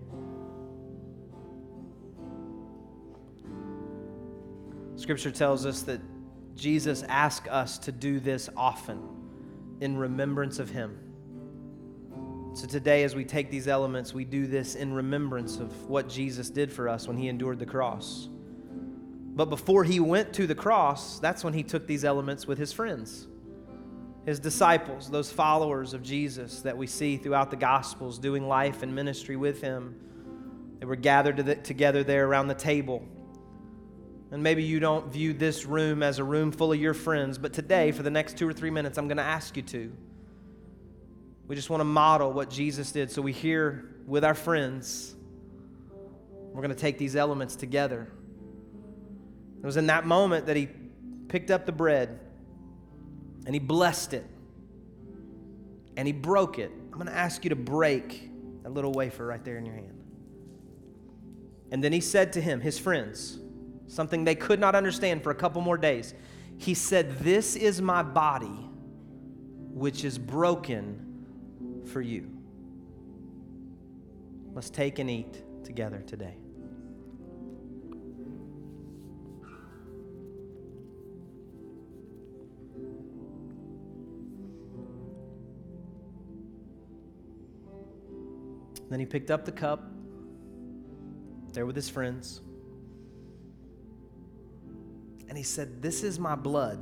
Scripture 5.08 5.32
tells 5.32 5.66
us 5.66 5.84
that 5.84 6.02
Jesus 6.58 7.02
asked 7.04 7.48
us 7.48 7.78
to 7.78 7.94
do 7.94 8.20
this 8.20 8.50
often 8.58 9.02
in 9.80 9.96
remembrance 9.96 10.60
of 10.60 10.70
Him. 10.70 11.00
So 12.54 12.68
today, 12.68 13.06
as 13.06 13.16
we 13.16 13.24
take 13.24 13.50
these 13.50 13.70
elements, 13.70 14.14
we 14.14 14.26
do 14.26 14.48
this 14.48 14.76
in 14.76 14.92
remembrance 14.92 15.60
of 15.60 15.88
what 15.88 16.10
Jesus 16.10 16.50
did 16.50 16.74
for 16.74 16.90
us 16.90 17.08
when 17.08 17.16
He 17.16 17.30
endured 17.30 17.58
the 17.58 17.66
cross. 17.66 18.28
But 19.34 19.46
before 19.46 19.86
He 19.86 20.02
went 20.02 20.34
to 20.34 20.46
the 20.46 20.56
cross, 20.56 21.20
that's 21.20 21.42
when 21.42 21.54
He 21.54 21.64
took 21.64 21.88
these 21.88 22.04
elements 22.04 22.46
with 22.46 22.58
His 22.58 22.74
friends 22.74 23.28
his 24.26 24.40
disciples, 24.42 25.10
those 25.10 25.32
followers 25.32 25.94
of 25.94 26.04
Jesus 26.04 26.60
that 26.64 26.78
we 26.78 26.86
see 26.86 27.16
throughout 27.16 27.50
the 27.50 27.56
Gospels 27.56 28.20
doing 28.20 28.46
life 28.46 28.84
and 28.84 28.94
ministry 28.94 29.38
with 29.38 29.62
him. 29.62 29.96
They 30.82 30.86
were 30.86 30.98
gathered 30.98 31.64
together 31.64 32.04
there 32.04 32.28
around 32.28 32.50
the 32.50 32.54
table. 32.54 33.08
And 34.32 34.44
maybe 34.44 34.64
you 34.64 34.80
don't 34.80 35.12
view 35.12 35.34
this 35.34 35.66
room 35.66 36.04
as 36.04 36.20
a 36.20 36.24
room 36.24 36.52
full 36.52 36.74
of 36.74 36.80
your 36.80 36.94
friends, 36.94 37.38
but 37.38 37.54
today, 37.54 37.92
for 37.92 38.04
the 38.04 38.10
next 38.10 38.38
two 38.38 38.48
or 38.48 38.54
three 38.54 38.70
minutes, 38.70 38.98
I'm 38.98 39.08
going 39.08 39.18
to 39.18 39.24
ask 39.24 39.56
you 39.56 39.64
to. 39.64 39.92
We 41.48 41.56
just 41.56 41.70
want 41.70 41.80
to 41.80 41.86
model 41.86 42.34
what 42.34 42.50
Jesus 42.50 42.92
did. 42.92 43.10
So 43.10 43.22
we 43.22 43.32
here 43.32 43.96
with 44.06 44.26
our 44.26 44.34
friends, 44.34 45.16
we're 46.52 46.62
going 46.62 46.76
to 46.76 46.76
take 46.76 46.98
these 46.98 47.16
elements 47.16 47.56
together. 47.56 48.12
It 49.62 49.66
was 49.66 49.78
in 49.78 49.88
that 49.88 50.06
moment 50.06 50.48
that 50.48 50.58
he 50.58 50.68
picked 51.30 51.50
up 51.50 51.66
the 51.66 51.72
bread 51.72 52.20
and 53.46 53.56
he 53.56 53.60
blessed 53.60 54.14
it 54.14 54.26
and 55.96 56.06
he 56.06 56.12
broke 56.12 56.60
it. 56.60 56.72
I'm 56.92 56.92
going 56.92 57.08
to 57.08 57.16
ask 57.16 57.46
you 57.46 57.50
to 57.50 57.56
break 57.56 58.30
that 58.64 58.74
little 58.74 58.92
wafer 58.92 59.26
right 59.26 59.44
there 59.44 59.58
in 59.58 59.66
your 59.66 59.76
hand. 59.76 59.94
And 61.72 61.84
then 61.84 61.94
he 61.94 62.02
said 62.02 62.34
to 62.34 62.42
him, 62.42 62.60
his 62.60 62.78
friends, 62.78 63.40
something 63.88 64.24
they 64.24 64.36
could 64.36 64.60
not 64.60 64.76
understand 64.76 65.24
for 65.24 65.32
a 65.32 65.36
couple 65.36 65.62
more 65.62 65.78
days. 65.78 66.14
He 66.58 66.74
said, 66.74 67.20
This 67.20 67.56
is 67.56 67.82
my 67.82 68.04
body, 68.04 68.70
which 69.72 70.04
is 70.04 70.18
broken 70.18 71.84
for 71.86 72.02
you. 72.02 72.30
Let's 74.54 74.70
take 74.70 75.00
and 75.00 75.10
eat 75.10 75.44
together 75.64 76.04
today. 76.06 76.36
Then 88.90 89.00
he 89.00 89.06
picked 89.06 89.32
up 89.32 89.46
the 89.46 89.52
cup, 89.52 89.84
there 91.54 91.66
with 91.66 91.76
his 91.76 91.90
friends, 91.90 92.42
and 95.28 95.38
he 95.38 95.44
said, 95.44 95.82
This 95.82 96.04
is 96.04 96.20
my 96.20 96.36
blood. 96.36 96.80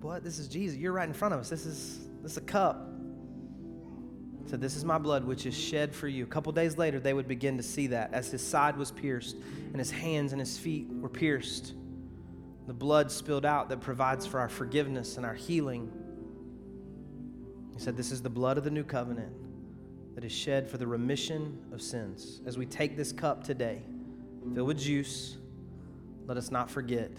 What? 0.00 0.22
This 0.22 0.38
is 0.38 0.48
Jesus. 0.48 0.76
You're 0.76 0.92
right 0.92 1.08
in 1.08 1.14
front 1.14 1.34
of 1.34 1.40
us. 1.40 1.48
This 1.48 1.66
is 1.66 2.08
this 2.22 2.32
is 2.32 2.38
a 2.38 2.42
cup. 2.42 2.88
He 4.42 4.50
said, 4.50 4.60
This 4.60 4.76
is 4.76 4.84
my 4.84 4.98
blood, 4.98 5.24
which 5.24 5.46
is 5.46 5.56
shed 5.56 5.94
for 5.94 6.08
you. 6.08 6.24
A 6.24 6.28
couple 6.28 6.52
days 6.52 6.76
later, 6.76 7.00
they 7.00 7.14
would 7.14 7.28
begin 7.28 7.56
to 7.56 7.62
see 7.62 7.88
that 7.88 8.12
as 8.12 8.30
his 8.30 8.46
side 8.46 8.76
was 8.76 8.90
pierced 8.90 9.36
and 9.36 9.76
his 9.76 9.90
hands 9.90 10.32
and 10.32 10.40
his 10.40 10.58
feet 10.58 10.86
were 10.88 11.08
pierced. 11.08 11.74
The 12.66 12.74
blood 12.74 13.10
spilled 13.10 13.44
out 13.44 13.68
that 13.68 13.80
provides 13.80 14.26
for 14.26 14.40
our 14.40 14.48
forgiveness 14.48 15.16
and 15.16 15.26
our 15.26 15.34
healing 15.34 15.90
he 17.74 17.80
said, 17.80 17.96
This 17.96 18.12
is 18.12 18.22
the 18.22 18.30
blood 18.30 18.56
of 18.56 18.64
the 18.64 18.70
new 18.70 18.84
covenant 18.84 19.32
that 20.14 20.24
is 20.24 20.32
shed 20.32 20.70
for 20.70 20.78
the 20.78 20.86
remission 20.86 21.58
of 21.72 21.82
sins. 21.82 22.40
As 22.46 22.56
we 22.56 22.66
take 22.66 22.96
this 22.96 23.12
cup 23.12 23.42
today, 23.42 23.82
filled 24.54 24.68
with 24.68 24.78
juice, 24.78 25.38
let 26.26 26.36
us 26.36 26.50
not 26.50 26.70
forget 26.70 27.10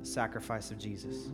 the 0.00 0.06
sacrifice 0.06 0.70
of 0.70 0.78
Jesus. 0.78 1.30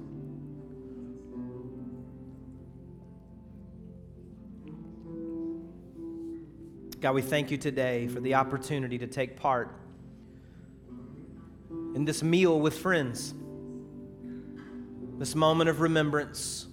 God, 7.00 7.14
we 7.14 7.22
thank 7.22 7.50
you 7.50 7.56
today 7.56 8.08
for 8.08 8.20
the 8.20 8.34
opportunity 8.34 8.98
to 8.98 9.06
take 9.06 9.36
part 9.36 9.74
in 11.94 12.04
this 12.04 12.22
meal 12.22 12.60
with 12.60 12.78
friends, 12.78 13.34
this 15.18 15.34
moment 15.34 15.70
of 15.70 15.80
remembrance 15.80 16.66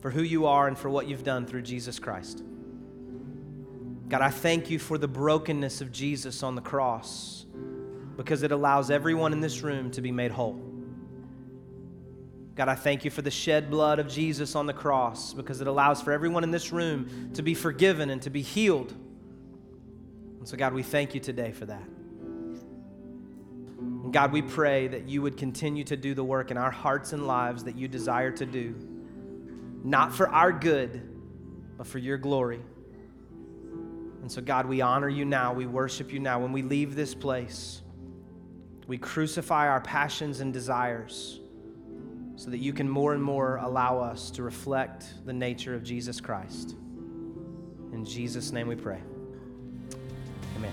for 0.00 0.10
who 0.10 0.22
you 0.22 0.46
are 0.46 0.68
and 0.68 0.78
for 0.78 0.88
what 0.88 1.08
you've 1.08 1.24
done 1.24 1.44
through 1.44 1.62
Jesus 1.62 1.98
Christ. 1.98 2.44
God, 4.08 4.20
I 4.20 4.30
thank 4.30 4.70
you 4.70 4.78
for 4.78 4.96
the 4.96 5.08
brokenness 5.08 5.80
of 5.80 5.90
Jesus 5.90 6.44
on 6.44 6.54
the 6.54 6.60
cross 6.60 7.46
because 8.22 8.44
it 8.44 8.52
allows 8.52 8.88
everyone 8.88 9.32
in 9.32 9.40
this 9.40 9.62
room 9.62 9.90
to 9.90 10.00
be 10.00 10.12
made 10.12 10.30
whole. 10.30 10.62
God, 12.54 12.68
I 12.68 12.76
thank 12.76 13.04
you 13.04 13.10
for 13.10 13.20
the 13.20 13.32
shed 13.32 13.68
blood 13.68 13.98
of 13.98 14.06
Jesus 14.06 14.54
on 14.54 14.66
the 14.66 14.72
cross 14.72 15.34
because 15.34 15.60
it 15.60 15.66
allows 15.66 16.00
for 16.00 16.12
everyone 16.12 16.44
in 16.44 16.52
this 16.52 16.70
room 16.70 17.30
to 17.34 17.42
be 17.42 17.54
forgiven 17.54 18.10
and 18.10 18.22
to 18.22 18.30
be 18.30 18.42
healed. 18.42 18.94
And 20.38 20.46
so, 20.46 20.56
God, 20.56 20.72
we 20.72 20.84
thank 20.84 21.14
you 21.14 21.20
today 21.20 21.50
for 21.50 21.66
that. 21.66 21.82
And 23.80 24.12
God, 24.12 24.30
we 24.30 24.40
pray 24.42 24.86
that 24.86 25.08
you 25.08 25.20
would 25.22 25.36
continue 25.36 25.82
to 25.84 25.96
do 25.96 26.14
the 26.14 26.22
work 26.22 26.52
in 26.52 26.56
our 26.56 26.70
hearts 26.70 27.12
and 27.12 27.26
lives 27.26 27.64
that 27.64 27.74
you 27.74 27.88
desire 27.88 28.30
to 28.30 28.46
do 28.46 28.74
not 29.84 30.14
for 30.14 30.28
our 30.28 30.52
good, 30.52 31.02
but 31.76 31.88
for 31.88 31.98
your 31.98 32.16
glory. 32.16 32.60
And 34.20 34.30
so, 34.30 34.40
God, 34.40 34.66
we 34.66 34.80
honor 34.80 35.08
you 35.08 35.24
now. 35.24 35.52
We 35.52 35.66
worship 35.66 36.12
you 36.12 36.20
now. 36.20 36.38
When 36.38 36.52
we 36.52 36.62
leave 36.62 36.94
this 36.94 37.16
place, 37.16 37.81
we 38.86 38.98
crucify 38.98 39.68
our 39.68 39.80
passions 39.80 40.40
and 40.40 40.52
desires 40.52 41.40
so 42.36 42.50
that 42.50 42.58
you 42.58 42.72
can 42.72 42.88
more 42.88 43.14
and 43.14 43.22
more 43.22 43.56
allow 43.56 43.98
us 43.98 44.30
to 44.32 44.42
reflect 44.42 45.14
the 45.24 45.32
nature 45.32 45.74
of 45.74 45.82
Jesus 45.82 46.20
Christ. 46.20 46.76
In 47.92 48.04
Jesus' 48.04 48.52
name 48.52 48.68
we 48.68 48.74
pray. 48.74 49.00
Amen. 50.56 50.72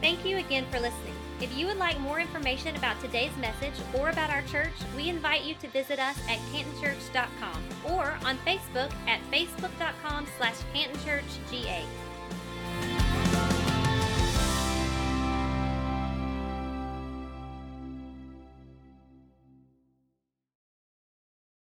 Thank 0.00 0.24
you 0.24 0.38
again 0.38 0.64
for 0.70 0.80
listening. 0.80 1.14
If 1.40 1.56
you 1.56 1.66
would 1.66 1.78
like 1.78 1.98
more 2.00 2.20
information 2.20 2.76
about 2.76 3.00
today's 3.00 3.34
message 3.38 3.74
or 3.98 4.10
about 4.10 4.30
our 4.30 4.42
church, 4.42 4.72
we 4.94 5.08
invite 5.08 5.42
you 5.44 5.54
to 5.54 5.68
visit 5.68 5.98
us 5.98 6.18
at 6.28 6.38
cantonchurch.com 6.52 7.62
or 7.90 8.18
on 8.24 8.36
Facebook 8.38 8.92
at 9.06 9.20
facebook.com 9.30 10.26
slash 10.36 10.56
cantonchurchga. 10.74 11.82